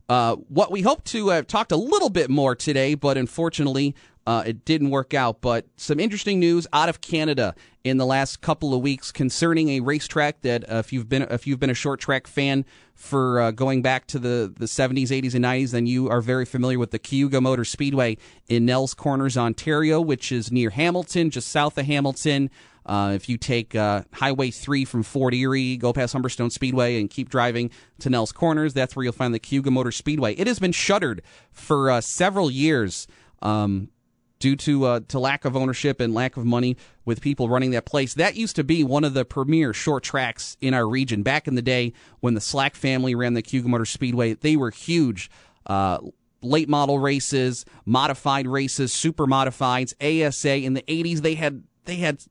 Uh, 0.09 0.37
what 0.49 0.71
we 0.71 0.83
hope 0.83 1.03
to 1.05 1.29
have 1.31 1.47
talked 1.47 1.73
a 1.73 1.77
little 1.77 2.11
bit 2.11 2.31
more 2.31 2.55
today, 2.55 2.95
but 2.95 3.17
unfortunately, 3.17 3.95
uh, 4.27 4.43
it 4.45 4.65
didn't 4.65 4.91
work 4.91 5.15
out. 5.15 5.41
But 5.41 5.67
some 5.77 6.01
interesting 6.01 6.41
news 6.41 6.67
out 6.73 6.89
of 6.89 7.01
Canada 7.01 7.55
in 7.85 7.97
the 7.99 8.07
last 8.07 8.41
couple 8.41 8.75
of 8.75 8.83
weeks 8.83 9.12
concerning 9.12 9.71
a 9.71 9.81
racetrack 9.81 10.43
that, 10.43 10.69
uh, 10.71 10.77
if 10.77 10.93
you've 10.93 11.09
been 11.09 11.23
if 11.23 11.47
you've 11.47 11.61
been 11.61 11.71
a 11.71 11.75
short 11.75 12.01
track 12.01 12.27
fan 12.27 12.65
for 12.95 13.41
uh, 13.41 13.51
going 13.51 13.83
back 13.83 14.07
to 14.09 14.19
the, 14.19 14.53
the 14.59 14.65
70s, 14.65 15.09
80s, 15.09 15.35
and 15.35 15.45
90s, 15.45 15.71
then 15.71 15.87
you 15.87 16.09
are 16.09 16.21
very 16.21 16.45
familiar 16.45 16.79
with 16.79 16.91
the 16.91 16.99
Cayuga 16.99 17.41
Motor 17.41 17.65
Speedway 17.65 18.17
in 18.49 18.65
Nelles 18.65 18.95
Corners, 18.95 19.37
Ontario, 19.37 20.01
which 20.01 20.33
is 20.33 20.51
near 20.51 20.71
Hamilton, 20.71 21.31
just 21.31 21.49
south 21.49 21.79
of 21.79 21.87
Hamilton. 21.87 22.51
Uh, 22.87 23.12
if 23.15 23.29
you 23.29 23.37
take 23.37 23.75
uh, 23.75 24.03
Highway 24.15 24.51
3 24.51 24.85
from 24.85 25.03
Fort 25.03 25.35
Erie, 25.35 25.77
go 25.77 25.92
past 25.92 26.15
Humberstone 26.15 26.50
Speedway, 26.50 26.98
and 26.98 27.11
keep 27.11 27.29
driving 27.29 27.71
to 27.98 28.09
Nelles 28.09 28.33
Corners, 28.33 28.73
that's 28.73 28.96
where 28.96 29.03
you'll 29.03 29.13
find 29.13 29.35
the 29.35 29.40
Cayuga 29.40 29.71
Motor 29.71 29.92
Speedway. 29.92 30.35
It 30.35 30.46
has 30.46 30.59
been 30.59 30.73
shuttered 30.73 31.23
for 31.50 31.90
uh, 31.90 32.00
several 32.00 32.50
years. 32.50 33.07
Um, 33.42 33.90
due 34.39 34.57
to 34.57 34.85
uh, 34.85 35.01
to 35.09 35.19
lack 35.19 35.45
of 35.45 35.57
ownership 35.57 36.01
and 36.01 36.15
lack 36.15 36.37
of 36.37 36.45
money 36.45 36.77
with 37.05 37.21
people 37.21 37.49
running 37.49 37.71
that 37.71 37.87
place. 37.87 38.15
That 38.15 38.37
used 38.37 38.57
to 38.57 38.65
be 38.65 38.85
one 38.85 39.05
of 39.05 39.15
the 39.15 39.25
premier 39.25 39.73
short 39.73 40.03
tracks 40.03 40.57
in 40.61 40.75
our 40.75 40.87
region 40.89 41.23
back 41.23 41.49
in 41.49 41.55
the 41.55 41.63
day 41.63 41.93
when 42.21 42.35
the 42.35 42.41
Slack 42.41 42.75
family 42.75 43.15
ran 43.15 43.35
the 43.35 43.43
Cayuga 43.43 43.69
Motor 43.69 43.87
Speedway. 43.87 44.35
They 44.35 44.57
were 44.57 44.71
huge. 44.71 45.31
Uh, 45.67 45.99
late 46.43 46.69
model 46.69 46.99
races, 46.99 47.65
modified 47.85 48.47
races, 48.47 48.93
super 48.93 49.27
modifieds, 49.27 49.95
ASA. 50.01 50.57
In 50.57 50.75
the 50.75 50.83
80s, 50.83 51.21
they 51.21 51.35
had 51.35 51.65
they 51.85 51.97
had 51.97 52.23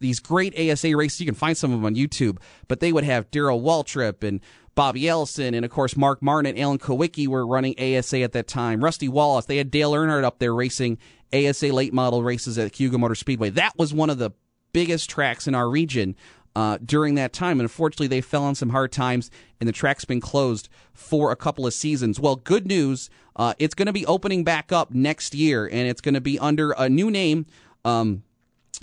these 0.00 0.20
great 0.20 0.58
ASA 0.58 0.96
races. 0.96 1.20
You 1.20 1.26
can 1.26 1.34
find 1.34 1.56
some 1.56 1.72
of 1.72 1.78
them 1.78 1.86
on 1.86 1.94
YouTube, 1.94 2.38
but 2.68 2.80
they 2.80 2.92
would 2.92 3.04
have 3.04 3.30
Darrell 3.30 3.60
Waltrip 3.60 4.22
and 4.22 4.40
Bobby 4.74 5.08
Allison, 5.08 5.54
and 5.54 5.64
of 5.64 5.70
course 5.70 5.96
Mark 5.96 6.20
Martin 6.20 6.50
and 6.50 6.58
Alan 6.58 6.78
Kulwicki 6.78 7.28
were 7.28 7.46
running 7.46 7.74
ASA 7.78 8.20
at 8.20 8.32
that 8.32 8.48
time. 8.48 8.82
Rusty 8.82 9.08
Wallace, 9.08 9.46
they 9.46 9.56
had 9.56 9.70
Dale 9.70 9.92
Earnhardt 9.92 10.24
up 10.24 10.38
there 10.38 10.54
racing 10.54 10.98
ASA 11.34 11.72
late 11.72 11.92
model 11.92 12.22
races 12.22 12.58
at 12.58 12.72
Cayuga 12.72 12.98
Motor 12.98 13.14
Speedway. 13.14 13.50
That 13.50 13.76
was 13.76 13.92
one 13.92 14.10
of 14.10 14.18
the 14.18 14.30
biggest 14.72 15.10
tracks 15.10 15.46
in 15.46 15.54
our 15.54 15.68
region 15.68 16.16
uh, 16.56 16.78
during 16.84 17.14
that 17.16 17.32
time. 17.32 17.52
And 17.52 17.62
unfortunately, 17.62 18.06
they 18.06 18.20
fell 18.20 18.44
on 18.44 18.54
some 18.54 18.70
hard 18.70 18.92
times, 18.92 19.30
and 19.60 19.68
the 19.68 19.72
track's 19.72 20.04
been 20.04 20.20
closed 20.20 20.68
for 20.92 21.32
a 21.32 21.36
couple 21.36 21.66
of 21.66 21.74
seasons. 21.74 22.20
Well, 22.20 22.36
good 22.36 22.66
news. 22.66 23.10
Uh, 23.36 23.54
it's 23.58 23.74
going 23.74 23.86
to 23.86 23.92
be 23.92 24.06
opening 24.06 24.44
back 24.44 24.70
up 24.70 24.92
next 24.92 25.34
year, 25.34 25.66
and 25.66 25.88
it's 25.88 26.00
going 26.00 26.14
to 26.14 26.20
be 26.20 26.38
under 26.38 26.72
a 26.72 26.88
new 26.88 27.10
name. 27.10 27.46
Um, 27.84 28.22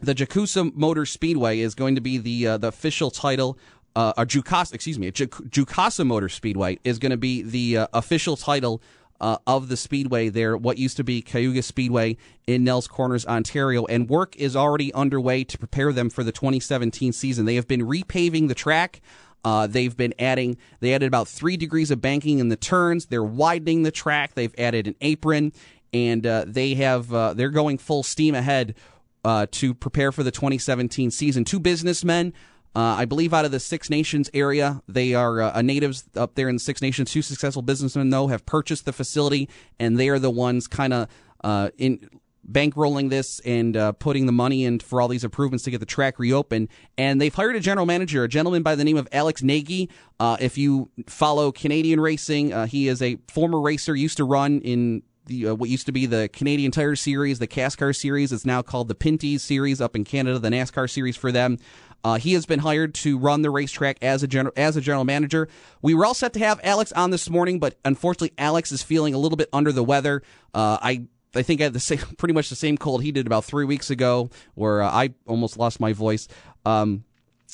the 0.02 0.14
Jacusa 0.16 0.74
Motor 0.74 1.06
Speedway 1.06 1.60
is 1.60 1.76
going 1.76 1.95
to 1.95 2.02
be 2.02 2.18
the 2.18 2.47
uh, 2.47 2.58
the 2.58 2.68
official 2.68 3.12
title 3.12 3.58
uh, 3.95 4.14
or 4.18 4.26
Jukasa, 4.26 4.74
excuse 4.74 4.97
me, 4.97 5.12
Jukasa 5.12 6.06
Motor 6.06 6.30
Speedway 6.30 6.80
is 6.84 6.99
going 6.99 7.10
to 7.12 7.18
be 7.18 7.41
the 7.41 7.78
uh, 7.80 7.88
official 7.93 8.38
title 8.38 8.82
uh, 9.22 9.38
of 9.45 9.69
the 9.69 9.78
speedway 9.78 10.30
there, 10.30 10.57
what 10.57 10.80
used 10.80 10.97
to 10.97 11.03
be 11.03 11.22
Cayuga 11.22 11.61
Speedway 11.61 12.17
in 12.47 12.63
Nelles 12.63 12.88
Corners, 12.88 13.26
Ontario, 13.26 13.86
and 13.86 14.09
work 14.09 14.36
is 14.36 14.55
already 14.55 14.91
underway 14.93 15.43
to 15.43 15.57
prepare 15.59 15.93
them 15.93 16.09
for 16.09 16.24
the 16.24 16.32
2017 16.32 17.13
season. 17.13 17.45
They 17.45 17.55
have 17.55 17.67
been 17.67 17.82
repaving 17.82 18.47
the 18.47 18.55
track. 18.55 18.99
Uh, 19.45 19.67
they've 19.67 19.95
been 19.95 20.15
adding. 20.17 20.57
They 20.80 20.93
added 20.95 21.05
about 21.05 21.28
three 21.28 21.55
degrees 21.55 21.91
of 21.91 22.01
banking 22.01 22.39
in 22.39 22.49
the 22.49 22.57
turns. 22.57 23.05
They're 23.05 23.24
widening 23.24 23.84
the 23.84 23.91
track. 23.91 24.34
They've 24.34 24.53
added 24.57 24.88
an 24.88 24.95
apron, 25.01 25.53
and 25.93 26.26
uh, 26.26 26.45
they 26.47 26.74
have. 26.76 27.13
Uh, 27.13 27.36
they're 27.36 27.49
going 27.49 27.78
full 27.78 28.01
steam 28.01 28.34
ahead 28.34 28.76
uh, 29.24 29.45
to 29.51 29.76
prepare 29.76 30.11
for 30.11 30.24
the 30.24 30.32
2017 30.32 31.11
season. 31.11 31.45
Two 31.45 31.59
businessmen 31.59 32.34
uh, 32.76 32.95
I 32.99 33.05
believe 33.05 33.34
out 33.34 33.45
of 33.45 33.51
the 33.51 33.59
Six 33.59 33.89
Nations 33.89 34.30
area, 34.34 34.82
they 34.88 35.13
are 35.13 35.41
uh, 35.41 35.61
natives 35.61 36.05
up 36.15 36.36
there 36.36 36.47
in 36.47 36.55
the 36.55 36.59
Six 36.59 36.82
Nations. 36.82 37.11
Two 37.11 37.22
successful 37.22 37.61
businessmen, 37.61 38.09
though, 38.09 38.28
have 38.28 38.45
purchased 38.45 38.86
the 38.86 38.93
facility, 38.93 39.49
and 39.80 39.99
they 39.99 40.09
are 40.09 40.19
the 40.19 40.30
ones 40.30 40.67
kind 40.67 40.93
of 40.93 41.07
uh, 41.43 41.69
in 41.78 42.09
bankrolling 42.49 43.09
this 43.09 43.39
and 43.41 43.78
uh, 43.78 43.91
putting 43.93 44.26
the 44.26 44.32
money 44.32 44.65
in 44.65 44.80
for 44.80 45.01
all 45.01 45.07
these 45.07 45.24
improvements 45.24 45.63
to 45.63 45.72
get 45.72 45.80
the 45.80 45.86
track 45.86 46.17
reopened. 46.17 46.69
And 46.97 47.22
they've 47.22 47.34
hired 47.34 47.55
a 47.55 47.59
general 47.59 47.86
manager, 47.86 48.24
a 48.24 48.28
gentleman 48.28 48.63
by 48.63 48.76
the 48.76 48.84
name 48.84 48.97
of 48.97 49.07
Alex 49.11 49.43
Nagy. 49.43 49.89
Uh, 50.19 50.38
if 50.39 50.57
you 50.57 50.89
follow 51.07 51.51
Canadian 51.51 51.99
racing, 51.99 52.53
uh, 52.53 52.65
he 52.67 52.88
is 52.88 53.01
a 53.01 53.17
former 53.28 53.59
racer, 53.59 53.95
used 53.95 54.17
to 54.17 54.24
run 54.24 54.59
in 54.61 55.03
the, 55.26 55.49
uh, 55.49 55.55
what 55.55 55.69
used 55.69 55.86
to 55.86 55.91
be 55.91 56.05
the 56.05 56.30
Canadian 56.34 56.72
Tire 56.72 56.95
Series, 56.95 57.39
the 57.39 57.47
CASCAR 57.47 57.95
Series. 57.95 58.32
It's 58.32 58.45
now 58.45 58.61
called 58.61 58.88
the 58.88 58.95
Pinty's 58.95 59.43
Series 59.43 59.80
up 59.80 59.95
in 59.95 60.03
Canada, 60.03 60.39
the 60.39 60.49
NASCAR 60.49 60.89
Series 60.89 61.15
for 61.15 61.32
them. 61.32 61.57
Uh, 62.04 62.18
he 62.18 62.34
has 62.34 62.45
been 62.45 62.60
hired 62.60 62.93
to 62.95 63.18
run 63.18 63.41
the 63.41 63.49
racetrack 63.49 63.97
as 64.02 64.24
a 64.24 64.28
general 64.28 64.54
as 64.58 64.76
a 64.76 64.82
general 64.82 65.04
manager. 65.04 65.47
We 65.82 65.93
were 65.93 66.06
all 66.06 66.14
set 66.14 66.34
to 66.34 66.39
have 66.39 66.60
Alex 66.64 66.91
on 66.93 67.12
this 67.12 67.30
morning, 67.30 67.60
but 67.60 67.78
unfortunately, 67.86 68.34
Alex 68.38 68.72
is 68.72 68.84
feeling 68.84 69.14
a 69.14 69.18
little 69.18 69.38
bit 69.38 69.49
under 69.54 69.72
the 69.72 69.84
weather. 69.84 70.24
Uh, 70.54 70.78
I 70.82 71.08
I 71.36 71.43
think 71.43 71.62
I 71.62 71.66
had 71.66 71.74
the 71.74 71.80
same, 71.80 71.99
pretty 72.18 72.34
much 72.34 72.49
the 72.49 72.56
same 72.56 72.78
cold 72.78 73.04
he 73.04 73.12
did 73.12 73.28
about 73.28 73.45
three 73.45 73.66
weeks 73.66 73.89
ago, 73.89 74.30
where 74.56 74.82
uh, 74.82 74.89
I 74.89 75.14
almost 75.28 75.58
lost 75.58 75.80
my 75.80 75.93
voice. 75.93 76.28
Um, 76.66 77.04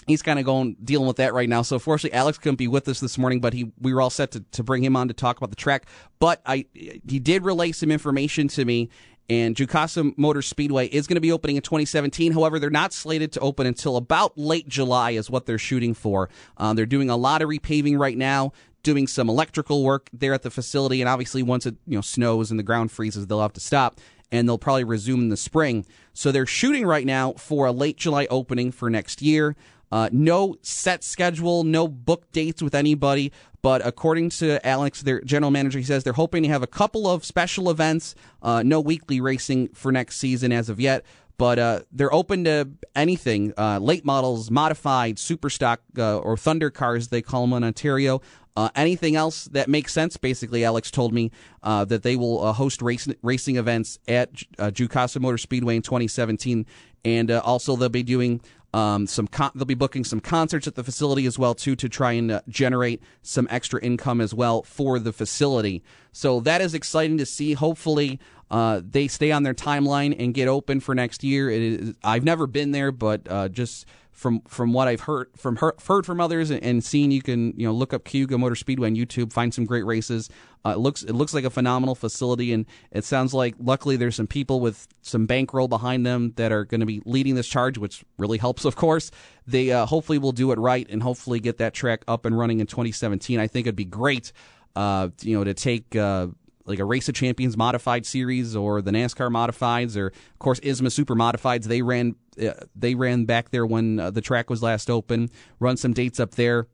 he's 0.06 0.22
kind 0.22 0.39
of 0.39 0.45
going 0.45 0.78
dealing 0.84 1.08
with 1.08 1.18
that 1.18 1.34
right 1.34 1.50
now. 1.50 1.62
So 1.62 1.80
fortunately, 1.80 2.18
Alex 2.18 2.38
couldn't 2.38 2.58
be 2.58 2.68
with 2.68 2.88
us 2.88 3.00
this 3.00 3.18
morning, 3.18 3.39
but 3.39 3.54
he 3.54 3.72
we 3.80 3.93
were 3.93 4.02
all 4.02 4.10
set 4.10 4.32
to, 4.32 4.41
to 4.52 4.64
bring 4.64 4.84
him 4.84 4.95
on 4.95 5.08
to 5.08 5.14
talk 5.14 5.38
about 5.38 5.50
the 5.50 5.56
track. 5.56 5.88
But 6.20 6.41
I 6.45 6.66
he 6.74 7.20
did 7.20 7.43
relay 7.43 7.72
some 7.72 7.91
information 7.91 8.48
to 8.50 8.66
me, 8.66 8.89
and 9.30 9.56
Jukasa 9.56 10.18
Motor 10.18 10.42
Speedway 10.42 10.88
is 10.88 11.08
going 11.08 11.16
to 11.16 11.22
be 11.22 11.32
opening 11.32 11.58
in 11.58 11.62
2017. 11.62 12.32
However, 12.32 12.60
they're 12.60 12.70
not 12.70 12.94
slated 12.94 13.32
to 13.34 13.40
open 13.42 13.68
until 13.68 13.98
about 13.98 14.38
late 14.38 14.68
July, 14.68 15.12
is 15.12 15.30
what 15.30 15.46
they're 15.46 15.58
shooting 15.58 15.94
for. 15.94 16.30
Uh, 16.58 16.74
they're 16.74 16.86
doing 16.86 17.10
a 17.10 17.18
lot 17.18 17.42
of 17.42 17.50
repaving 17.50 17.98
right 17.98 18.18
now, 18.18 18.54
doing 18.84 19.08
some 19.08 19.30
electrical 19.30 19.84
work 19.84 20.10
there 20.14 20.34
at 20.34 20.44
the 20.44 20.52
facility, 20.52 21.02
and 21.02 21.10
obviously 21.10 21.44
once 21.44 21.66
it 21.66 21.76
you 21.86 21.98
know 21.98 22.02
snows 22.02 22.52
and 22.52 22.60
the 22.60 22.64
ground 22.64 22.92
freezes, 22.92 23.28
they'll 23.28 23.42
have 23.42 23.54
to 23.54 23.60
stop. 23.60 24.00
And 24.30 24.46
they'll 24.46 24.58
probably 24.58 24.84
resume 24.84 25.22
in 25.22 25.30
the 25.30 25.38
spring. 25.38 25.86
So 26.14 26.34
they're 26.34 26.46
shooting 26.46 26.86
right 26.86 27.06
now 27.06 27.32
for 27.34 27.66
a 27.66 27.72
late 27.72 27.96
July 27.96 28.28
opening 28.30 28.74
for 28.74 28.90
next 28.90 29.22
year. 29.22 29.56
Uh, 29.92 30.10
no 30.12 30.56
set 30.62 31.04
schedule, 31.04 31.64
no 31.64 31.88
book 31.88 32.32
dates 32.32 32.62
with 32.62 32.76
anybody, 32.76 33.32
but 33.62 33.86
according 33.86 34.30
to 34.30 34.66
Alex, 34.66 35.02
their 35.02 35.22
general 35.22 35.52
manager, 35.52 35.80
he 35.80 35.86
says 35.86 36.04
they're 36.04 36.14
hoping 36.14 36.44
to 36.44 36.50
have 36.50 36.64
a 36.64 36.68
couple 36.68 37.08
of 37.08 37.26
special 37.26 37.70
events, 37.70 38.16
uh, 38.42 38.64
no 38.64 38.80
weekly 38.80 39.20
racing 39.22 39.70
for 39.70 39.92
next 39.92 40.18
season 40.18 40.52
as 40.52 40.70
of 40.70 40.80
yet. 40.80 41.04
But 41.38 41.60
uh, 41.60 41.82
they're 41.92 42.14
open 42.14 42.46
to 42.46 42.68
anything 42.96 43.54
uh, 43.58 43.78
late 43.78 44.04
models, 44.04 44.50
modified, 44.50 45.20
super 45.20 45.50
stock, 45.50 45.82
uh, 45.98 46.18
or 46.18 46.36
thunder 46.36 46.72
cars, 46.72 47.10
they 47.10 47.22
call 47.22 47.42
them 47.42 47.54
in 47.54 47.64
Ontario. 47.64 48.22
Uh, 48.58 48.70
anything 48.76 49.16
else 49.16 49.46
that 49.46 49.70
makes 49.70 49.94
sense, 49.94 50.18
basically, 50.18 50.66
Alex 50.66 50.90
told 50.90 51.14
me 51.14 51.30
uh, 51.62 51.86
that 51.86 52.02
they 52.02 52.16
will 52.16 52.44
uh, 52.44 52.52
host 52.54 52.82
race, 52.82 53.08
racing 53.22 53.58
events 53.58 54.00
at 54.08 54.30
uh, 54.58 54.72
Jukasa 54.72 55.22
Motor 55.22 55.38
Speedway 55.38 55.76
in 55.76 55.84
2017. 55.84 56.66
And 57.06 57.30
uh, 57.30 57.40
also, 57.46 57.76
they'll 57.76 57.90
be 57.90 58.02
doing 58.02 58.42
um, 58.74 59.07
some 59.07 59.28
con- 59.28 59.51
they'll 59.55 59.65
be 59.65 59.74
booking 59.74 60.03
some 60.03 60.20
concerts 60.20 60.68
at 60.68 60.76
the 60.76 60.84
facility 60.84 61.26
as 61.26 61.39
well 61.39 61.55
too 61.55 61.76
to 61.76 61.89
try 61.89 62.11
and 62.11 62.32
uh, 62.32 62.41
generate 62.49 63.01
some 63.22 63.47
extra 63.49 63.82
income 63.82 64.22
as 64.22 64.34
well 64.34 64.63
for 64.63 64.99
the 64.99 65.13
facility. 65.13 65.84
So 66.11 66.39
that 66.41 66.61
is 66.61 66.74
exciting 66.74 67.18
to 67.20 67.26
see. 67.26 67.53
Hopefully, 67.53 68.20
uh, 68.49 68.82
they 68.84 69.07
stay 69.07 69.32
on 69.32 69.43
their 69.43 69.53
timeline 69.53 70.15
and 70.18 70.34
get 70.34 70.47
open 70.47 70.80
for 70.80 70.95
next 70.95 71.24
year. 71.24 71.49
It 71.49 71.61
is, 71.61 71.95
I've 72.03 72.24
never 72.24 72.47
been 72.47 72.72
there, 72.72 72.91
but 72.91 73.22
uh, 73.30 73.49
just 73.49 73.86
from 74.18 74.41
from 74.47 74.74
what 74.74 74.88
I've 74.88 75.01
heard 75.01 75.30
from 75.38 75.57
heard 75.57 76.05
from 76.05 76.20
others 76.20 76.49
and 76.49 76.84
seen, 76.84 77.11
you 77.11 77.22
can 77.22 77.53
you 77.55 77.68
know 77.68 77.72
look 77.72 77.93
up 77.93 78.03
Cayuga 78.03 78.36
Motor 78.36 78.55
Speedway 78.55 78.88
on 78.88 78.95
YouTube, 78.95 79.32
find 79.32 79.53
some 79.53 79.63
great 79.63 79.86
races. 79.86 80.28
Uh, 80.65 80.72
it 80.72 80.80
looks 80.80 81.03
it 81.03 81.13
looks 81.13 81.36
like 81.36 81.43
a 81.43 81.51
phenomenal 81.51 81.93
facility, 81.93 82.51
and 82.51 82.65
it 82.91 83.05
sounds 83.05 83.32
like 83.32 83.53
luckily 83.59 83.95
there's 83.95 84.15
some 84.15 84.26
people 84.26 84.59
with 84.59 84.88
some 85.03 85.28
bankroll 85.28 85.68
behind 85.68 86.03
them 86.03 86.34
that 86.36 86.51
are 86.51 86.65
going 86.65 86.80
to 86.80 86.88
be 86.88 86.99
leading 87.05 87.36
this 87.36 87.47
charge, 87.47 87.78
which 87.78 88.03
really 88.18 88.39
helps, 88.39 88.65
of 88.65 88.76
course. 88.76 89.11
They 89.45 89.72
uh, 89.72 89.86
hopefully 89.86 90.18
will 90.18 90.32
do 90.32 90.51
it 90.51 90.57
right 90.57 90.88
and 90.89 91.03
hopefully 91.03 91.39
get 91.39 91.59
that 91.59 91.76
track 91.76 92.03
up 92.07 92.26
and 92.26 92.36
running 92.36 92.59
in 92.59 92.65
2017. 92.65 93.39
I 93.39 93.45
think 93.45 93.68
it'd 93.68 93.76
be 93.76 93.86
great, 93.86 94.32
uh, 94.76 95.09
you 95.22 95.38
know, 95.38 95.43
to 95.43 95.53
take 95.53 95.95
uh, 95.95 96.28
like 96.68 96.80
a 96.80 96.86
Race 96.86 97.09
of 97.09 97.15
Champions 97.15 97.57
modified 97.57 98.05
series 98.05 98.55
or 98.55 98.82
the 98.82 98.91
NASCAR 98.91 99.30
modifieds 99.30 99.97
or 99.97 100.07
of 100.07 100.39
course 100.39 100.59
ISMA 100.59 100.91
Super 100.91 101.15
modifieds. 101.15 101.63
They 101.63 101.82
ran 101.82 102.15
uh, 102.41 102.51
they 102.76 102.93
ran 102.93 103.26
back 103.26 103.49
there 103.49 103.65
when 103.65 103.99
uh, 103.99 104.11
the 104.11 104.22
track 104.22 104.49
was 104.49 104.61
last 104.61 104.89
open. 104.89 105.30
Run 105.59 105.78
some 105.78 105.93
dates 105.93 106.20
up 106.20 106.32
there. 106.32 106.68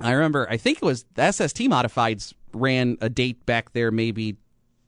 I 0.00 0.12
remember 0.12 0.46
I 0.50 0.56
think 0.56 0.78
it 0.78 0.84
was 0.84 1.04
the 1.14 1.30
SST 1.32 1.58
modifieds 1.62 2.34
ran 2.52 2.98
a 3.00 3.08
date 3.08 3.44
back 3.46 3.72
there 3.72 3.90
maybe 3.90 4.36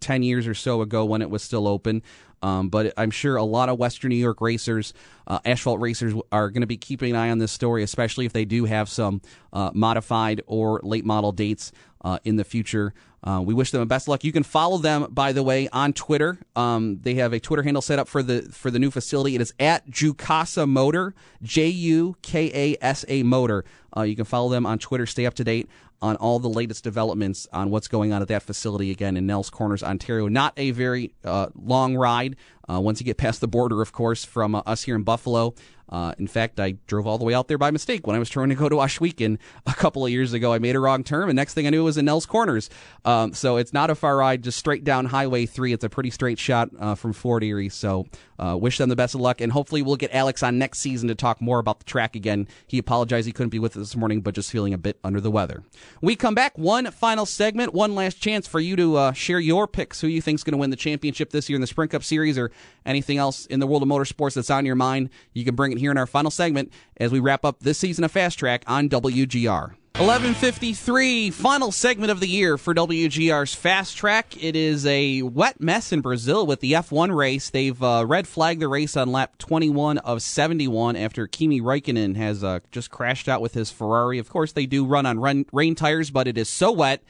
10 0.01 0.23
years 0.23 0.47
or 0.47 0.55
so 0.55 0.83
ago 0.83 1.05
when 1.05 1.23
it 1.23 1.31
was 1.31 1.43
still 1.43 1.67
open. 1.67 2.03
Um, 2.43 2.69
but 2.69 2.93
I'm 2.97 3.11
sure 3.11 3.37
a 3.37 3.43
lot 3.43 3.69
of 3.69 3.79
Western 3.79 4.11
New 4.11 4.17
York 4.17 4.41
racers, 4.41 4.93
uh, 5.27 5.39
asphalt 5.45 5.81
racers, 5.81 6.15
are 6.31 6.51
going 6.51 6.61
to 6.61 6.67
be 6.67 6.77
keeping 6.77 7.11
an 7.11 7.17
eye 7.17 7.31
on 7.31 7.39
this 7.39 7.51
story, 7.51 7.83
especially 7.83 8.27
if 8.27 8.33
they 8.33 8.45
do 8.45 8.67
have 8.67 8.89
some 8.89 9.23
uh, 9.53 9.71
modified 9.75 10.43
or 10.47 10.81
late 10.83 11.05
model 11.05 11.33
dates 11.33 11.73
uh, 12.03 12.19
in 12.25 12.37
the 12.37 12.45
future. 12.45 12.93
Uh, 13.27 13.41
we 13.41 13.53
wish 13.53 13.73
them 13.73 13.81
the 13.81 13.87
best 13.87 14.07
luck. 14.07 14.23
You 14.23 14.31
can 14.31 14.45
follow 14.45 14.79
them, 14.79 15.09
by 15.11 15.33
the 15.33 15.43
way, 15.43 15.69
on 15.71 15.93
Twitter. 15.93 16.39
Um, 16.55 17.01
they 17.03 17.15
have 17.15 17.33
a 17.33 17.41
Twitter 17.41 17.65
handle 17.65 17.83
set 17.83 17.99
up 17.99 18.07
for 18.07 18.23
the 18.23 18.43
for 18.43 18.71
the 18.71 18.79
new 18.79 18.93
facility. 18.93 19.35
It 19.35 19.41
is 19.41 19.53
at 19.59 19.91
Jukasa 19.91 20.69
Motor, 20.69 21.13
J 21.43 21.67
U 21.67 22.17
K 22.23 22.53
A 22.55 22.85
S 22.85 23.05
A 23.09 23.25
Motor. 23.25 23.65
Uh, 23.97 24.03
you 24.03 24.15
can 24.15 24.27
follow 24.27 24.49
them 24.49 24.65
on 24.65 24.79
Twitter. 24.79 25.07
Stay 25.07 25.27
up 25.27 25.35
to 25.35 25.45
date 25.45 25.69
on 26.03 26.15
all 26.17 26.39
the 26.39 26.49
latest 26.49 26.85
developments 26.85 27.49
on 27.53 27.71
what's 27.71 27.89
going 27.89 28.13
on 28.13 28.23
at 28.23 28.29
that 28.29 28.43
facility 28.43 28.91
again 28.91 29.17
in 29.17 29.27
Nelles 29.27 29.51
Corners, 29.51 29.83
Ontario. 29.83 30.29
Not 30.29 30.53
a 30.57 30.71
very 30.71 31.15
uh, 31.25 31.49
long 31.55 31.97
ride. 31.97 32.37
Uh, 32.69 32.81
once 32.81 33.01
you 33.01 33.05
get 33.05 33.17
past 33.17 33.41
the 33.41 33.49
border, 33.49 33.81
of 33.81 33.93
course, 33.93 34.25
from 34.25 34.55
uh, 34.55 34.63
us 34.67 34.83
here 34.83 34.95
in 34.95 35.03
Buffalo, 35.03 35.55
uh, 35.89 36.13
in 36.19 36.27
fact, 36.27 36.59
I 36.59 36.73
drove 36.87 37.07
all 37.07 37.19
the 37.19 37.25
way 37.25 37.35
out 37.35 37.49
there 37.49 37.59
by 37.59 37.71
mistake 37.71 38.07
when 38.07 38.17
I 38.17 38.19
was 38.19 38.29
trying 38.29 38.49
to 38.49 38.55
go 38.55 38.69
to 38.69 38.77
Ohsweken 38.77 39.39
a 39.67 39.75
couple 39.75 40.05
of 40.05 40.11
years 40.11 40.33
ago. 40.33 40.53
I 40.53 40.59
made 40.59 40.75
a 40.75 40.81
wrong 40.81 41.05
turn, 41.05 41.29
and 41.29 41.37
next 41.37 41.55
thing 41.55 41.67
I 41.67 41.71
knew, 41.71 41.83
it 41.83 41.85
was 41.85 41.97
in 41.97 42.05
Nelles 42.05 42.27
Corners. 42.27 42.69
Um, 43.05 43.33
so 43.35 43.57
it's 43.57 43.73
not 43.73 43.91
a 43.91 43.95
far 43.95 44.17
ride, 44.17 44.43
just 44.43 44.59
straight 44.59 44.85
down 44.85 45.07
Highway 45.07 45.47
3. 45.47 45.73
It's 45.73 45.85
a 45.85 45.89
pretty 45.89 46.11
straight 46.11 46.39
shot 46.39 46.71
uh, 46.79 46.95
from 46.95 47.13
Fort 47.13 47.45
Erie. 47.45 47.69
So 47.69 48.07
uh, 48.39 48.57
wish 48.61 48.79
them 48.79 48.89
the 48.89 48.97
best 48.97 49.15
of 49.15 49.21
luck, 49.21 49.41
and 49.41 49.53
hopefully 49.53 49.83
we'll 49.83 49.97
get 49.97 50.13
Alex 50.13 50.43
on 50.43 50.59
next 50.59 50.81
season 50.81 51.09
to 51.09 51.15
talk 51.15 51.41
more 51.41 51.59
about 51.59 51.79
the 51.79 51.85
track 51.85 52.17
again. 52.17 52.49
He 52.67 52.79
apologized 52.79 53.27
he 53.27 53.33
couldn't 53.33 53.51
be 53.51 53.59
with 53.59 53.77
us 53.77 53.83
this 53.83 53.97
morning, 53.97 54.21
but 54.21 54.35
just 54.35 54.51
feeling 54.51 54.75
a 54.75 54.79
bit 54.79 54.99
under 55.05 55.21
the 55.21 55.31
weather. 55.31 55.63
We 56.01 56.17
come 56.17 56.35
back, 56.35 56.59
one 56.59 56.91
final 56.91 57.27
segment, 57.27 57.73
one 57.73 57.95
last 57.95 58.21
chance 58.21 58.47
for 58.47 58.61
you 58.61 58.77
to 58.77 58.97
uh, 58.97 59.13
share 59.13 59.41
your 59.41 59.67
picks, 59.67 60.01
who 60.01 60.09
you 60.09 60.21
think 60.21 60.37
is 60.37 60.45
going 60.45 60.53
to 60.53 60.59
win 60.59 60.71
the 60.71 60.77
championship 60.77 61.31
this 61.31 61.49
year 61.49 61.57
in 61.57 61.61
the 61.61 61.67
Sprint 61.67 61.93
Cup 61.93 62.05
Series, 62.05 62.37
or 62.37 62.51
anything 62.85 63.19
else 63.19 63.47
in 63.47 63.61
the 63.61 63.67
world 63.67 63.83
of 63.83 63.89
motorsports 63.89 64.35
that's 64.35 64.51
on 64.51 64.67
your 64.67 64.75
mind. 64.75 65.11
You 65.33 65.45
can 65.45 65.55
bring 65.55 65.73
it 65.73 65.76
here 65.77 65.91
in 65.91 65.99
our 65.99 66.07
final 66.07 66.31
segment 66.31 66.73
as 66.97 67.13
we 67.13 67.21
wrap 67.21 67.45
up 67.45 67.61
this 67.61 67.79
season 67.79 68.05
of 68.05 68.13
Fast 68.13 68.39
Track 68.39 68.65
on 68.67 68.89
WGR. 68.89 69.75
1153, 69.99 71.31
final 71.31 71.73
segment 71.73 72.11
of 72.11 72.21
the 72.21 72.29
year 72.29 72.59
for 72.59 72.75
WGR's 72.75 73.55
Fast 73.55 73.97
Track. 73.97 74.37
It 74.39 74.55
is 74.55 74.85
a 74.85 75.23
wet 75.23 75.59
mess 75.59 75.91
in 75.91 76.03
Brazil 76.03 76.47
with 76.47 76.61
the 76.61 76.73
F1 76.73 77.17
race. 77.17 77.49
They've 77.49 77.83
uh, 77.83 78.05
red 78.07 78.29
flagged 78.29 78.61
the 78.61 78.69
race 78.69 78.95
on 78.95 79.11
lap 79.11 79.39
21 79.39 79.97
of 79.97 80.21
71 80.21 80.97
after 80.97 81.27
Kimi 81.27 81.63
Raikkonen 81.63 82.15
has 82.17 82.45
uh, 82.45 82.61
just 82.71 82.91
crashed 82.91 83.27
out 83.27 83.41
with 83.41 83.55
his 83.55 83.71
Ferrari. 83.71 84.19
Of 84.19 84.29
course, 84.29 84.53
they 84.53 84.67
do 84.67 84.85
run 84.85 85.07
on 85.07 85.19
rain, 85.19 85.47
rain 85.51 85.75
tires, 85.75 86.11
but 86.11 86.29
it 86.29 86.37
is 86.37 86.51
so 86.51 86.73
wet 86.73 87.03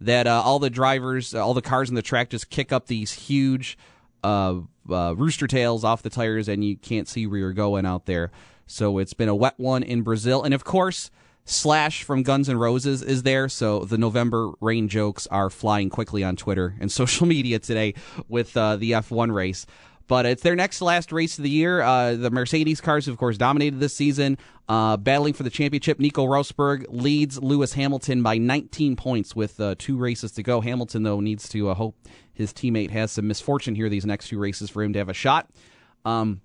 that 0.00 0.26
uh, 0.26 0.42
all 0.44 0.58
the 0.58 0.68
drivers, 0.68 1.36
all 1.36 1.54
the 1.54 1.62
cars 1.62 1.90
in 1.90 1.94
the 1.94 2.02
track 2.02 2.30
just 2.30 2.50
kick 2.50 2.72
up 2.72 2.86
these 2.86 3.12
huge 3.12 3.78
uh, 4.24 4.56
uh, 4.90 5.14
rooster 5.16 5.46
tails 5.46 5.84
off 5.84 6.02
the 6.02 6.10
tires, 6.10 6.48
and 6.48 6.64
you 6.64 6.76
can't 6.76 7.08
see 7.08 7.26
where 7.26 7.38
you're 7.38 7.52
going 7.52 7.86
out 7.86 8.06
there. 8.06 8.30
So 8.66 8.98
it's 8.98 9.14
been 9.14 9.28
a 9.28 9.34
wet 9.34 9.54
one 9.58 9.82
in 9.82 10.02
Brazil. 10.02 10.42
And 10.42 10.54
of 10.54 10.64
course, 10.64 11.10
Slash 11.44 12.04
from 12.04 12.22
Guns 12.22 12.48
N' 12.48 12.56
Roses 12.56 13.02
is 13.02 13.24
there, 13.24 13.48
so 13.48 13.80
the 13.80 13.98
November 13.98 14.52
rain 14.60 14.88
jokes 14.88 15.26
are 15.26 15.50
flying 15.50 15.90
quickly 15.90 16.22
on 16.22 16.36
Twitter 16.36 16.76
and 16.78 16.90
social 16.92 17.26
media 17.26 17.58
today 17.58 17.94
with 18.28 18.56
uh, 18.56 18.76
the 18.76 18.92
F1 18.92 19.34
race. 19.34 19.66
But 20.06 20.26
it's 20.26 20.42
their 20.42 20.54
next 20.54 20.80
last 20.82 21.10
race 21.10 21.38
of 21.38 21.44
the 21.44 21.50
year. 21.50 21.80
Uh, 21.80 22.14
the 22.14 22.30
Mercedes 22.30 22.80
cars, 22.80 23.08
of 23.08 23.16
course, 23.16 23.38
dominated 23.38 23.80
this 23.80 23.94
season, 23.94 24.36
uh, 24.68 24.96
battling 24.96 25.32
for 25.32 25.42
the 25.42 25.50
championship. 25.50 25.98
Nico 25.98 26.26
Rosberg 26.26 26.84
leads 26.88 27.42
Lewis 27.42 27.72
Hamilton 27.72 28.22
by 28.22 28.36
19 28.36 28.94
points 28.94 29.34
with 29.34 29.58
uh, 29.58 29.74
two 29.78 29.96
races 29.96 30.32
to 30.32 30.42
go. 30.42 30.60
Hamilton, 30.60 31.02
though, 31.02 31.20
needs 31.20 31.48
to 31.50 31.70
uh, 31.70 31.74
hope 31.74 31.96
his 32.42 32.52
teammate 32.52 32.90
has 32.90 33.12
some 33.12 33.26
misfortune 33.26 33.74
here 33.74 33.88
these 33.88 34.04
next 34.04 34.28
few 34.28 34.38
races 34.38 34.68
for 34.68 34.82
him 34.82 34.92
to 34.92 34.98
have 34.98 35.08
a 35.08 35.14
shot. 35.14 35.48
Um, 36.04 36.40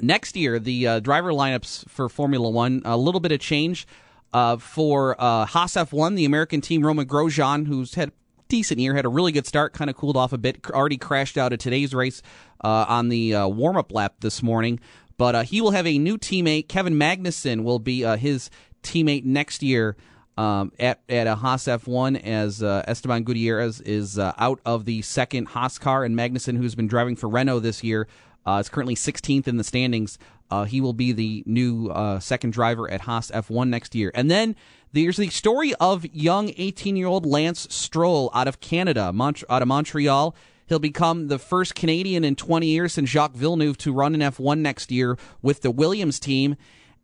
next 0.00 0.36
year, 0.36 0.58
the 0.58 0.86
uh, 0.86 1.00
driver 1.00 1.32
lineups 1.32 1.88
for 1.88 2.08
Formula 2.08 2.48
One, 2.48 2.82
a 2.84 2.96
little 2.96 3.20
bit 3.20 3.32
of 3.32 3.40
change. 3.40 3.86
Uh, 4.32 4.56
for 4.56 5.16
uh, 5.18 5.46
Haas 5.46 5.74
F1, 5.74 6.16
the 6.16 6.24
American 6.24 6.60
team, 6.60 6.84
Romain 6.84 7.06
Grosjean, 7.06 7.66
who's 7.66 7.94
had 7.94 8.12
decent 8.48 8.80
year, 8.80 8.94
had 8.94 9.06
a 9.06 9.08
really 9.08 9.32
good 9.32 9.46
start, 9.46 9.72
kind 9.72 9.88
of 9.88 9.96
cooled 9.96 10.16
off 10.16 10.32
a 10.32 10.38
bit, 10.38 10.58
already 10.70 10.98
crashed 10.98 11.38
out 11.38 11.52
of 11.52 11.58
today's 11.58 11.94
race 11.94 12.22
uh, 12.62 12.84
on 12.88 13.08
the 13.08 13.34
uh, 13.34 13.48
warm 13.48 13.76
up 13.76 13.92
lap 13.92 14.16
this 14.20 14.42
morning. 14.42 14.78
But 15.16 15.34
uh, 15.34 15.42
he 15.42 15.60
will 15.60 15.70
have 15.70 15.86
a 15.86 15.98
new 15.98 16.18
teammate. 16.18 16.68
Kevin 16.68 16.94
Magnussen 16.94 17.62
will 17.62 17.78
be 17.78 18.04
uh, 18.04 18.16
his 18.16 18.50
teammate 18.82 19.24
next 19.24 19.62
year 19.62 19.96
um, 20.36 20.72
at 20.78 21.00
at 21.08 21.26
a 21.26 21.34
Haas 21.34 21.64
F1 21.64 22.22
as 22.22 22.62
uh, 22.62 22.84
Esteban 22.86 23.24
Gutierrez 23.24 23.80
is 23.80 24.18
uh, 24.18 24.32
out 24.38 24.60
of 24.66 24.84
the 24.84 25.02
second 25.02 25.48
Haas 25.48 25.78
car, 25.78 26.04
and 26.04 26.16
Magnussen, 26.16 26.56
who's 26.56 26.74
been 26.74 26.88
driving 26.88 27.16
for 27.16 27.28
Renault 27.28 27.60
this 27.60 27.82
year, 27.82 28.06
uh, 28.46 28.58
is 28.60 28.68
currently 28.68 28.94
16th 28.94 29.48
in 29.48 29.56
the 29.56 29.64
standings. 29.64 30.18
Uh, 30.50 30.64
he 30.64 30.80
will 30.80 30.92
be 30.92 31.12
the 31.12 31.42
new 31.46 31.88
uh, 31.88 32.20
second 32.20 32.52
driver 32.52 32.88
at 32.90 33.02
Haas 33.02 33.30
F1 33.30 33.68
next 33.68 33.94
year. 33.94 34.12
And 34.14 34.30
then 34.30 34.54
there's 34.92 35.16
the 35.16 35.28
story 35.28 35.74
of 35.80 36.06
young 36.14 36.52
18 36.56 36.96
year 36.96 37.08
old 37.08 37.26
Lance 37.26 37.66
Stroll 37.74 38.30
out 38.32 38.46
of 38.46 38.60
Canada, 38.60 39.12
Mont- 39.12 39.44
out 39.50 39.62
of 39.62 39.68
Montreal. 39.68 40.36
He'll 40.68 40.78
become 40.78 41.28
the 41.28 41.38
first 41.38 41.74
Canadian 41.74 42.24
in 42.24 42.34
20 42.34 42.66
years 42.66 42.92
since 42.92 43.10
Jacques 43.10 43.34
Villeneuve 43.34 43.78
to 43.78 43.92
run 43.92 44.14
an 44.14 44.20
F1 44.20 44.58
next 44.58 44.90
year 44.90 45.16
with 45.42 45.62
the 45.62 45.70
Williams 45.70 46.18
team. 46.18 46.56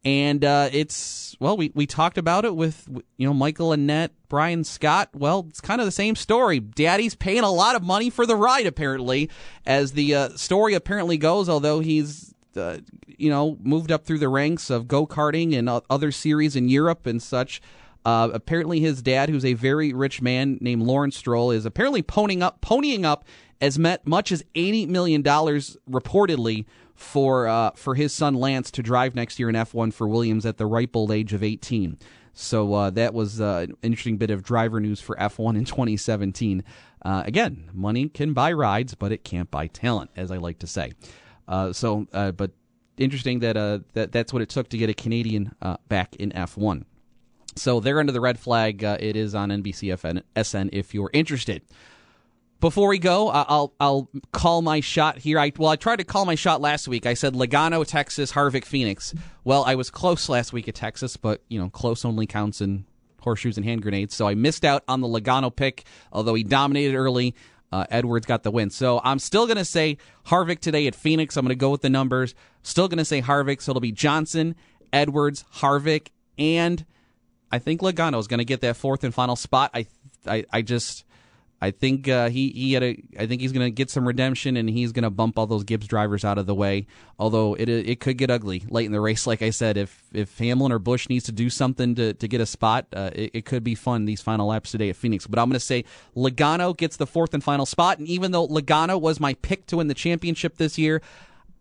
And 0.04 0.44
uh, 0.44 0.68
it's 0.72 1.36
well, 1.38 1.56
we, 1.56 1.70
we 1.74 1.86
talked 1.86 2.18
about 2.18 2.44
it 2.44 2.56
with 2.56 2.88
you 3.16 3.26
know 3.26 3.32
Michael 3.32 3.70
Annett, 3.70 4.10
Brian 4.28 4.64
Scott. 4.64 5.10
Well, 5.14 5.46
it's 5.48 5.60
kind 5.60 5.80
of 5.80 5.84
the 5.84 5.92
same 5.92 6.16
story. 6.16 6.58
Daddy's 6.58 7.14
paying 7.14 7.44
a 7.44 7.50
lot 7.50 7.76
of 7.76 7.84
money 7.84 8.10
for 8.10 8.26
the 8.26 8.34
ride, 8.34 8.66
apparently, 8.66 9.30
as 9.64 9.92
the 9.92 10.14
uh, 10.14 10.28
story 10.30 10.74
apparently 10.74 11.18
goes. 11.18 11.48
Although 11.48 11.78
he's 11.80 12.34
uh, 12.56 12.78
you 13.06 13.30
know 13.30 13.56
moved 13.62 13.92
up 13.92 14.04
through 14.04 14.18
the 14.18 14.28
ranks 14.28 14.70
of 14.70 14.88
go 14.88 15.06
karting 15.06 15.56
and 15.56 15.68
other 15.88 16.10
series 16.10 16.56
in 16.56 16.68
Europe 16.68 17.06
and 17.06 17.22
such. 17.22 17.62
Uh, 18.04 18.30
apparently, 18.32 18.80
his 18.80 19.00
dad, 19.00 19.28
who's 19.28 19.44
a 19.44 19.54
very 19.54 19.92
rich 19.92 20.20
man 20.20 20.58
named 20.60 20.82
Lawrence 20.82 21.16
Stroll, 21.16 21.52
is 21.52 21.64
apparently 21.64 22.02
ponying 22.02 22.42
up, 22.42 22.60
ponying 22.60 23.04
up 23.04 23.24
as 23.60 23.78
much 23.78 24.32
as 24.32 24.42
eighty 24.56 24.86
million 24.86 25.22
dollars 25.22 25.76
reportedly 25.88 26.64
for 26.94 27.46
uh, 27.46 27.70
for 27.72 27.94
his 27.94 28.12
son 28.12 28.34
Lance 28.34 28.70
to 28.72 28.82
drive 28.82 29.14
next 29.14 29.38
year 29.38 29.48
in 29.48 29.54
F1 29.54 29.92
for 29.92 30.06
Williams 30.08 30.46
at 30.46 30.56
the 30.56 30.66
ripe 30.66 30.94
old 30.96 31.10
age 31.10 31.32
of 31.32 31.42
18. 31.42 31.98
So 32.34 32.72
uh, 32.72 32.90
that 32.90 33.12
was 33.12 33.40
uh, 33.40 33.66
an 33.68 33.76
interesting 33.82 34.16
bit 34.16 34.30
of 34.30 34.42
driver 34.42 34.80
news 34.80 35.00
for 35.00 35.16
F1 35.16 35.56
in 35.56 35.64
2017. 35.64 36.64
Uh, 37.02 37.22
again, 37.26 37.68
money 37.74 38.08
can 38.08 38.32
buy 38.32 38.52
rides, 38.52 38.94
but 38.94 39.12
it 39.12 39.24
can't 39.24 39.50
buy 39.50 39.66
talent, 39.66 40.10
as 40.16 40.30
I 40.30 40.38
like 40.38 40.58
to 40.60 40.66
say. 40.66 40.92
Uh, 41.46 41.72
so, 41.72 42.06
uh, 42.12 42.32
but 42.32 42.52
interesting 42.96 43.40
that 43.40 43.84
that 43.92 44.12
that's 44.12 44.32
what 44.32 44.42
it 44.42 44.48
took 44.48 44.68
to 44.70 44.78
get 44.78 44.88
a 44.88 44.94
Canadian 44.94 45.52
back 45.88 46.16
in 46.16 46.30
F1. 46.30 46.84
So 47.54 47.80
they're 47.80 48.00
under 48.00 48.12
the 48.12 48.20
red 48.20 48.38
flag. 48.38 48.82
it 48.82 49.16
is 49.16 49.34
on 49.34 49.50
NBC 49.50 50.22
SN 50.42 50.70
if 50.72 50.94
you're 50.94 51.10
interested. 51.12 51.62
Before 52.62 52.86
we 52.86 53.00
go, 53.00 53.28
I'll 53.28 53.74
I'll 53.80 54.08
call 54.30 54.62
my 54.62 54.78
shot 54.78 55.18
here. 55.18 55.36
I 55.36 55.50
well, 55.58 55.68
I 55.68 55.74
tried 55.74 55.96
to 55.96 56.04
call 56.04 56.24
my 56.24 56.36
shot 56.36 56.60
last 56.60 56.86
week. 56.86 57.06
I 57.06 57.14
said 57.14 57.34
Logano, 57.34 57.84
Texas, 57.84 58.30
Harvick, 58.30 58.64
Phoenix. 58.64 59.12
Well, 59.42 59.64
I 59.64 59.74
was 59.74 59.90
close 59.90 60.28
last 60.28 60.52
week 60.52 60.68
at 60.68 60.76
Texas, 60.76 61.16
but 61.16 61.42
you 61.48 61.58
know, 61.58 61.70
close 61.70 62.04
only 62.04 62.24
counts 62.24 62.60
in 62.60 62.84
horseshoes 63.18 63.56
and 63.56 63.66
hand 63.66 63.82
grenades. 63.82 64.14
So 64.14 64.28
I 64.28 64.36
missed 64.36 64.64
out 64.64 64.84
on 64.86 65.00
the 65.00 65.08
Logano 65.08 65.54
pick, 65.54 65.82
although 66.12 66.34
he 66.34 66.44
dominated 66.44 66.94
early. 66.94 67.34
Uh, 67.72 67.84
Edwards 67.90 68.26
got 68.26 68.44
the 68.44 68.52
win. 68.52 68.70
So 68.70 69.00
I'm 69.02 69.18
still 69.18 69.46
going 69.46 69.56
to 69.56 69.64
say 69.64 69.98
Harvick 70.26 70.60
today 70.60 70.86
at 70.86 70.94
Phoenix. 70.94 71.36
I'm 71.36 71.44
going 71.44 71.48
to 71.48 71.56
go 71.56 71.70
with 71.70 71.80
the 71.80 71.90
numbers. 71.90 72.32
Still 72.62 72.86
going 72.86 72.98
to 72.98 73.04
say 73.04 73.22
Harvick. 73.22 73.60
So 73.60 73.72
it'll 73.72 73.80
be 73.80 73.90
Johnson, 73.90 74.54
Edwards, 74.92 75.44
Harvick, 75.54 76.10
and 76.38 76.86
I 77.50 77.58
think 77.58 77.80
Logano 77.80 78.20
is 78.20 78.28
going 78.28 78.38
to 78.38 78.44
get 78.44 78.60
that 78.60 78.76
fourth 78.76 79.02
and 79.02 79.12
final 79.12 79.34
spot. 79.34 79.72
I, 79.74 79.86
I, 80.28 80.44
I 80.52 80.62
just 80.62 81.04
I 81.62 81.70
think 81.70 82.08
uh, 82.08 82.28
he 82.28 82.50
he 82.50 82.72
had 82.72 82.82
a. 82.82 83.00
I 83.16 83.28
think 83.28 83.40
he's 83.40 83.52
going 83.52 83.64
to 83.64 83.70
get 83.70 83.88
some 83.88 84.04
redemption, 84.04 84.56
and 84.56 84.68
he's 84.68 84.90
going 84.90 85.04
to 85.04 85.10
bump 85.10 85.38
all 85.38 85.46
those 85.46 85.62
Gibbs 85.62 85.86
drivers 85.86 86.24
out 86.24 86.36
of 86.36 86.46
the 86.46 86.56
way. 86.56 86.88
Although 87.20 87.54
it 87.54 87.68
it 87.68 88.00
could 88.00 88.18
get 88.18 88.32
ugly 88.32 88.64
late 88.68 88.86
in 88.86 88.90
the 88.90 89.00
race. 89.00 89.28
Like 89.28 89.42
I 89.42 89.50
said, 89.50 89.76
if 89.76 90.02
if 90.12 90.36
Hamlin 90.38 90.72
or 90.72 90.80
Busch 90.80 91.08
needs 91.08 91.24
to 91.26 91.32
do 91.32 91.48
something 91.48 91.94
to, 91.94 92.14
to 92.14 92.26
get 92.26 92.40
a 92.40 92.46
spot, 92.46 92.86
uh, 92.92 93.10
it, 93.14 93.30
it, 93.32 93.44
could 93.44 93.62
be 93.62 93.76
fun 93.76 94.06
these 94.06 94.20
final 94.20 94.48
laps 94.48 94.72
today 94.72 94.90
at 94.90 94.96
Phoenix. 94.96 95.28
But 95.28 95.38
I'm 95.38 95.48
going 95.48 95.54
to 95.54 95.60
say 95.60 95.84
Logano 96.16 96.76
gets 96.76 96.96
the 96.96 97.06
fourth 97.06 97.32
and 97.32 97.44
final 97.44 97.64
spot, 97.64 98.00
and 98.00 98.08
even 98.08 98.32
though 98.32 98.48
Logano 98.48 99.00
was 99.00 99.20
my 99.20 99.34
pick 99.34 99.66
to 99.66 99.76
win 99.76 99.86
the 99.86 99.94
championship 99.94 100.56
this 100.56 100.76
year. 100.78 101.00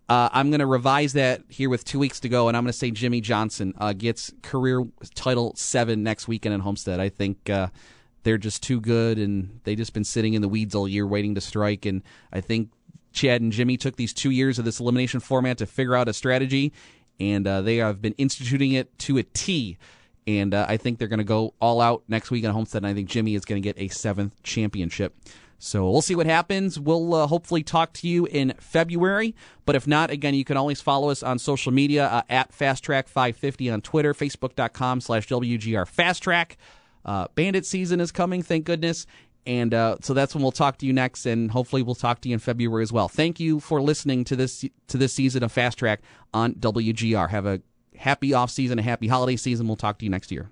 Uh, 0.09 0.27
I'm 0.33 0.49
going 0.49 0.59
to 0.59 0.65
revise 0.65 1.13
that 1.13 1.43
here 1.47 1.69
with 1.69 1.85
two 1.85 1.97
weeks 1.97 2.19
to 2.21 2.27
go, 2.27 2.49
and 2.49 2.57
I'm 2.57 2.63
going 2.63 2.73
to 2.73 2.77
say 2.77 2.91
Jimmie 2.91 3.21
Johnson 3.21 3.73
uh, 3.77 3.93
gets 3.93 4.33
career 4.41 4.85
title 5.15 5.53
seven 5.55 6.03
next 6.03 6.27
weekend 6.27 6.53
in 6.53 6.59
Homestead. 6.59 6.99
I 6.99 7.07
think 7.07 7.49
uh, 7.49 7.67
they're 8.23 8.37
just 8.37 8.63
too 8.63 8.79
good 8.79 9.17
and 9.17 9.59
they 9.63 9.75
just 9.75 9.93
been 9.93 10.03
sitting 10.03 10.33
in 10.33 10.41
the 10.41 10.47
weeds 10.47 10.75
all 10.75 10.87
year 10.87 11.05
waiting 11.05 11.35
to 11.35 11.41
strike. 11.41 11.85
And 11.85 12.03
I 12.31 12.41
think 12.41 12.69
Chad 13.13 13.41
and 13.41 13.51
Jimmie 13.51 13.77
took 13.77 13.95
these 13.95 14.13
two 14.13 14.29
years 14.29 14.59
of 14.59 14.65
this 14.65 14.79
elimination 14.79 15.19
format 15.19 15.57
to 15.57 15.65
figure 15.65 15.95
out 15.95 16.07
a 16.07 16.13
strategy, 16.13 16.71
and 17.19 17.45
uh, 17.47 17.61
they 17.61 17.77
have 17.77 18.01
been 18.01 18.13
instituting 18.13 18.71
it 18.73 18.97
to 18.99 19.17
a 19.17 19.23
T. 19.23 19.77
And 20.27 20.53
uh, 20.53 20.65
I 20.69 20.77
think 20.77 20.99
they're 20.99 21.07
going 21.07 21.19
to 21.19 21.23
go 21.23 21.55
all 21.59 21.81
out 21.81 22.03
next 22.07 22.31
week 22.31 22.45
on 22.45 22.51
Homestead. 22.51 22.83
And 22.83 22.87
I 22.87 22.93
think 22.93 23.09
Jimmie 23.09 23.35
is 23.35 23.43
going 23.43 23.61
to 23.61 23.67
get 23.67 23.77
a 23.79 23.87
seventh 23.87 24.41
championship. 24.43 25.15
So 25.57 25.89
we'll 25.89 26.01
see 26.01 26.15
what 26.15 26.25
happens. 26.25 26.79
We'll 26.79 27.13
uh, 27.13 27.27
hopefully 27.27 27.63
talk 27.63 27.93
to 27.93 28.07
you 28.07 28.25
in 28.25 28.53
February. 28.59 29.35
But 29.65 29.75
if 29.75 29.87
not, 29.87 30.09
again, 30.09 30.33
you 30.33 30.43
can 30.43 30.57
always 30.57 30.81
follow 30.81 31.09
us 31.09 31.21
on 31.21 31.37
social 31.37 31.71
media 31.71 32.07
uh, 32.07 32.21
at 32.29 32.51
FastTrack550 32.51 33.71
on 33.71 33.81
Twitter, 33.81 34.13
Facebook.com 34.13 35.01
slash 35.01 35.27
WGR 35.27 35.85
FastTrack. 35.87 36.55
Uh, 37.05 37.27
Bandit 37.35 37.65
season 37.65 37.99
is 37.99 38.11
coming, 38.11 38.41
thank 38.41 38.65
goodness. 38.65 39.05
And 39.45 39.73
uh, 39.73 39.97
so 40.01 40.13
that's 40.13 40.35
when 40.35 40.43
we'll 40.43 40.51
talk 40.51 40.77
to 40.77 40.85
you 40.85 40.93
next, 40.93 41.25
and 41.25 41.49
hopefully 41.49 41.81
we'll 41.81 41.95
talk 41.95 42.21
to 42.21 42.29
you 42.29 42.33
in 42.33 42.39
February 42.39 42.83
as 42.83 42.91
well. 42.91 43.07
Thank 43.07 43.39
you 43.39 43.59
for 43.59 43.81
listening 43.81 44.23
to 44.25 44.35
this 44.35 44.63
to 44.87 44.97
this 44.97 45.13
season 45.13 45.41
of 45.41 45.51
Fast 45.51 45.79
Track 45.79 46.01
on 46.31 46.53
WGR. 46.55 47.29
Have 47.29 47.47
a 47.47 47.59
happy 47.95 48.35
off 48.35 48.51
season, 48.51 48.77
a 48.77 48.83
happy 48.83 49.07
holiday 49.07 49.35
season. 49.35 49.67
We'll 49.67 49.77
talk 49.77 49.97
to 49.99 50.05
you 50.05 50.11
next 50.11 50.31
year. 50.31 50.51